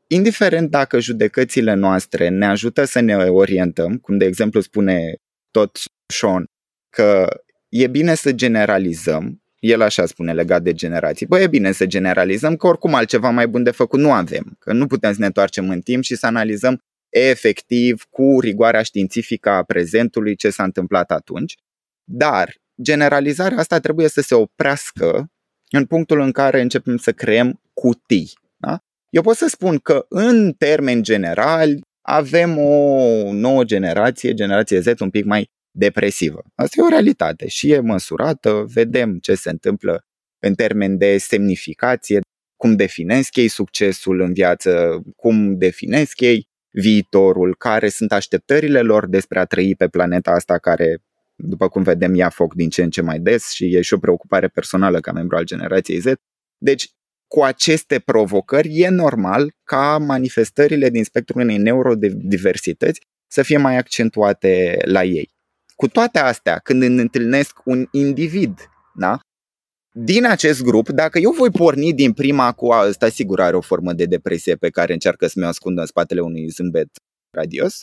indiferent 0.06 0.70
dacă 0.70 0.98
judecățile 1.00 1.74
noastre 1.74 2.28
ne 2.28 2.46
ajută 2.46 2.84
să 2.84 3.00
ne 3.00 3.14
orientăm, 3.16 3.96
cum 3.96 4.18
de 4.18 4.24
exemplu 4.24 4.60
spune 4.60 5.16
tot 5.50 5.78
Sean, 6.06 6.44
că 6.90 7.40
e 7.68 7.86
bine 7.86 8.14
să 8.14 8.32
generalizăm, 8.32 9.40
el 9.66 9.82
așa 9.82 10.06
spune 10.06 10.32
legat 10.32 10.62
de 10.62 10.72
generații. 10.72 11.26
Băi, 11.26 11.42
e 11.42 11.46
bine 11.46 11.72
să 11.72 11.86
generalizăm 11.86 12.56
că 12.56 12.66
oricum 12.66 12.94
altceva 12.94 13.30
mai 13.30 13.48
bun 13.48 13.62
de 13.62 13.70
făcut 13.70 14.00
nu 14.00 14.12
avem, 14.12 14.56
că 14.58 14.72
nu 14.72 14.86
putem 14.86 15.12
să 15.12 15.18
ne 15.20 15.26
întoarcem 15.26 15.70
în 15.70 15.80
timp 15.80 16.02
și 16.02 16.16
să 16.16 16.26
analizăm 16.26 16.80
efectiv 17.08 18.04
cu 18.10 18.40
rigoarea 18.40 18.82
științifică 18.82 19.50
a 19.50 19.62
prezentului 19.62 20.36
ce 20.36 20.50
s-a 20.50 20.62
întâmplat 20.62 21.10
atunci. 21.10 21.54
Dar 22.04 22.54
generalizarea 22.82 23.58
asta 23.58 23.78
trebuie 23.78 24.08
să 24.08 24.20
se 24.20 24.34
oprească 24.34 25.30
în 25.70 25.84
punctul 25.84 26.20
în 26.20 26.32
care 26.32 26.60
începem 26.60 26.96
să 26.96 27.12
creăm 27.12 27.60
cutii. 27.72 28.32
Da? 28.56 28.78
Eu 29.10 29.22
pot 29.22 29.36
să 29.36 29.46
spun 29.48 29.78
că 29.78 30.06
în 30.08 30.52
termeni 30.52 31.02
generali 31.02 31.80
avem 32.02 32.58
o 32.58 33.32
nouă 33.32 33.64
generație, 33.64 34.34
generație 34.34 34.80
Z, 34.80 35.00
un 35.00 35.10
pic 35.10 35.24
mai 35.24 35.50
depresivă. 35.76 36.42
Asta 36.54 36.74
e 36.78 36.84
o 36.84 36.88
realitate 36.88 37.48
și 37.48 37.70
e 37.72 37.80
măsurată, 37.80 38.64
vedem 38.72 39.18
ce 39.18 39.34
se 39.34 39.50
întâmplă 39.50 40.04
în 40.38 40.54
termen 40.54 40.96
de 40.96 41.18
semnificație, 41.18 42.20
cum 42.56 42.76
definesc 42.76 43.36
ei 43.36 43.48
succesul 43.48 44.20
în 44.20 44.32
viață, 44.32 45.02
cum 45.16 45.58
definesc 45.58 46.20
ei 46.20 46.48
viitorul, 46.70 47.56
care 47.56 47.88
sunt 47.88 48.12
așteptările 48.12 48.80
lor 48.80 49.08
despre 49.08 49.38
a 49.38 49.44
trăi 49.44 49.74
pe 49.76 49.88
planeta 49.88 50.30
asta 50.30 50.58
care, 50.58 51.02
după 51.34 51.68
cum 51.68 51.82
vedem, 51.82 52.14
ia 52.14 52.28
foc 52.28 52.54
din 52.54 52.68
ce 52.68 52.82
în 52.82 52.90
ce 52.90 53.02
mai 53.02 53.18
des 53.18 53.50
și 53.50 53.74
e 53.76 53.80
și 53.80 53.94
o 53.94 53.98
preocupare 53.98 54.48
personală 54.48 55.00
ca 55.00 55.12
membru 55.12 55.36
al 55.36 55.44
generației 55.44 55.98
Z. 55.98 56.04
Deci, 56.58 56.88
cu 57.26 57.42
aceste 57.42 57.98
provocări, 57.98 58.80
e 58.80 58.88
normal 58.88 59.52
ca 59.64 59.98
manifestările 59.98 60.90
din 60.90 61.04
spectrul 61.04 61.40
unei 61.40 61.58
neurodiversități 61.58 63.00
să 63.26 63.42
fie 63.42 63.56
mai 63.56 63.76
accentuate 63.76 64.76
la 64.84 65.04
ei. 65.04 65.35
Cu 65.76 65.88
toate 65.88 66.18
astea, 66.18 66.58
când 66.58 66.82
îmi 66.82 67.00
întâlnesc 67.00 67.60
un 67.64 67.86
individ, 67.90 68.70
da? 68.94 69.20
din 69.98 70.24
acest 70.24 70.62
grup, 70.62 70.88
dacă 70.88 71.18
eu 71.18 71.30
voi 71.30 71.50
porni 71.50 71.92
din 71.92 72.12
prima 72.12 72.52
cu 72.52 72.68
asta, 72.68 73.08
sigur 73.08 73.40
are 73.40 73.56
o 73.56 73.60
formă 73.60 73.92
de 73.92 74.04
depresie 74.04 74.56
pe 74.56 74.70
care 74.70 74.92
încearcă 74.92 75.26
să 75.26 75.32
mi-o 75.36 75.48
ascundă 75.48 75.80
în 75.80 75.86
spatele 75.86 76.20
unui 76.20 76.48
zâmbet 76.48 76.88
radios, 77.30 77.80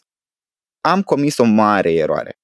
am 0.82 1.02
comis 1.02 1.38
o 1.38 1.44
mare 1.44 1.94
eroare. 1.94 2.38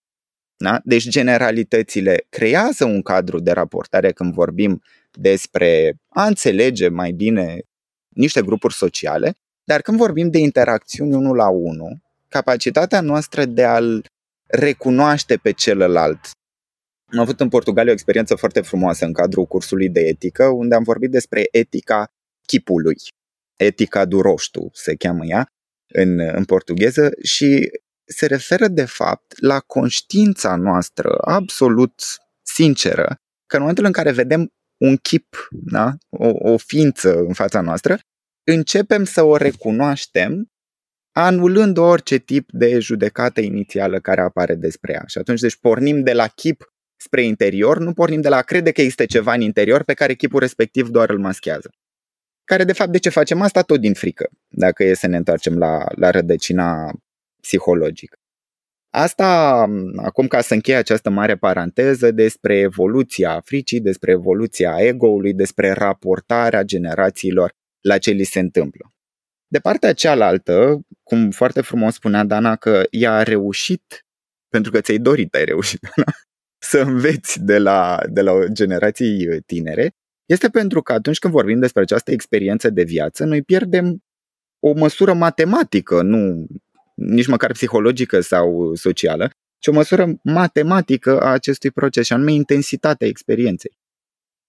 Da? 0.58 0.80
Deci 0.84 1.08
generalitățile 1.08 2.26
creează 2.30 2.86
un 2.86 3.02
cadru 3.02 3.40
de 3.40 3.52
raportare 3.52 4.12
când 4.12 4.34
vorbim 4.34 4.82
despre 5.12 5.96
a 6.10 6.26
înțelege 6.26 6.88
mai 6.88 7.12
bine 7.12 7.62
niște 8.08 8.42
grupuri 8.42 8.74
sociale, 8.74 9.38
dar 9.64 9.82
când 9.82 9.98
vorbim 9.98 10.30
de 10.30 10.38
interacțiuni 10.38 11.14
unul 11.14 11.36
la 11.36 11.50
unul, 11.50 12.02
capacitatea 12.28 13.02
noastră 13.02 13.46
de 13.46 13.64
a-l 13.64 14.06
recunoaște 14.50 15.38
pe 15.38 15.52
celălalt. 15.52 16.20
Am 17.12 17.20
avut 17.20 17.40
în 17.40 17.50
Portugalia 17.50 17.92
o 17.92 17.94
experiență 17.94 18.36
foarte 18.36 18.62
frumoasă 18.62 19.06
în 19.06 19.14
cadrul 19.14 19.46
cursului 19.46 19.90
de 19.90 20.00
etică, 20.00 20.46
unde 20.46 20.76
am 20.76 20.84
vorbit 20.84 21.12
despre 21.12 21.48
etica 21.52 22.08
chipului. 22.46 22.96
Etica 23.56 24.06
do 24.06 24.22
rosto 24.22 24.70
se 24.74 24.96
cheamă 24.96 25.26
ea 25.26 25.48
în, 25.94 26.20
în 26.20 26.46
portugheză 26.46 27.12
și 27.24 27.70
se 28.06 28.26
referă 28.26 28.68
de 28.68 28.86
fapt 28.86 29.42
la 29.42 29.60
conștiința 29.60 30.56
noastră 30.56 31.18
absolut 31.22 32.02
sinceră 32.42 33.16
că 33.46 33.56
în 33.56 33.62
momentul 33.62 33.86
în 33.86 33.92
care 33.92 34.12
vedem 34.12 34.54
un 34.78 34.98
chip, 34.98 35.48
da? 35.50 35.94
o, 36.10 36.52
o 36.52 36.58
ființă 36.58 37.18
în 37.18 37.34
fața 37.34 37.62
noastră, 37.62 38.00
începem 38.44 39.04
să 39.04 39.24
o 39.24 39.36
recunoaștem 39.36 40.52
anulând 41.26 41.78
orice 41.78 42.18
tip 42.18 42.50
de 42.52 42.80
judecată 42.80 43.42
inițială 43.42 44.00
care 44.00 44.22
apare 44.22 44.56
despre 44.56 44.92
ea. 44.94 45.04
Și 45.08 45.18
atunci, 45.18 45.40
deci, 45.40 45.58
pornim 45.58 46.04
de 46.04 46.14
la 46.14 46.28
chip 46.28 46.74
spre 46.96 47.24
interior, 47.24 47.80
nu 47.80 47.94
pornim 47.94 48.22
de 48.22 48.30
la 48.30 48.36
a 48.36 48.42
crede 48.42 48.72
că 48.72 48.82
există 48.82 49.06
ceva 49.06 49.34
în 49.34 49.42
interior 49.42 49.84
pe 49.84 49.94
care 49.94 50.14
chipul 50.14 50.40
respectiv 50.40 50.90
doar 50.90 51.10
îl 51.10 51.20
maschează. 51.20 51.70
Care, 52.44 52.64
de 52.64 52.74
fapt, 52.74 52.92
de 52.92 52.98
ce 52.98 53.10
facem 53.10 53.42
asta? 53.42 53.62
Tot 53.62 53.80
din 53.80 53.94
frică, 53.94 54.30
dacă 54.48 54.84
e 54.84 54.94
să 54.94 55.08
ne 55.08 55.18
întoarcem 55.18 55.58
la, 55.58 55.86
la 55.96 56.10
rădăcina 56.10 56.92
psihologică. 57.42 58.18
Asta, 58.90 59.60
acum 59.96 60.28
ca 60.28 60.42
să 60.42 60.54
închei 60.54 60.76
această 60.76 61.10
mare 61.10 61.36
paranteză 61.36 62.12
despre 62.12 62.58
evoluția 62.58 63.42
fricii, 63.46 63.82
despre 63.82 64.12
evoluția 64.12 64.76
ego-ului, 64.80 65.34
despre 65.34 65.72
raportarea 65.72 66.64
generațiilor 66.64 67.54
la 67.82 67.98
ce 67.98 68.12
li 68.12 68.24
se 68.24 68.40
întâmplă. 68.40 68.94
De 69.52 69.60
partea 69.60 69.94
cealaltă, 69.94 70.80
cum 71.04 71.30
foarte 71.30 71.62
frumos 71.62 71.94
spunea 71.94 72.24
Dana, 72.24 72.56
că 72.56 72.84
ea 72.90 73.14
a 73.14 73.24
reușit, 73.24 74.06
pentru 74.50 74.72
că 74.72 74.82
ți-ai 74.82 74.98
dorit, 74.98 75.36
ai 75.36 75.46
reușit, 75.46 75.80
Dana, 75.82 76.12
să 76.72 76.80
înveți 76.80 77.44
de 77.44 77.58
la, 77.58 78.00
de 78.10 78.22
la 78.22 78.46
generații 78.52 79.42
tinere, 79.46 79.96
este 80.26 80.50
pentru 80.50 80.82
că 80.82 80.94
atunci 80.94 81.20
când 81.20 81.34
vorbim 81.34 81.60
despre 81.60 81.82
această 81.82 82.12
experiență 82.12 82.70
de 82.70 82.84
viață, 82.84 83.26
noi 83.26 83.42
pierdem 83.42 84.04
o 84.60 84.74
măsură 84.74 85.14
matematică, 85.14 86.02
nu 86.02 86.48
nici 86.96 87.28
măcar 87.28 87.52
psihologică 87.52 88.20
sau 88.20 88.76
socială, 88.76 89.30
ci 89.58 89.68
o 89.68 89.72
măsură 89.72 90.20
matematică 90.24 91.20
a 91.22 91.30
acestui 91.30 91.72
proces, 91.72 92.06
și 92.06 92.14
anume 92.14 92.32
intensitatea 92.32 93.08
experienței. 93.08 93.79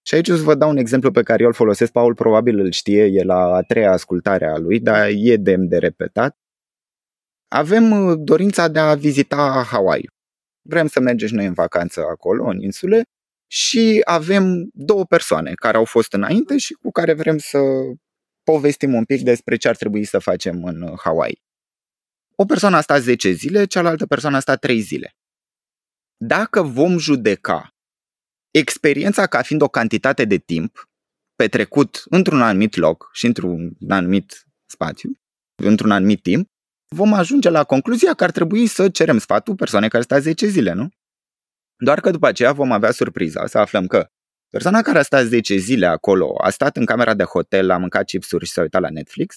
Și 0.03 0.15
aici 0.15 0.29
o 0.29 0.37
să 0.37 0.43
vă 0.43 0.55
dau 0.55 0.71
un 0.71 0.77
exemplu 0.77 1.11
pe 1.11 1.23
care 1.23 1.43
eu 1.43 1.49
îl 1.49 1.55
folosesc, 1.55 1.93
Paul 1.93 2.15
probabil 2.15 2.59
îl 2.59 2.71
știe, 2.71 3.05
e 3.05 3.23
la 3.23 3.55
a 3.55 3.63
treia 3.63 3.93
ascultare 3.93 4.47
a 4.47 4.57
lui, 4.57 4.81
dar 4.81 5.09
e 5.13 5.37
demn 5.37 5.69
de 5.69 5.79
repetat. 5.79 6.37
Avem 7.49 7.91
uh, 7.91 8.19
dorința 8.19 8.69
de 8.69 8.79
a 8.79 8.95
vizita 8.95 9.65
Hawaii. 9.71 10.11
Vrem 10.63 10.87
să 10.87 11.01
mergem 11.01 11.29
și 11.29 11.35
noi 11.35 11.47
în 11.47 11.53
vacanță 11.53 12.01
acolo, 12.01 12.45
în 12.45 12.61
insule, 12.61 13.03
și 13.47 14.01
avem 14.05 14.71
două 14.73 15.05
persoane 15.05 15.53
care 15.55 15.77
au 15.77 15.85
fost 15.85 16.13
înainte 16.13 16.59
și 16.59 16.73
cu 16.73 16.91
care 16.91 17.13
vrem 17.13 17.39
să 17.39 17.59
povestim 18.43 18.95
un 18.95 19.05
pic 19.05 19.23
despre 19.23 19.57
ce 19.57 19.69
ar 19.69 19.77
trebui 19.77 20.05
să 20.05 20.19
facem 20.19 20.65
în 20.65 20.95
Hawaii. 21.03 21.43
O 22.35 22.45
persoană 22.45 22.77
a 22.77 22.81
stat 22.81 23.01
10 23.01 23.31
zile, 23.31 23.65
cealaltă 23.65 24.07
persoană 24.07 24.37
a 24.37 24.41
stat 24.41 24.59
3 24.59 24.81
zile. 24.81 25.15
Dacă 26.17 26.63
vom 26.63 26.99
judeca 26.99 27.70
experiența 28.51 29.27
ca 29.27 29.43
fiind 29.43 29.63
o 29.63 29.69
cantitate 29.69 30.25
de 30.25 30.37
timp 30.37 30.89
petrecut 31.37 32.03
într-un 32.05 32.43
anumit 32.43 32.77
loc 32.77 33.11
și 33.13 33.27
într-un 33.27 33.77
anumit 33.89 34.47
spațiu, 34.67 35.11
într-un 35.63 35.91
anumit 35.91 36.23
timp, 36.23 36.49
vom 36.95 37.13
ajunge 37.13 37.49
la 37.49 37.65
concluzia 37.65 38.15
că 38.15 38.25
ar 38.25 38.31
trebui 38.31 38.67
să 38.67 38.89
cerem 38.89 39.19
sfatul 39.19 39.55
persoanei 39.55 39.89
care 39.89 40.03
stă 40.03 40.21
10 40.21 40.47
zile, 40.47 40.73
nu? 40.73 40.89
Doar 41.77 42.01
că 42.01 42.11
după 42.11 42.27
aceea 42.27 42.53
vom 42.53 42.73
avea 42.73 42.91
surpriza 42.91 43.47
să 43.47 43.59
aflăm 43.59 43.87
că 43.87 44.07
persoana 44.49 44.83
care 44.83 44.99
a 44.99 45.03
stat 45.03 45.25
10 45.25 45.57
zile 45.57 45.87
acolo 45.87 46.35
a 46.43 46.51
stat 46.51 46.77
în 46.77 46.85
camera 46.85 47.15
de 47.15 47.23
hotel, 47.23 47.71
a 47.71 47.77
mâncat 47.79 48.05
chipsuri 48.05 48.47
și 48.47 48.53
s-a 48.53 48.61
uitat 48.61 48.81
la 48.81 48.91
Netflix, 48.91 49.37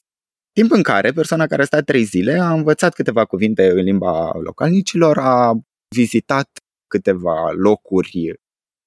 timp 0.54 0.72
în 0.72 0.84
care 0.84 1.12
persoana 1.12 1.48
care 1.48 1.62
a 1.62 1.66
stat 1.66 1.84
3 1.84 2.04
zile 2.04 2.40
a 2.40 2.54
învățat 2.54 2.94
câteva 2.94 3.26
cuvinte 3.26 3.70
în 3.70 3.84
limba 3.84 4.32
localnicilor, 4.40 5.18
a 5.18 5.54
vizitat 5.96 6.50
câteva 6.88 7.52
locuri 7.52 8.42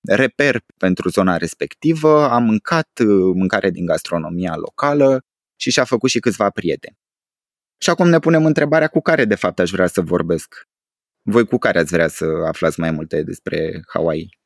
reper 0.07 0.61
pentru 0.79 1.09
zona 1.09 1.37
respectivă, 1.37 2.31
a 2.31 2.39
mâncat 2.39 2.89
uh, 3.01 3.35
mâncare 3.35 3.71
din 3.71 3.87
gastronomia 3.87 4.57
locală 4.57 5.21
și 5.61 5.71
și-a 5.71 5.85
făcut 5.85 6.11
și 6.11 6.19
câțiva 6.19 6.51
prieteni. 6.51 6.97
Și 7.79 7.91
acum 7.91 8.09
ne 8.09 8.19
punem 8.19 8.45
întrebarea 8.45 8.89
cu 8.89 9.01
care 9.01 9.25
de 9.25 9.35
fapt 9.35 9.59
aș 9.59 9.71
vrea 9.71 9.87
să 9.87 10.01
vorbesc. 10.01 10.63
Voi 11.23 11.47
cu 11.47 11.59
care 11.59 11.79
ați 11.79 11.91
vrea 11.91 12.09
să 12.09 12.25
aflați 12.47 12.81
mai 12.81 12.91
multe 12.91 13.23
despre 13.23 13.83
Hawaii? 13.89 14.39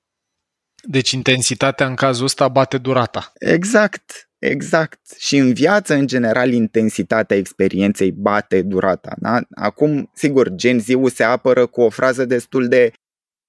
Deci 0.83 1.11
intensitatea 1.11 1.87
în 1.87 1.95
cazul 1.95 2.25
ăsta 2.25 2.49
bate 2.49 2.79
durata. 2.79 3.33
Exact, 3.35 4.31
exact. 4.39 5.01
Și 5.19 5.37
în 5.37 5.53
viață, 5.53 5.95
în 5.95 6.07
general, 6.07 6.53
intensitatea 6.53 7.37
experienței 7.37 8.13
bate 8.13 8.63
durata. 8.63 9.15
Da? 9.19 9.41
Acum, 9.51 10.11
sigur, 10.15 10.49
Gen 10.55 10.81
Z 10.81 10.87
se 11.15 11.23
apără 11.23 11.67
cu 11.67 11.81
o 11.81 11.91
frază 11.91 12.25
destul 12.25 12.69
de 12.69 12.93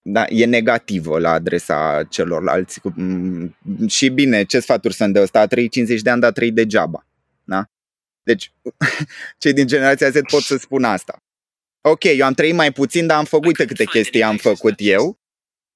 da, 0.01 0.25
e 0.29 0.45
negativă 0.45 1.19
la 1.19 1.31
adresa 1.31 2.03
celorlalți. 2.09 2.81
Și 3.87 4.09
bine, 4.09 4.43
ce 4.43 4.59
sfaturi 4.59 4.93
sunt 4.93 5.13
de 5.13 5.21
ăsta? 5.21 5.39
A 5.39 5.47
trăit 5.47 5.71
50 5.71 6.01
de 6.01 6.09
ani, 6.09 6.21
dar 6.21 6.29
a 6.29 6.33
trăit 6.33 6.53
degeaba. 6.53 7.05
Da? 7.43 7.65
Deci, 8.23 8.53
cei 9.41 9.53
din 9.53 9.67
generația 9.67 10.09
Z 10.09 10.19
pot 10.31 10.41
să 10.41 10.57
spun 10.57 10.83
asta. 10.83 11.17
Ok, 11.81 12.03
eu 12.03 12.25
am 12.25 12.33
trăit 12.33 12.53
mai 12.53 12.71
puțin, 12.71 13.07
dar 13.07 13.17
am 13.17 13.25
făcut 13.25 13.45
uite 13.45 13.65
câte 13.65 13.83
chestii 13.83 14.23
am 14.23 14.37
făcut 14.37 14.73
eu. 14.77 15.19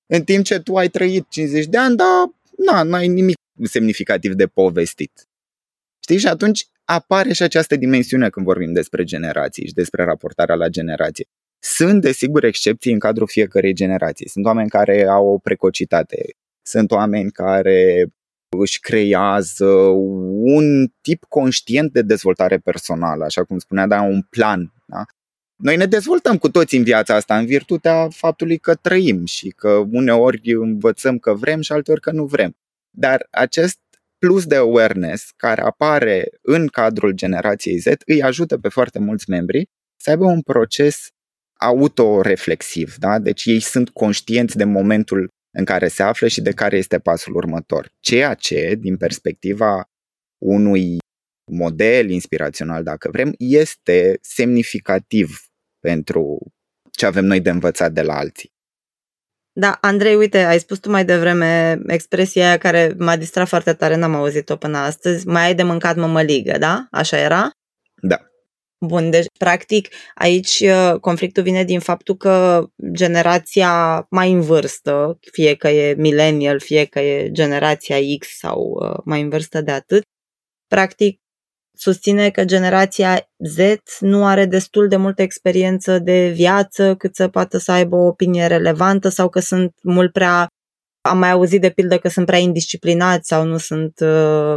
În 0.06 0.24
timp 0.24 0.46
ce 0.46 0.60
tu 0.60 0.76
ai 0.76 0.90
trăit 0.90 1.30
50 1.30 1.66
de 1.66 1.78
ani, 1.78 1.96
dar 1.96 2.08
na, 2.58 2.84
n-ai 2.84 3.08
nimic 3.08 3.36
semnificativ 3.64 4.34
de 4.34 4.48
povestit. 4.48 5.28
Știi? 6.00 6.18
Și 6.18 6.28
atunci 6.28 6.68
apare 6.86 7.34
și 7.34 7.44
această 7.44 7.76
dimensiune 7.76 8.30
când 8.30 8.46
vorbim 8.46 8.74
despre 8.74 9.04
generații 9.04 9.68
și 9.68 9.74
despre 9.74 10.04
raportarea 10.04 10.56
la 10.56 10.68
generație. 10.68 11.26
Sunt, 11.60 12.01
desigur, 12.01 12.43
excepții 12.43 12.91
în 12.91 12.99
cadrul 12.99 13.28
fiecărei 13.28 13.74
generații. 13.74 14.30
Sunt 14.30 14.45
oameni 14.45 14.70
care 14.70 15.06
au 15.08 15.28
o 15.28 15.38
precocitate, 15.38 16.18
sunt 16.62 16.91
oameni 16.91 17.32
care 17.32 18.08
își 18.60 18.80
creează 18.80 19.66
un 20.30 20.88
tip 21.01 21.24
conștient 21.28 21.91
de 21.91 22.01
dezvoltare 22.01 22.58
personală, 22.58 23.24
așa 23.24 23.43
cum 23.43 23.58
spunea, 23.58 23.88
da, 23.88 24.01
un 24.01 24.22
plan. 24.22 24.74
Da? 24.88 25.06
Noi 25.56 25.76
ne 25.78 25.86
dezvoltăm 25.86 26.38
cu 26.38 26.49
toți 26.49 26.76
în 26.76 26.84
viața 26.84 27.16
asta 27.16 27.38
în 27.38 27.45
virtutea 27.45 28.08
faptului 28.10 28.58
că 28.58 28.76
trăim 28.76 29.26
și 29.26 29.49
că 29.49 29.70
uneori 29.91 30.53
învățăm 30.53 31.18
că 31.18 31.34
vrem 31.34 31.62
și 31.62 31.72
alteori 31.72 32.01
că 32.01 32.12
nu 32.12 32.26
vrem. 32.26 32.58
Dar 32.89 33.28
acest 33.30 33.80
plus 34.18 34.45
de 34.45 34.56
awareness 34.56 35.32
care 35.36 35.62
apare 35.62 36.30
în 36.41 36.68
cadrul 36.68 37.12
generației 37.12 37.78
Z 37.78 37.86
îi 38.06 38.24
ajută 38.24 38.58
pe 38.58 38.70
foarte 38.70 38.99
mulți 38.99 39.30
membri 39.30 39.70
să 39.95 40.10
aibă 40.10 40.26
un 40.26 40.41
proces 40.41 41.10
autoreflexiv, 41.66 42.95
da? 42.95 43.20
deci 43.20 43.45
ei 43.45 43.59
sunt 43.59 43.89
conștienți 43.89 44.57
de 44.57 44.63
momentul 44.63 45.28
în 45.57 45.66
care 45.66 45.88
se 45.88 46.03
află 46.03 46.28
și 46.28 46.41
de 46.41 46.51
care 46.51 46.78
este 46.78 46.99
pasul 46.99 47.36
următor. 47.36 47.89
Ceea 47.99 48.34
ce, 48.34 48.76
din 48.80 48.97
perspectiva 48.97 49.84
unui 50.45 50.97
model 51.51 52.09
inspirațional, 52.09 52.84
dacă 52.84 53.09
vrem, 53.11 53.34
este 53.38 54.18
semnificativ 54.22 55.39
pentru 55.80 56.38
ce 56.91 57.05
avem 57.05 57.26
noi 57.26 57.41
de 57.41 57.49
învățat 57.49 57.91
de 57.91 58.01
la 58.01 58.18
alții. 58.18 58.53
Da, 59.57 59.78
Andrei, 59.82 60.16
uite, 60.16 60.38
ai 60.38 60.59
spus 60.59 60.80
tu 60.80 60.89
mai 60.89 61.05
devreme 61.05 61.82
expresia 61.88 62.47
aia 62.47 62.57
care 62.57 62.93
m-a 62.97 63.18
distrat 63.18 63.47
foarte 63.47 63.74
tare, 63.74 63.95
n-am 63.95 64.16
auzit-o 64.16 64.55
până 64.55 64.78
astăzi, 64.78 65.28
mai 65.28 65.45
ai 65.45 65.55
de 65.55 65.63
mâncat 65.63 65.95
mămăligă, 65.95 66.57
da? 66.57 66.88
Așa 66.91 67.18
era? 67.18 67.49
Da. 68.01 68.18
Bun, 68.86 69.10
deci 69.10 69.26
practic 69.38 69.88
aici 70.16 70.60
uh, 70.60 71.00
conflictul 71.00 71.44
vine 71.44 71.64
din 71.64 71.80
faptul 71.80 72.16
că 72.16 72.66
generația 72.92 74.06
mai 74.10 74.32
în 74.32 74.42
vârstă, 74.42 75.20
fie 75.32 75.56
că 75.56 75.68
e 75.70 75.94
millennial, 75.98 76.60
fie 76.60 76.86
că 76.86 77.00
e 77.00 77.32
generația 77.32 77.98
X 78.20 78.28
sau 78.38 78.80
uh, 78.82 78.98
mai 79.04 79.22
în 79.22 79.30
vârstă 79.30 79.62
de 79.62 79.72
atât, 79.72 80.04
practic 80.68 81.20
susține 81.78 82.30
că 82.30 82.46
generația 82.46 83.30
Z 83.38 83.58
nu 84.00 84.26
are 84.26 84.46
destul 84.46 84.88
de 84.88 84.96
multă 84.96 85.22
experiență 85.22 86.00
de 86.00 86.30
viață 86.30 86.96
cât 86.96 87.16
să 87.16 87.28
poată 87.28 87.58
să 87.58 87.72
aibă 87.72 87.96
o 87.96 88.06
opinie 88.06 88.48
relevantă 88.48 89.10
sau 89.10 89.30
că 89.30 89.40
sunt 89.40 89.74
mult 89.82 90.12
prea 90.12 90.48
am 91.02 91.18
mai 91.18 91.32
auzit 91.32 91.62
de 91.62 91.70
pildă 91.70 91.98
că 91.98 92.08
sunt 92.10 92.26
prea 92.26 92.40
indisciplinați 92.40 93.28
sau 93.28 93.44
nu 93.44 93.58
sunt 93.58 94.00
uh, 94.00 94.56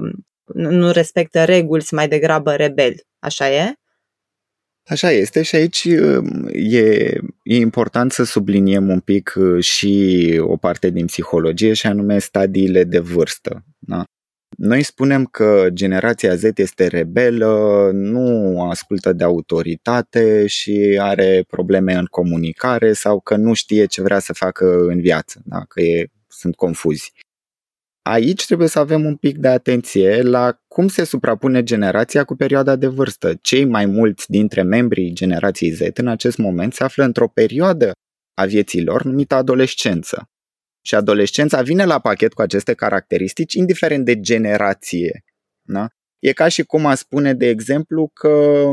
nu 0.54 0.90
respectă 0.90 1.44
reguli, 1.44 1.82
sunt 1.82 2.00
mai 2.00 2.08
degrabă 2.08 2.54
rebeli. 2.54 3.02
Așa 3.18 3.50
e? 3.50 3.72
Așa 4.88 5.10
este 5.10 5.42
și 5.42 5.56
aici 5.56 5.84
um, 5.84 6.48
e, 6.52 7.12
e 7.42 7.56
important 7.56 8.12
să 8.12 8.24
subliniem 8.24 8.88
un 8.88 9.00
pic 9.00 9.34
uh, 9.36 9.64
și 9.64 10.40
o 10.42 10.56
parte 10.56 10.90
din 10.90 11.06
psihologie 11.06 11.72
și 11.72 11.86
anume 11.86 12.18
stadiile 12.18 12.84
de 12.84 12.98
vârstă. 12.98 13.64
Da? 13.78 14.04
Noi 14.56 14.82
spunem 14.82 15.24
că 15.24 15.66
generația 15.72 16.34
Z 16.34 16.42
este 16.54 16.86
rebelă, 16.86 17.90
nu 17.92 18.60
ascultă 18.70 19.12
de 19.12 19.24
autoritate 19.24 20.46
și 20.46 20.98
are 21.00 21.44
probleme 21.48 21.94
în 21.94 22.04
comunicare 22.04 22.92
sau 22.92 23.20
că 23.20 23.36
nu 23.36 23.54
știe 23.54 23.84
ce 23.84 24.02
vrea 24.02 24.18
să 24.18 24.32
facă 24.32 24.84
în 24.86 25.00
viață, 25.00 25.42
da? 25.44 25.64
că 25.68 25.80
e, 25.80 26.06
sunt 26.28 26.54
confuzi. 26.54 27.12
Aici 28.08 28.46
trebuie 28.46 28.68
să 28.68 28.78
avem 28.78 29.04
un 29.04 29.16
pic 29.16 29.38
de 29.38 29.48
atenție 29.48 30.22
la 30.22 30.60
cum 30.68 30.88
se 30.88 31.04
suprapune 31.04 31.62
generația 31.62 32.24
cu 32.24 32.36
perioada 32.36 32.76
de 32.76 32.86
vârstă. 32.86 33.34
Cei 33.34 33.64
mai 33.64 33.86
mulți 33.86 34.30
dintre 34.30 34.62
membrii 34.62 35.12
generației 35.12 35.70
Z 35.70 35.80
în 35.94 36.08
acest 36.08 36.38
moment 36.38 36.74
se 36.74 36.84
află 36.84 37.04
într-o 37.04 37.28
perioadă 37.28 37.92
a 38.34 38.44
vieții 38.44 38.84
lor 38.84 39.02
numită 39.02 39.34
adolescență. 39.34 40.28
Și 40.84 40.94
adolescența 40.94 41.62
vine 41.62 41.84
la 41.84 41.98
pachet 41.98 42.32
cu 42.32 42.42
aceste 42.42 42.74
caracteristici, 42.74 43.54
indiferent 43.54 44.04
de 44.04 44.20
generație. 44.20 45.24
Da? 45.62 45.86
E 46.18 46.32
ca 46.32 46.48
și 46.48 46.62
cum 46.62 46.86
a 46.86 46.94
spune, 46.94 47.34
de 47.34 47.46
exemplu, 47.48 48.10
că 48.14 48.64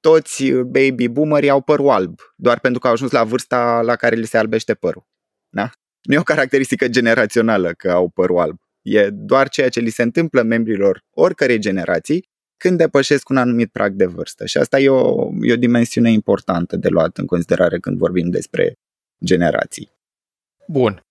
toți 0.00 0.52
baby 0.52 1.08
boomerii 1.08 1.50
au 1.50 1.60
părul 1.60 1.88
alb, 1.88 2.20
doar 2.36 2.60
pentru 2.60 2.80
că 2.80 2.86
au 2.86 2.92
ajuns 2.92 3.10
la 3.10 3.24
vârsta 3.24 3.80
la 3.80 3.96
care 3.96 4.16
li 4.16 4.26
se 4.26 4.38
albește 4.38 4.74
părul. 4.74 5.06
Da? 5.48 5.70
Nu 6.04 6.14
e 6.14 6.18
o 6.18 6.22
caracteristică 6.22 6.88
generațională 6.88 7.72
că 7.72 7.90
au 7.90 8.08
părul 8.08 8.38
alb. 8.38 8.58
E 8.82 9.10
doar 9.10 9.48
ceea 9.48 9.68
ce 9.68 9.80
li 9.80 9.90
se 9.90 10.02
întâmplă 10.02 10.42
membrilor 10.42 11.04
oricărei 11.10 11.58
generații 11.58 12.28
când 12.56 12.78
depășesc 12.78 13.28
un 13.28 13.36
anumit 13.36 13.72
prag 13.72 13.92
de 13.92 14.06
vârstă. 14.06 14.46
Și 14.46 14.58
asta 14.58 14.80
e 14.80 14.88
o, 14.88 15.28
e 15.40 15.52
o 15.52 15.56
dimensiune 15.56 16.10
importantă 16.10 16.76
de 16.76 16.88
luat 16.88 17.18
în 17.18 17.26
considerare 17.26 17.78
când 17.78 17.98
vorbim 17.98 18.30
despre 18.30 18.74
generații. 19.24 19.90
Bun. 20.68 21.02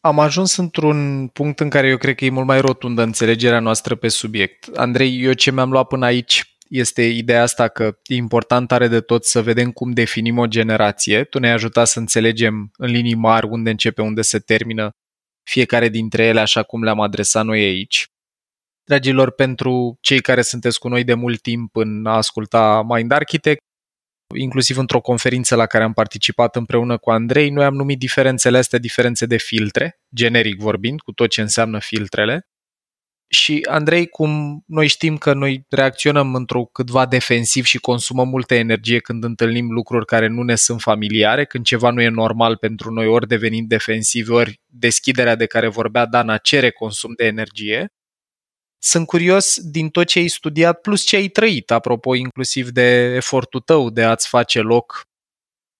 Am 0.00 0.18
ajuns 0.18 0.56
într-un 0.56 1.28
punct 1.32 1.60
în 1.60 1.68
care 1.68 1.88
eu 1.88 1.96
cred 1.96 2.14
că 2.14 2.24
e 2.24 2.30
mult 2.30 2.46
mai 2.46 2.60
rotundă 2.60 3.02
înțelegerea 3.02 3.60
noastră 3.60 3.94
pe 3.94 4.08
subiect. 4.08 4.76
Andrei, 4.76 5.22
eu 5.22 5.32
ce 5.32 5.50
mi-am 5.50 5.70
luat 5.70 5.86
până 5.86 6.04
aici 6.04 6.51
este 6.72 7.02
ideea 7.02 7.42
asta 7.42 7.68
că 7.68 7.98
e 8.04 8.14
important 8.14 8.68
tare 8.68 8.88
de 8.88 9.00
tot 9.00 9.24
să 9.24 9.42
vedem 9.42 9.70
cum 9.70 9.90
definim 9.90 10.38
o 10.38 10.46
generație. 10.46 11.24
Tu 11.24 11.38
ne-ai 11.38 11.52
ajutat 11.52 11.86
să 11.86 11.98
înțelegem 11.98 12.70
în 12.76 12.90
linii 12.90 13.14
mari 13.14 13.46
unde 13.46 13.70
începe, 13.70 14.02
unde 14.02 14.22
se 14.22 14.38
termină 14.38 14.90
fiecare 15.42 15.88
dintre 15.88 16.24
ele 16.24 16.40
așa 16.40 16.62
cum 16.62 16.82
le-am 16.82 17.00
adresat 17.00 17.44
noi 17.44 17.60
aici. 17.60 18.06
Dragilor, 18.84 19.30
pentru 19.30 19.98
cei 20.00 20.20
care 20.20 20.42
sunteți 20.42 20.78
cu 20.78 20.88
noi 20.88 21.04
de 21.04 21.14
mult 21.14 21.40
timp 21.40 21.76
în 21.76 22.06
a 22.06 22.16
asculta 22.16 22.82
Mind 22.88 23.12
Architect, 23.12 23.60
inclusiv 24.36 24.78
într-o 24.78 25.00
conferință 25.00 25.54
la 25.54 25.66
care 25.66 25.84
am 25.84 25.92
participat 25.92 26.56
împreună 26.56 26.98
cu 26.98 27.10
Andrei, 27.10 27.50
noi 27.50 27.64
am 27.64 27.74
numit 27.74 27.98
diferențele 27.98 28.58
astea 28.58 28.78
diferențe 28.78 29.26
de 29.26 29.36
filtre, 29.36 30.00
generic 30.14 30.60
vorbind, 30.60 31.00
cu 31.00 31.12
tot 31.12 31.30
ce 31.30 31.40
înseamnă 31.40 31.78
filtrele. 31.78 32.46
Și 33.34 33.66
Andrei, 33.68 34.06
cum 34.06 34.62
noi 34.66 34.86
știm 34.86 35.18
că 35.18 35.32
noi 35.32 35.66
reacționăm 35.68 36.34
într-o 36.34 36.64
câtva 36.64 37.06
defensiv 37.06 37.64
și 37.64 37.78
consumăm 37.78 38.28
multă 38.28 38.54
energie 38.54 39.00
când 39.00 39.24
întâlnim 39.24 39.70
lucruri 39.70 40.06
care 40.06 40.26
nu 40.26 40.42
ne 40.42 40.54
sunt 40.54 40.80
familiare, 40.80 41.44
când 41.44 41.64
ceva 41.64 41.90
nu 41.90 42.00
e 42.00 42.08
normal 42.08 42.56
pentru 42.56 42.90
noi, 42.90 43.06
ori 43.06 43.28
devenim 43.28 43.66
defensivi, 43.66 44.30
ori 44.30 44.60
deschiderea 44.66 45.34
de 45.34 45.46
care 45.46 45.68
vorbea 45.68 46.06
Dana 46.06 46.36
cere 46.36 46.70
consum 46.70 47.12
de 47.16 47.24
energie. 47.24 47.86
Sunt 48.78 49.06
curios 49.06 49.60
din 49.60 49.88
tot 49.88 50.06
ce 50.06 50.18
ai 50.18 50.28
studiat, 50.28 50.80
plus 50.80 51.04
ce 51.04 51.16
ai 51.16 51.28
trăit, 51.28 51.70
apropo 51.70 52.14
inclusiv 52.14 52.68
de 52.68 53.14
efortul 53.14 53.60
tău 53.60 53.90
de 53.90 54.02
a-ți 54.02 54.28
face 54.28 54.60
loc, 54.60 55.02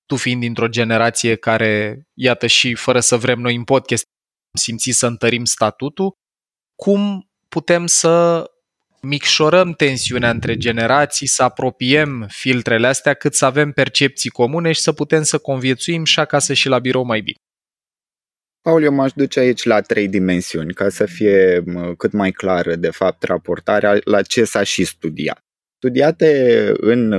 tu 0.07 0.16
fiind 0.16 0.40
dintr-o 0.40 0.68
generație 0.68 1.36
care, 1.36 2.03
iată 2.14 2.46
și 2.46 2.74
fără 2.74 3.00
să 3.00 3.16
vrem 3.16 3.40
noi 3.40 3.55
în 3.55 3.64
podcast, 3.64 4.05
simți 4.59 4.90
să 4.90 5.07
întărim 5.07 5.44
statutul, 5.44 6.14
cum 6.74 7.26
putem 7.55 7.86
să 7.86 8.44
micșorăm 9.00 9.72
tensiunea 9.72 10.30
între 10.30 10.57
generații, 10.57 11.26
să 11.26 11.42
apropiem 11.42 12.26
filtrele 12.28 12.86
astea 12.86 13.14
cât 13.14 13.34
să 13.34 13.44
avem 13.44 13.72
percepții 13.72 14.30
comune 14.30 14.72
și 14.72 14.80
să 14.80 14.92
putem 14.92 15.22
să 15.22 15.38
conviețuim 15.38 16.05
și 16.05 16.20
acasă 16.20 16.53
și 16.53 16.68
la 16.68 16.78
birou 16.78 17.05
mai 17.05 17.20
bine. 17.20 17.36
Paul, 18.61 18.82
eu 18.82 18.92
m-aș 18.92 19.12
duce 19.12 19.40
aici 19.40 19.62
la 19.62 19.80
trei 19.80 20.09
dimensiuni, 20.09 20.74
ca 20.74 20.88
să 20.88 21.07
fie 21.07 21.64
cât 21.96 22.12
mai 22.12 22.30
clară, 22.30 22.76
de 22.76 22.90
fapt, 22.90 23.22
raportarea 23.22 23.98
la 24.05 24.22
ce 24.22 24.44
s-a 24.44 24.62
și 24.62 24.84
studiat. 24.84 25.38
Studiate 25.76 26.72
în 26.76 27.14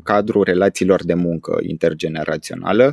cadrul 0.00 0.44
relațiilor 0.44 1.04
de 1.04 1.14
muncă 1.14 1.58
intergenerațională 1.62 2.92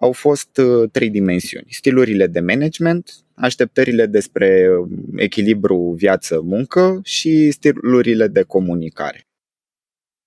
au 0.00 0.12
fost 0.12 0.60
trei 0.92 1.10
dimensiuni. 1.10 1.66
Stilurile 1.70 2.26
de 2.26 2.40
management, 2.40 3.10
așteptările 3.34 4.06
despre 4.06 4.68
echilibru 5.16 5.94
viață-muncă 5.96 7.00
și 7.02 7.50
stilurile 7.50 8.26
de 8.26 8.42
comunicare. 8.42 9.20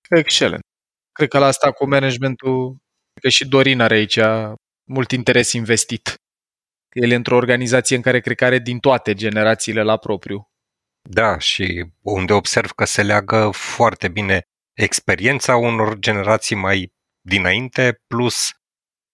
Excelent. 0.08 0.62
Cred 1.12 1.28
că 1.28 1.38
la 1.38 1.46
asta 1.46 1.70
cu 1.72 1.88
managementul, 1.88 2.76
că 3.20 3.28
și 3.28 3.48
Dorin 3.48 3.80
are 3.80 3.94
aici 3.94 4.18
mult 4.84 5.10
interes 5.10 5.52
investit. 5.52 6.14
El 6.92 7.10
e 7.10 7.14
într-o 7.14 7.36
organizație 7.36 7.96
în 7.96 8.02
care 8.02 8.20
cred 8.20 8.36
că 8.36 8.44
are 8.44 8.58
din 8.58 8.78
toate 8.78 9.14
generațiile 9.14 9.82
la 9.82 9.96
propriu. 9.96 10.48
Da, 11.08 11.38
și 11.38 11.86
unde 12.00 12.32
observ 12.32 12.70
că 12.70 12.84
se 12.84 13.02
leagă 13.02 13.50
foarte 13.52 14.08
bine 14.08 14.42
experiența 14.76 15.56
unor 15.56 15.98
generații 15.98 16.56
mai 16.56 16.92
dinainte, 17.20 18.00
plus 18.06 18.50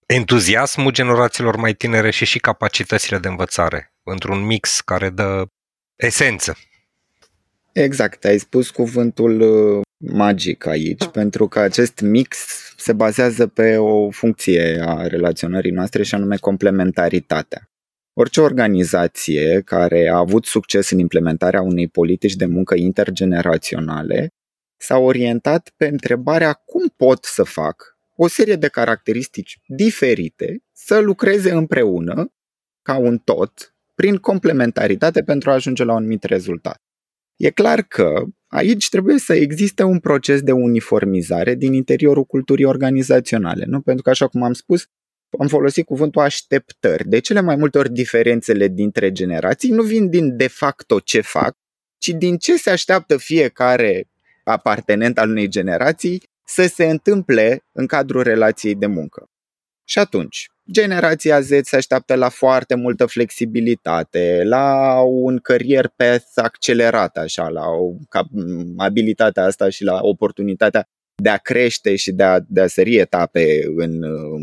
entuziasmul 0.07 0.93
generațiilor 0.93 1.57
mai 1.57 1.75
tinere 1.75 2.11
și 2.11 2.25
și 2.25 2.39
capacitățile 2.39 3.19
de 3.19 3.29
învățare, 3.29 3.95
într-un 4.03 4.45
mix 4.45 4.81
care 4.81 5.11
dă 5.11 5.45
esență. 5.97 6.57
Exact, 7.73 8.25
ai 8.25 8.39
spus 8.39 8.71
cuvântul 8.71 9.41
uh, 9.41 9.83
magic 9.97 10.67
aici, 10.67 11.07
pentru 11.07 11.49
că 11.49 11.59
acest 11.59 12.01
mix 12.01 12.39
se 12.77 12.93
bazează 12.93 13.47
pe 13.47 13.77
o 13.77 14.11
funcție 14.11 14.83
a 14.87 15.07
relaționării 15.07 15.71
noastre 15.71 16.03
și 16.03 16.15
anume 16.15 16.37
complementaritatea. 16.37 17.71
Orice 18.13 18.41
organizație 18.41 19.61
care 19.65 20.09
a 20.09 20.17
avut 20.17 20.45
succes 20.45 20.91
în 20.91 20.99
implementarea 20.99 21.63
unei 21.63 21.89
politici 21.89 22.35
de 22.35 22.47
muncă 22.47 22.75
intergeneraționale 22.75 24.29
s-a 24.77 24.99
orientat 24.99 25.73
pe 25.77 25.87
întrebarea 25.87 26.53
cum 26.53 26.93
pot 26.97 27.25
să 27.25 27.43
fac 27.43 27.95
o 28.17 28.27
serie 28.27 28.57
de 28.57 28.69
caracteristici 28.69 29.61
diferite 29.67 30.62
să 30.73 30.99
lucreze 30.99 31.51
împreună 31.51 32.33
ca 32.83 32.97
un 32.97 33.19
tot 33.19 33.75
prin 33.95 34.17
complementaritate 34.17 35.23
pentru 35.23 35.51
a 35.51 35.53
ajunge 35.53 35.85
la 35.85 35.93
un 35.93 35.99
anumit 35.99 36.25
rezultat. 36.25 36.83
E 37.37 37.51
clar 37.51 37.83
că 37.83 38.25
aici 38.47 38.89
trebuie 38.89 39.19
să 39.19 39.35
existe 39.35 39.83
un 39.83 39.99
proces 39.99 40.41
de 40.41 40.53
uniformizare 40.53 41.55
din 41.55 41.73
interiorul 41.73 42.25
culturii 42.25 42.64
organizaționale, 42.64 43.64
nu? 43.64 43.81
Pentru 43.81 44.03
că, 44.03 44.11
așa 44.11 44.27
cum 44.29 44.43
am 44.43 44.53
spus, 44.53 44.87
am 45.39 45.47
folosit 45.47 45.85
cuvântul 45.85 46.23
așteptări. 46.23 47.09
De 47.09 47.19
cele 47.19 47.41
mai 47.41 47.57
multe 47.57 47.79
ori 47.79 47.93
diferențele 47.93 48.69
dintre 48.69 49.12
generații 49.12 49.71
nu 49.71 49.83
vin 49.83 50.09
din 50.09 50.37
de 50.37 50.47
facto 50.47 51.01
ce 51.01 51.21
fac, 51.21 51.57
ci 51.99 52.09
din 52.09 52.37
ce 52.37 52.57
se 52.57 52.71
așteaptă 52.71 53.17
fiecare 53.17 54.09
apartenent 54.45 55.19
al 55.19 55.31
unei 55.31 55.49
generații 55.49 56.23
să 56.47 56.66
se 56.66 56.84
întâmple 56.84 57.64
în 57.72 57.86
cadrul 57.86 58.22
relației 58.22 58.74
de 58.74 58.86
muncă. 58.86 59.30
Și 59.88 59.99
atunci, 59.99 60.51
generația 60.72 61.40
Z 61.40 61.49
se 61.62 61.76
așteaptă 61.76 62.14
la 62.14 62.28
foarte 62.28 62.74
multă 62.74 63.07
flexibilitate, 63.07 64.42
la 64.44 65.01
un 65.01 65.38
career 65.38 65.92
path 65.97 66.26
accelerat, 66.34 67.16
așa, 67.16 67.49
la 67.49 67.66
o, 67.66 67.92
ca, 68.09 68.28
abilitatea 68.76 69.44
asta 69.44 69.68
și 69.68 69.84
la 69.84 69.99
oportunitatea 70.01 70.88
de 71.22 71.28
a 71.28 71.36
crește 71.36 71.97
și 71.97 72.12
de 72.12 72.22
a, 72.22 72.40
de 72.49 72.61
a 72.61 72.66
sări 72.66 72.97
etape 72.97 73.62
în 73.76 74.03
uh, 74.03 74.42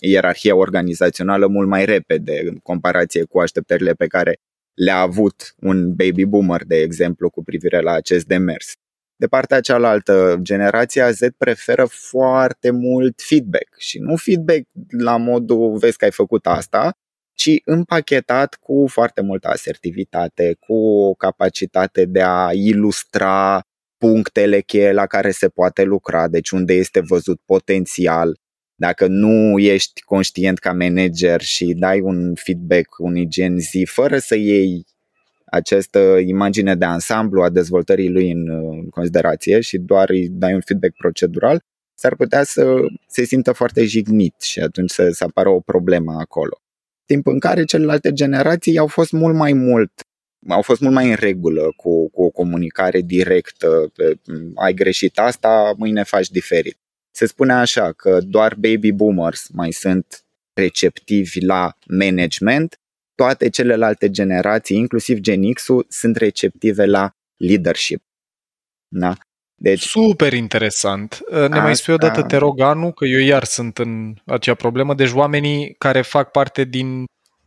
ierarhia 0.00 0.56
organizațională 0.56 1.46
mult 1.46 1.68
mai 1.68 1.84
repede 1.84 2.40
în 2.44 2.56
comparație 2.56 3.24
cu 3.24 3.38
așteptările 3.38 3.92
pe 3.92 4.06
care 4.06 4.36
le-a 4.74 4.98
avut 4.98 5.54
un 5.60 5.94
baby 5.94 6.24
boomer, 6.24 6.64
de 6.64 6.76
exemplu, 6.76 7.30
cu 7.30 7.42
privire 7.42 7.80
la 7.80 7.92
acest 7.92 8.26
demers. 8.26 8.72
De 9.16 9.26
partea 9.26 9.60
cealaltă, 9.60 10.38
generația 10.42 11.10
Z 11.10 11.20
preferă 11.38 11.84
foarte 11.84 12.70
mult 12.70 13.22
feedback 13.22 13.68
și 13.78 13.98
nu 13.98 14.16
feedback 14.16 14.62
la 14.98 15.16
modul 15.16 15.76
vezi 15.76 15.96
că 15.96 16.04
ai 16.04 16.10
făcut 16.10 16.46
asta, 16.46 16.92
ci 17.34 17.50
împachetat 17.64 18.54
cu 18.54 18.86
foarte 18.88 19.20
multă 19.20 19.48
asertivitate, 19.48 20.56
cu 20.60 20.74
o 20.74 21.14
capacitate 21.14 22.04
de 22.04 22.22
a 22.22 22.48
ilustra 22.52 23.60
punctele 23.98 24.60
cheie 24.60 24.92
la 24.92 25.06
care 25.06 25.30
se 25.30 25.48
poate 25.48 25.82
lucra, 25.82 26.28
deci 26.28 26.50
unde 26.50 26.72
este 26.72 27.00
văzut 27.00 27.40
potențial. 27.44 28.38
Dacă 28.74 29.06
nu 29.06 29.58
ești 29.58 30.00
conștient 30.00 30.58
ca 30.58 30.72
manager 30.72 31.40
și 31.40 31.74
dai 31.78 32.00
un 32.00 32.34
feedback 32.34 32.98
unui 32.98 33.28
gen 33.28 33.58
zi 33.58 33.86
fără 33.90 34.18
să 34.18 34.34
iei 34.34 34.86
această 35.54 35.98
imagine 36.26 36.74
de 36.74 36.84
ansamblu 36.84 37.42
a 37.42 37.50
dezvoltării 37.50 38.10
lui 38.10 38.30
în, 38.30 38.48
în 38.48 38.88
considerație 38.88 39.60
și 39.60 39.78
doar 39.78 40.10
îi 40.10 40.28
dai 40.28 40.54
un 40.54 40.60
feedback 40.60 40.96
procedural, 40.96 41.62
s-ar 41.94 42.16
putea 42.16 42.42
să 42.42 42.74
se 43.06 43.24
simtă 43.24 43.52
foarte 43.52 43.84
jignit 43.84 44.40
și 44.40 44.60
atunci 44.60 44.90
să, 44.90 45.08
să 45.10 45.24
apară 45.24 45.48
o 45.48 45.60
problemă 45.60 46.12
acolo. 46.18 46.58
Timp 47.06 47.26
în 47.26 47.38
care 47.38 47.64
celelalte 47.64 48.12
generații 48.12 48.78
au 48.78 48.86
fost 48.86 49.12
mult 49.12 49.34
mai 49.34 49.52
mult 49.52 49.92
au 50.48 50.62
fost 50.62 50.80
mult 50.80 50.94
mai 50.94 51.08
în 51.08 51.14
regulă 51.14 51.72
cu, 51.76 52.10
cu 52.10 52.22
o 52.22 52.30
comunicare 52.30 53.00
directă. 53.00 53.92
Ai 54.54 54.74
greșit 54.74 55.18
asta, 55.18 55.74
mâine 55.76 56.02
faci 56.02 56.28
diferit. 56.28 56.76
Se 57.10 57.26
spune 57.26 57.52
așa 57.52 57.92
că 57.92 58.18
doar 58.20 58.54
baby 58.54 58.92
boomers 58.92 59.48
mai 59.52 59.72
sunt 59.72 60.24
receptivi 60.52 61.44
la 61.44 61.76
management, 61.86 62.78
toate 63.14 63.48
celelalte 63.48 64.10
generații, 64.10 64.76
inclusiv 64.76 65.18
Gen 65.18 65.52
X-ul, 65.52 65.86
sunt 65.88 66.16
receptive 66.16 66.86
la 66.86 67.10
leadership. 67.36 68.02
Da? 68.88 69.16
Deci, 69.54 69.82
Super 69.82 70.32
interesant. 70.32 71.20
Ne 71.30 71.38
asta... 71.38 71.60
mai 71.60 71.76
spui 71.76 71.94
odată, 71.94 72.22
te 72.22 72.36
rog, 72.36 72.60
Anu, 72.60 72.92
că 72.92 73.04
eu 73.04 73.20
iar 73.20 73.44
sunt 73.44 73.78
în 73.78 74.14
acea 74.24 74.54
problemă. 74.54 74.94
Deci 74.94 75.10
oamenii 75.10 75.74
care 75.78 76.02
fac 76.02 76.30
parte 76.30 76.64
din 76.64 77.04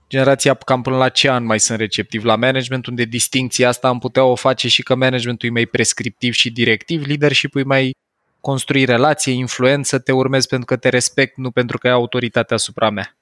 generația 0.09 0.53
cam 0.53 0.81
până 0.81 0.97
la 0.97 1.09
ce 1.09 1.29
an 1.29 1.43
mai 1.45 1.59
sunt 1.59 1.79
receptivi 1.79 2.25
la 2.25 2.35
management, 2.35 2.85
unde 2.85 3.03
distinția 3.03 3.67
asta 3.67 3.87
am 3.87 3.99
putea 3.99 4.23
o 4.23 4.35
face 4.35 4.67
și 4.67 4.83
că 4.83 4.95
managementul 4.95 5.49
e 5.49 5.51
mai 5.51 5.65
prescriptiv 5.65 6.33
și 6.33 6.51
directiv, 6.51 7.05
leadership-ul 7.05 7.61
e 7.61 7.63
mai 7.63 7.95
construi 8.41 8.85
relație, 8.85 9.33
influență, 9.33 9.99
te 9.99 10.11
urmez 10.11 10.45
pentru 10.45 10.65
că 10.65 10.75
te 10.75 10.89
respect, 10.89 11.37
nu 11.37 11.51
pentru 11.51 11.77
că 11.77 11.87
ai 11.87 11.93
autoritatea 11.93 12.55
asupra 12.55 12.89
mea. 12.89 13.17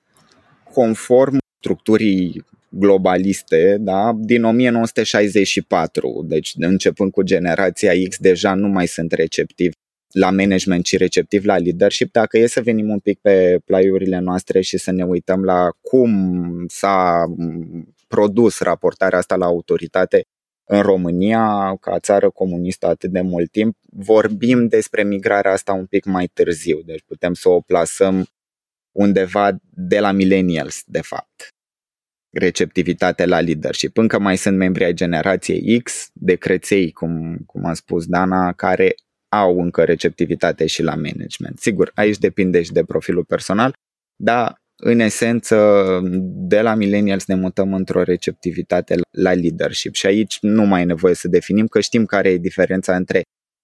Conform 0.73 1.37
structurii 1.65 2.45
globaliste, 2.69 3.77
da, 3.79 4.11
din 4.19 4.43
1964, 4.43 6.25
deci 6.27 6.53
începând 6.57 7.11
cu 7.11 7.21
generația 7.21 7.91
X, 8.09 8.17
deja 8.17 8.53
nu 8.53 8.67
mai 8.67 8.87
sunt 8.87 9.11
receptivi 9.11 9.73
la 10.11 10.31
management, 10.31 10.83
ci 10.83 10.97
receptiv 10.97 11.45
la 11.45 11.57
leadership. 11.57 12.11
Dacă 12.11 12.37
e 12.37 12.47
să 12.47 12.61
venim 12.61 12.89
un 12.89 12.99
pic 12.99 13.19
pe 13.19 13.59
plaiurile 13.65 14.19
noastre 14.19 14.61
și 14.61 14.77
să 14.77 14.91
ne 14.91 15.03
uităm 15.03 15.43
la 15.43 15.69
cum 15.81 16.11
s-a 16.67 17.23
produs 18.07 18.59
raportarea 18.59 19.17
asta 19.17 19.35
la 19.35 19.45
autoritate 19.45 20.23
în 20.67 20.81
România, 20.81 21.75
ca 21.79 21.99
țară 21.99 22.29
comunistă 22.29 22.87
atât 22.87 23.11
de 23.11 23.21
mult 23.21 23.51
timp, 23.51 23.77
vorbim 23.89 24.67
despre 24.67 25.03
migrarea 25.03 25.51
asta 25.51 25.73
un 25.73 25.85
pic 25.85 26.05
mai 26.05 26.27
târziu, 26.33 26.81
deci 26.85 27.03
putem 27.05 27.33
să 27.33 27.49
o 27.49 27.59
plasăm 27.59 28.25
undeva 28.91 29.57
de 29.69 29.99
la 29.99 30.11
millennials, 30.11 30.83
de 30.85 31.01
fapt 31.01 31.54
receptivitate 32.35 33.25
la 33.25 33.39
leadership. 33.39 33.97
Încă 33.97 34.19
mai 34.19 34.37
sunt 34.37 34.57
membri 34.57 34.83
ai 34.83 34.93
generației 34.93 35.79
X, 35.81 36.09
de 36.13 36.35
creței, 36.35 36.91
cum, 36.91 37.37
cum 37.45 37.65
a 37.65 37.73
spus 37.73 38.05
Dana, 38.05 38.53
care 38.53 38.95
au 39.29 39.59
încă 39.59 39.83
receptivitate 39.83 40.65
și 40.65 40.83
la 40.83 40.95
management. 40.95 41.59
Sigur, 41.59 41.91
aici 41.93 42.17
depinde 42.17 42.61
și 42.61 42.71
de 42.71 42.83
profilul 42.83 43.23
personal, 43.23 43.73
dar 44.15 44.63
în 44.75 44.99
esență, 44.99 45.99
de 46.23 46.61
la 46.61 46.75
millennials 46.75 47.25
ne 47.25 47.35
mutăm 47.35 47.73
într-o 47.73 48.03
receptivitate 48.03 48.95
la 49.11 49.33
leadership 49.33 49.93
și 49.93 50.05
aici 50.05 50.37
nu 50.41 50.65
mai 50.65 50.81
e 50.81 50.85
nevoie 50.85 51.13
să 51.13 51.27
definim 51.27 51.67
că 51.67 51.79
știm 51.79 52.05
care 52.05 52.29
e 52.29 52.37
diferența 52.37 52.95
între 52.95 53.21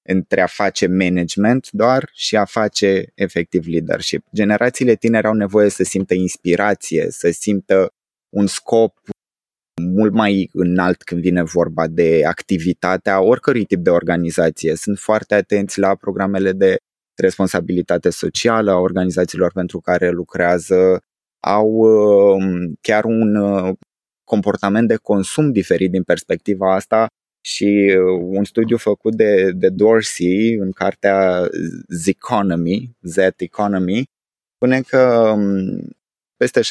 între 0.08 0.42
a 0.42 0.46
face 0.46 0.88
management 0.88 1.68
doar 1.72 2.10
și 2.14 2.36
a 2.36 2.46
face 2.46 3.12
efectiv 3.16 3.66
leadership. 3.68 4.26
Generațiile 4.36 4.96
tinere 4.96 5.28
au 5.28 5.34
nevoie 5.34 5.70
să 5.70 5.84
simtă 5.84 6.14
inspirație, 6.14 7.08
să 7.10 7.30
simtă 7.32 7.94
un 8.36 8.48
scop 8.48 9.00
mult 9.82 10.14
mai 10.14 10.50
înalt 10.54 11.04
când 11.04 11.22
vine 11.22 11.44
vorba 11.44 11.88
de 11.88 12.22
activitatea 12.26 13.22
oricărui 13.22 13.66
tip 13.66 13.80
de 13.80 13.90
organizație. 13.90 14.76
Sunt 14.76 14.98
foarte 14.98 15.36
atenți 15.36 15.80
la 15.80 15.96
programele 15.96 16.52
de 16.52 16.76
responsabilitate 17.22 18.10
socială 18.10 18.72
a 18.72 18.80
organizațiilor 18.80 19.52
pentru 19.52 19.80
care 19.80 20.10
lucrează, 20.10 21.00
au 21.44 21.68
um, 21.70 22.74
chiar 22.82 23.04
un 23.04 23.36
uh, 23.36 23.74
comportament 24.24 24.88
de 24.88 24.96
consum 24.96 25.52
diferit 25.52 25.92
din 25.92 26.04
perspectiva 26.04 26.74
asta 26.74 27.08
și 27.46 27.96
uh, 27.98 28.22
un 28.22 28.44
studiu 28.44 28.78
făcut 28.78 29.16
de, 29.16 29.52
de 29.52 29.70
Dorsey 29.70 30.56
în 30.56 30.72
cartea 30.72 31.48
Z 31.88 32.08
Economy, 32.08 32.98
Z 33.02 33.18
Economy, 33.38 34.04
spune 34.56 34.82
că 34.82 35.32
um, 35.36 35.80
peste 36.42 36.62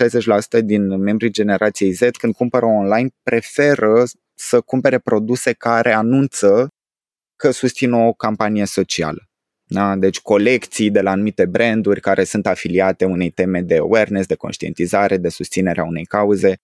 60% 0.61 0.65
din 0.65 0.99
membrii 0.99 1.31
generației 1.31 1.93
Z, 1.93 2.01
când 2.19 2.35
cumpără 2.35 2.67
online, 2.67 3.09
preferă 3.23 4.05
să 4.35 4.61
cumpere 4.61 4.99
produse 4.99 5.53
care 5.53 5.93
anunță 5.93 6.69
că 7.37 7.51
susțin 7.51 7.93
o 7.93 8.13
campanie 8.13 8.65
socială. 8.65 9.29
Da? 9.65 9.97
Deci 9.97 10.21
colecții 10.21 10.91
de 10.91 11.01
la 11.01 11.11
anumite 11.11 11.47
branduri 11.47 12.01
care 12.01 12.25
sunt 12.25 12.47
afiliate 12.47 13.05
unei 13.05 13.31
teme 13.31 13.61
de 13.61 13.77
awareness, 13.77 14.27
de 14.27 14.35
conștientizare, 14.35 15.17
de 15.17 15.29
susținere 15.29 15.81
a 15.81 15.85
unei 15.85 16.05
cauze, 16.05 16.57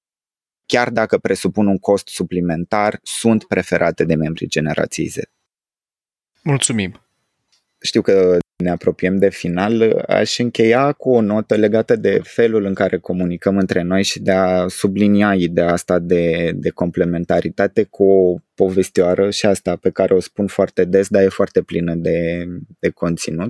chiar 0.66 0.90
dacă 0.90 1.18
presupun 1.18 1.66
un 1.66 1.78
cost 1.78 2.08
suplimentar, 2.08 2.98
sunt 3.02 3.44
preferate 3.44 4.04
de 4.04 4.14
membrii 4.14 4.48
generației 4.48 5.06
Z. 5.06 5.16
Mulțumim! 6.42 7.00
Știu 7.80 8.02
că 8.02 8.38
ne 8.56 8.70
apropiem 8.70 9.16
de 9.16 9.28
final, 9.28 10.04
aș 10.08 10.38
încheia 10.38 10.92
cu 10.92 11.10
o 11.10 11.20
notă 11.20 11.54
legată 11.54 11.96
de 11.96 12.20
felul 12.22 12.64
în 12.64 12.74
care 12.74 12.98
comunicăm 12.98 13.56
între 13.56 13.82
noi 13.82 14.02
și 14.02 14.20
de 14.20 14.30
a 14.30 14.68
sublinia 14.68 15.34
ideea 15.34 15.72
asta 15.72 15.98
de, 15.98 16.52
de 16.54 16.70
complementaritate 16.70 17.82
cu 17.82 18.04
o 18.04 18.36
povestioară 18.54 19.30
și 19.30 19.46
asta 19.46 19.76
pe 19.76 19.90
care 19.90 20.14
o 20.14 20.20
spun 20.20 20.46
foarte 20.46 20.84
des, 20.84 21.08
dar 21.08 21.22
e 21.22 21.28
foarte 21.28 21.62
plină 21.62 21.94
de, 21.94 22.46
de 22.78 22.88
conținut. 22.88 23.48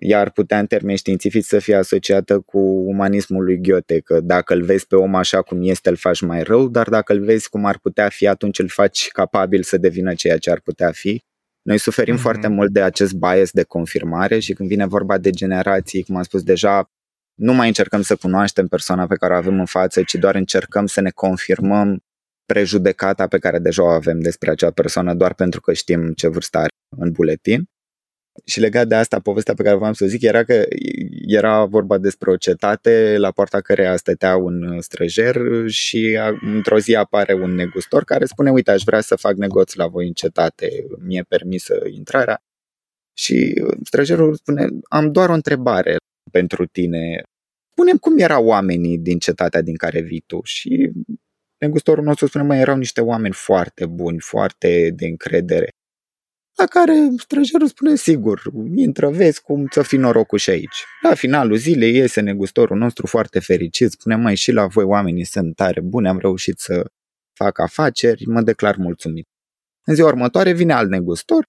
Iar 0.00 0.30
putea 0.30 0.58
în 0.58 0.66
termeni 0.66 0.98
științifici 0.98 1.44
să 1.44 1.58
fie 1.58 1.74
asociată 1.74 2.40
cu 2.40 2.58
umanismul 2.86 3.44
lui 3.44 3.60
Goethe, 3.62 4.00
că 4.00 4.20
dacă 4.20 4.54
îl 4.54 4.62
vezi 4.62 4.86
pe 4.86 4.96
om 4.96 5.14
așa 5.14 5.42
cum 5.42 5.58
este, 5.62 5.88
îl 5.88 5.96
faci 5.96 6.20
mai 6.20 6.42
rău, 6.42 6.68
dar 6.68 6.88
dacă 6.88 7.12
îl 7.12 7.24
vezi 7.24 7.48
cum 7.48 7.64
ar 7.64 7.78
putea 7.78 8.08
fi, 8.08 8.26
atunci 8.26 8.58
îl 8.58 8.68
faci 8.68 9.08
capabil 9.08 9.62
să 9.62 9.76
devină 9.76 10.14
ceea 10.14 10.38
ce 10.38 10.50
ar 10.50 10.60
putea 10.60 10.90
fi 10.90 11.24
noi 11.66 11.78
suferim 11.78 12.14
mm-hmm. 12.14 12.20
foarte 12.20 12.48
mult 12.48 12.72
de 12.72 12.82
acest 12.82 13.12
bias 13.12 13.50
de 13.50 13.62
confirmare 13.62 14.38
și 14.38 14.52
când 14.52 14.68
vine 14.68 14.86
vorba 14.86 15.18
de 15.18 15.30
generații, 15.30 16.02
cum 16.02 16.16
am 16.16 16.22
spus 16.22 16.42
deja, 16.42 16.90
nu 17.34 17.52
mai 17.54 17.66
încercăm 17.66 18.02
să 18.02 18.16
cunoaștem 18.16 18.66
persoana 18.66 19.06
pe 19.06 19.16
care 19.16 19.32
o 19.32 19.36
avem 19.36 19.58
în 19.58 19.66
față, 19.66 20.02
ci 20.02 20.14
doar 20.14 20.34
încercăm 20.34 20.86
să 20.86 21.00
ne 21.00 21.10
confirmăm 21.10 22.04
prejudecata 22.44 23.26
pe 23.26 23.38
care 23.38 23.58
deja 23.58 23.82
o 23.82 23.86
avem 23.86 24.20
despre 24.20 24.50
acea 24.50 24.70
persoană 24.70 25.14
doar 25.14 25.34
pentru 25.34 25.60
că 25.60 25.72
știm 25.72 26.12
ce 26.12 26.28
vârstă 26.28 26.58
are 26.58 26.68
în 26.96 27.10
buletin. 27.12 27.64
Și 28.44 28.60
legat 28.60 28.86
de 28.88 28.94
asta, 28.94 29.20
povestea 29.20 29.54
pe 29.54 29.62
care 29.62 29.76
vreau 29.76 29.92
să 29.92 30.04
o 30.04 30.06
zic 30.06 30.22
era 30.22 30.44
că 30.44 30.64
era 31.26 31.64
vorba 31.64 31.98
despre 31.98 32.30
o 32.30 32.36
cetate 32.36 33.16
la 33.18 33.30
poarta 33.30 33.60
căreia 33.60 33.96
stătea 33.96 34.36
un 34.36 34.80
străjer 34.80 35.36
și 35.66 36.18
într-o 36.40 36.78
zi 36.78 36.94
apare 36.94 37.34
un 37.34 37.54
negustor 37.54 38.04
care 38.04 38.24
spune, 38.24 38.50
uite, 38.50 38.70
aș 38.70 38.82
vrea 38.82 39.00
să 39.00 39.16
fac 39.16 39.36
negoț 39.36 39.74
la 39.74 39.86
voi 39.86 40.06
în 40.06 40.12
cetate, 40.12 40.86
mi-e 40.98 41.22
permisă 41.28 41.78
intrarea. 41.90 42.40
Și 43.18 43.62
străjerul 43.84 44.34
spune, 44.34 44.66
am 44.88 45.12
doar 45.12 45.28
o 45.28 45.32
întrebare 45.32 45.96
pentru 46.30 46.66
tine. 46.66 47.22
spune 47.72 47.92
cum 48.00 48.18
erau 48.18 48.46
oamenii 48.46 48.98
din 48.98 49.18
cetatea 49.18 49.62
din 49.62 49.76
care 49.76 50.00
vii 50.00 50.22
tu? 50.26 50.40
Și 50.44 50.92
negustorul 51.58 52.04
nostru 52.04 52.26
spune, 52.26 52.44
mai 52.44 52.58
erau 52.58 52.76
niște 52.76 53.00
oameni 53.00 53.34
foarte 53.34 53.86
buni, 53.86 54.20
foarte 54.20 54.90
de 54.90 55.06
încredere. 55.06 55.68
La 56.56 56.66
care 56.66 56.92
străjerul 57.16 57.66
spune, 57.66 57.94
sigur, 57.94 58.42
intră, 58.74 59.10
vezi 59.10 59.42
cum 59.42 59.66
să 59.70 59.82
fi 59.82 59.96
norocul 59.96 60.38
și 60.38 60.50
aici. 60.50 60.84
La 61.02 61.14
finalul 61.14 61.56
zilei 61.56 61.94
iese 61.94 62.20
negustorul 62.20 62.76
nostru 62.76 63.06
foarte 63.06 63.38
fericit, 63.40 63.90
spune, 63.90 64.16
mai 64.16 64.34
și 64.34 64.52
la 64.52 64.66
voi 64.66 64.84
oamenii 64.84 65.24
sunt 65.24 65.54
tare 65.54 65.80
buni, 65.80 66.08
am 66.08 66.18
reușit 66.18 66.58
să 66.58 66.90
fac 67.32 67.58
afaceri, 67.58 68.26
mă 68.26 68.40
declar 68.42 68.76
mulțumit. 68.76 69.28
În 69.84 69.94
ziua 69.94 70.08
următoare 70.08 70.52
vine 70.52 70.72
alt 70.72 70.90
negustor, 70.90 71.48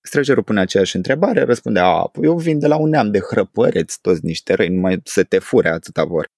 străjerul 0.00 0.42
pune 0.42 0.60
aceeași 0.60 0.96
întrebare, 0.96 1.42
răspunde, 1.42 1.80
a, 1.80 2.02
păi 2.12 2.24
eu 2.24 2.38
vin 2.38 2.58
de 2.58 2.66
la 2.66 2.76
un 2.76 2.88
neam 2.88 3.10
de 3.10 3.18
hrăpăreți, 3.18 4.00
toți 4.00 4.24
niște 4.24 4.54
răi, 4.54 4.68
numai 4.68 5.00
să 5.04 5.22
te 5.22 5.38
fure 5.38 5.68
atâta 5.68 6.04
vor. 6.04 6.28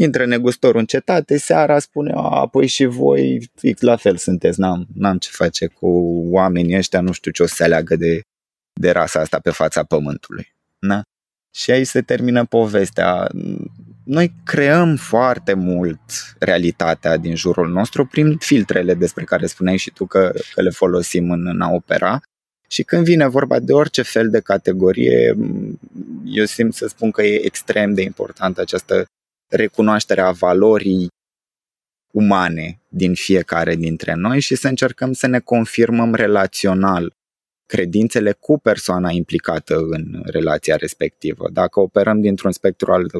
Intră 0.00 0.26
negustorul 0.26 0.80
în 0.80 0.86
cetate, 0.86 1.38
seara 1.38 1.78
spune, 1.78 2.12
a, 2.14 2.46
păi 2.46 2.66
și 2.66 2.84
voi 2.84 3.50
fix 3.54 3.80
la 3.80 3.96
fel 3.96 4.16
sunteți, 4.16 4.60
n-am, 4.60 4.86
n-am 4.94 5.18
ce 5.18 5.28
face 5.32 5.66
cu 5.66 5.88
oamenii 6.30 6.76
ăștia, 6.76 7.00
nu 7.00 7.12
știu 7.12 7.30
ce 7.30 7.42
o 7.42 7.46
să 7.46 7.54
se 7.54 7.64
aleagă 7.64 7.96
de, 7.96 8.20
de 8.80 8.90
rasa 8.90 9.20
asta 9.20 9.38
pe 9.38 9.50
fața 9.50 9.82
pământului. 9.84 10.54
Na? 10.78 11.02
Și 11.54 11.70
aici 11.70 11.86
se 11.86 12.00
termină 12.00 12.44
povestea. 12.44 13.26
Noi 14.04 14.34
creăm 14.44 14.96
foarte 14.96 15.54
mult 15.54 16.00
realitatea 16.38 17.16
din 17.16 17.36
jurul 17.36 17.68
nostru 17.68 18.06
prin 18.06 18.36
filtrele 18.36 18.94
despre 18.94 19.24
care 19.24 19.46
spuneai 19.46 19.76
și 19.76 19.90
tu 19.90 20.06
că, 20.06 20.32
că 20.54 20.62
le 20.62 20.70
folosim 20.70 21.30
în, 21.30 21.46
în 21.46 21.60
a 21.60 21.70
opera 21.70 22.20
Și 22.68 22.82
când 22.82 23.04
vine 23.04 23.28
vorba 23.28 23.58
de 23.58 23.72
orice 23.72 24.02
fel 24.02 24.30
de 24.30 24.40
categorie, 24.40 25.36
eu 26.24 26.44
simt 26.44 26.74
să 26.74 26.86
spun 26.86 27.10
că 27.10 27.22
e 27.22 27.44
extrem 27.44 27.94
de 27.94 28.02
importantă 28.02 28.60
această 28.60 29.06
recunoaștere 29.48 30.20
a 30.20 30.30
valorii 30.30 31.08
umane 32.10 32.80
din 32.88 33.14
fiecare 33.14 33.74
dintre 33.74 34.14
noi 34.14 34.40
și 34.40 34.54
să 34.54 34.68
încercăm 34.68 35.12
să 35.12 35.26
ne 35.26 35.38
confirmăm 35.38 36.14
relațional 36.14 37.16
credințele 37.66 38.32
cu 38.32 38.58
persoana 38.58 39.10
implicată 39.10 39.76
în 39.76 40.22
relația 40.24 40.76
respectivă. 40.76 41.48
Dacă 41.52 41.80
operăm 41.80 42.20
dintr-un 42.20 42.52
spectru 42.52 42.92
al 42.92 43.10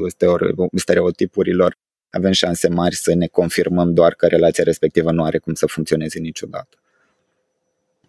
stereotipurilor, 0.74 1.74
avem 2.11 2.33
șanse 2.33 2.68
mari 2.68 2.95
să 2.95 3.14
ne 3.14 3.26
confirmăm 3.26 3.95
doar 3.95 4.14
că 4.14 4.26
relația 4.26 4.64
respectivă 4.64 5.12
nu 5.12 5.24
are 5.24 5.39
cum 5.39 5.55
să 5.55 5.66
funcționeze 5.66 6.18
niciodată. 6.18 6.76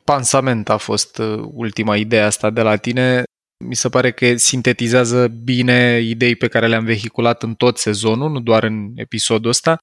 Pansament 0.03 0.69
a 0.69 0.77
fost 0.77 1.17
uh, 1.17 1.49
ultima 1.53 1.95
idee 1.95 2.21
asta 2.21 2.49
de 2.49 2.61
la 2.61 2.75
tine. 2.75 3.23
Mi 3.65 3.75
se 3.75 3.89
pare 3.89 4.11
că 4.11 4.37
sintetizează 4.37 5.27
bine 5.27 5.99
idei 5.99 6.35
pe 6.35 6.47
care 6.47 6.67
le-am 6.67 6.85
vehiculat 6.85 7.43
în 7.43 7.55
tot 7.55 7.77
sezonul, 7.77 8.31
nu 8.31 8.39
doar 8.39 8.63
în 8.63 8.91
episodul 8.95 9.49
ăsta, 9.49 9.77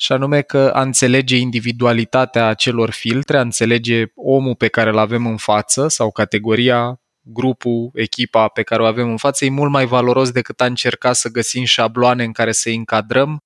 și 0.00 0.12
anume 0.12 0.42
că 0.42 0.70
a 0.74 0.82
înțelege 0.82 1.36
individualitatea 1.36 2.46
acelor 2.46 2.90
filtre, 2.90 3.38
a 3.38 3.40
înțelege 3.40 4.04
omul 4.14 4.54
pe 4.54 4.68
care 4.68 4.90
îl 4.90 4.98
avem 4.98 5.26
în 5.26 5.36
față 5.36 5.88
sau 5.88 6.10
categoria, 6.10 7.00
grupul, 7.20 7.90
echipa 7.94 8.48
pe 8.48 8.62
care 8.62 8.82
o 8.82 8.86
avem 8.86 9.10
în 9.10 9.16
față 9.16 9.44
e 9.44 9.50
mult 9.50 9.70
mai 9.70 9.86
valoros 9.86 10.30
decât 10.30 10.60
a 10.60 10.64
încerca 10.64 11.12
să 11.12 11.28
găsim 11.28 11.64
șabloane 11.64 12.24
în 12.24 12.32
care 12.32 12.52
să 12.52 12.68
încadrăm, 12.68 13.38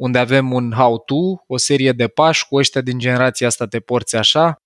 unde 0.00 0.18
avem 0.18 0.52
un 0.52 0.72
how-to, 0.72 1.44
o 1.46 1.56
serie 1.56 1.92
de 1.92 2.08
pași, 2.08 2.46
cu 2.46 2.56
ăștia 2.56 2.80
din 2.80 2.98
generația 2.98 3.46
asta 3.46 3.66
te 3.66 3.80
porți 3.80 4.16
așa, 4.16 4.56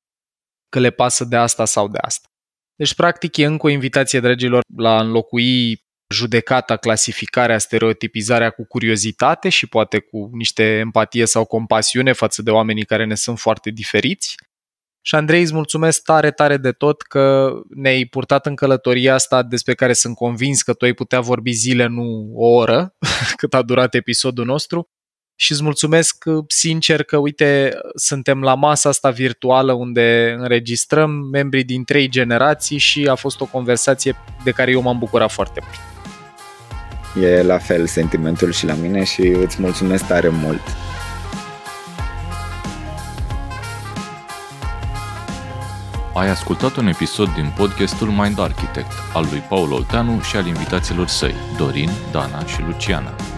că 0.69 0.79
le 0.79 0.91
pasă 0.91 1.25
de 1.25 1.37
asta 1.37 1.65
sau 1.65 1.89
de 1.89 1.99
asta. 1.99 2.29
Deci, 2.77 2.95
practic, 2.95 3.37
e 3.37 3.45
încă 3.45 3.67
o 3.67 3.71
invitație, 3.71 4.21
dragilor, 4.21 4.63
la 4.77 4.97
a 4.97 5.01
înlocui 5.01 5.85
judecata, 6.15 6.77
clasificarea, 6.77 7.59
stereotipizarea 7.59 8.51
cu 8.51 8.65
curiozitate 8.65 9.49
și 9.49 9.67
poate 9.67 9.99
cu 9.99 10.31
niște 10.33 10.63
empatie 10.63 11.27
sau 11.27 11.45
compasiune 11.45 12.13
față 12.13 12.43
de 12.43 12.51
oamenii 12.51 12.85
care 12.85 13.05
ne 13.05 13.15
sunt 13.15 13.39
foarte 13.39 13.71
diferiți. 13.71 14.35
Și 15.01 15.15
Andrei, 15.15 15.43
îți 15.43 15.55
mulțumesc 15.55 16.03
tare, 16.03 16.31
tare 16.31 16.57
de 16.57 16.73
tot 16.73 17.03
că 17.03 17.53
ne-ai 17.75 18.05
purtat 18.05 18.47
în 18.47 18.55
călătoria 18.55 19.15
asta 19.15 19.43
despre 19.43 19.75
care 19.75 19.93
sunt 19.93 20.15
convins 20.15 20.63
că 20.63 20.73
tu 20.73 20.85
ai 20.85 20.93
putea 20.93 21.21
vorbi 21.21 21.53
zile, 21.53 21.87
nu 21.87 22.33
o 22.35 22.47
oră, 22.47 22.97
cât 23.41 23.55
a 23.55 23.63
durat 23.63 23.95
episodul 23.95 24.45
nostru 24.45 24.89
și 25.37 25.53
îți 25.53 25.63
mulțumesc 25.63 26.25
uh, 26.27 26.45
sincer 26.49 27.03
că, 27.03 27.17
uite, 27.17 27.73
suntem 27.95 28.43
la 28.43 28.55
masa 28.55 28.89
asta 28.89 29.11
virtuală 29.11 29.73
unde 29.73 30.37
înregistrăm 30.39 31.11
membrii 31.11 31.65
din 31.65 31.85
trei 31.85 32.09
generații 32.09 32.79
și 32.79 33.07
a 33.07 33.15
fost 33.15 33.41
o 33.41 33.45
conversație 33.45 34.17
de 34.45 34.51
care 34.51 34.71
eu 34.71 34.83
m-am 34.83 34.99
bucurat 34.99 35.31
foarte 35.31 35.61
mult. 35.63 35.95
E 37.29 37.43
la 37.43 37.59
fel 37.59 37.87
sentimentul 37.87 38.53
și 38.53 38.67
la 38.67 38.75
mine 38.75 39.05
și 39.05 39.21
îți 39.21 39.61
mulțumesc 39.61 40.07
tare 40.07 40.29
mult. 40.29 40.63
Ai 46.15 46.29
ascultat 46.29 46.77
un 46.77 46.87
episod 46.87 47.35
din 47.35 47.53
podcastul 47.57 48.09
Mind 48.09 48.39
Architect 48.39 48.93
al 49.13 49.27
lui 49.31 49.39
Paul 49.39 49.73
Olteanu 49.73 50.21
și 50.21 50.37
al 50.37 50.47
invitaților 50.47 51.07
săi, 51.07 51.35
Dorin, 51.59 51.91
Dana 52.13 52.47
și 52.47 52.61
Luciana. 52.61 53.36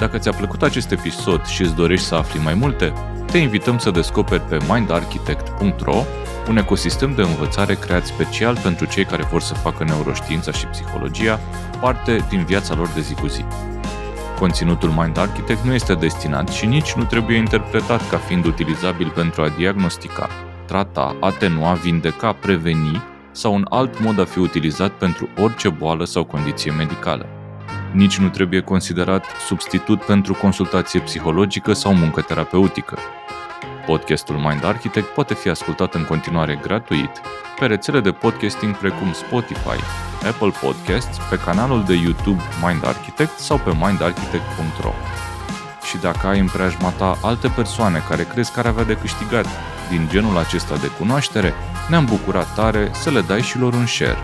Dacă 0.00 0.18
ți-a 0.18 0.32
plăcut 0.32 0.62
acest 0.62 0.90
episod 0.90 1.44
și 1.44 1.62
îți 1.62 1.74
dorești 1.74 2.06
să 2.06 2.14
afli 2.14 2.40
mai 2.42 2.54
multe, 2.54 2.92
te 3.30 3.38
invităm 3.38 3.78
să 3.78 3.90
descoperi 3.90 4.42
pe 4.42 4.58
mindarchitect.ro 4.68 6.04
un 6.48 6.56
ecosistem 6.56 7.14
de 7.14 7.22
învățare 7.22 7.74
creat 7.74 8.06
special 8.06 8.58
pentru 8.62 8.86
cei 8.86 9.04
care 9.04 9.22
vor 9.22 9.40
să 9.40 9.54
facă 9.54 9.84
neuroștiința 9.84 10.52
și 10.52 10.66
psihologia 10.66 11.40
parte 11.80 12.26
din 12.28 12.44
viața 12.44 12.74
lor 12.74 12.88
de 12.88 13.00
zi 13.00 13.14
cu 13.14 13.26
zi. 13.26 13.44
Conținutul 14.38 14.88
Mind 14.88 15.18
Architect 15.18 15.64
nu 15.64 15.74
este 15.74 15.94
destinat 15.94 16.48
și 16.48 16.66
nici 16.66 16.92
nu 16.92 17.04
trebuie 17.04 17.36
interpretat 17.36 18.08
ca 18.08 18.16
fiind 18.16 18.44
utilizabil 18.44 19.08
pentru 19.14 19.42
a 19.42 19.48
diagnostica, 19.48 20.28
trata, 20.66 21.16
atenua, 21.20 21.72
vindeca, 21.72 22.32
preveni 22.32 23.02
sau 23.30 23.54
un 23.54 23.66
alt 23.68 24.00
mod 24.00 24.20
a 24.20 24.24
fi 24.24 24.38
utilizat 24.38 24.90
pentru 24.90 25.28
orice 25.36 25.68
boală 25.68 26.04
sau 26.04 26.24
condiție 26.24 26.72
medicală 26.72 27.26
nici 27.92 28.18
nu 28.18 28.28
trebuie 28.28 28.60
considerat 28.60 29.24
substitut 29.46 30.04
pentru 30.04 30.34
consultație 30.34 31.00
psihologică 31.00 31.72
sau 31.72 31.94
muncă 31.94 32.20
terapeutică. 32.20 32.98
Podcastul 33.86 34.36
Mind 34.36 34.64
Architect 34.64 35.06
poate 35.06 35.34
fi 35.34 35.48
ascultat 35.48 35.94
în 35.94 36.04
continuare 36.04 36.58
gratuit 36.62 37.20
pe 37.60 37.66
rețele 37.66 38.00
de 38.00 38.10
podcasting 38.12 38.76
precum 38.76 39.12
Spotify, 39.12 39.80
Apple 40.26 40.52
Podcasts, 40.60 41.18
pe 41.30 41.38
canalul 41.38 41.84
de 41.84 41.94
YouTube 41.94 42.42
Mind 42.66 42.86
Architect 42.86 43.38
sau 43.38 43.58
pe 43.58 43.72
mindarchitect.ro. 43.80 44.92
Și 45.88 45.96
dacă 45.96 46.26
ai 46.26 46.38
în 46.38 46.46
preajma 46.46 46.90
ta 46.90 47.18
alte 47.22 47.48
persoane 47.48 48.02
care 48.08 48.24
crezi 48.24 48.52
că 48.52 48.58
ar 48.58 48.66
avea 48.66 48.84
de 48.84 48.96
câștigat 48.96 49.46
din 49.90 50.08
genul 50.10 50.36
acesta 50.36 50.76
de 50.76 50.90
cunoaștere, 50.98 51.54
ne-am 51.88 52.04
bucurat 52.04 52.54
tare 52.54 52.90
să 52.92 53.10
le 53.10 53.20
dai 53.20 53.42
și 53.42 53.58
lor 53.58 53.74
un 53.74 53.86
share. 53.86 54.18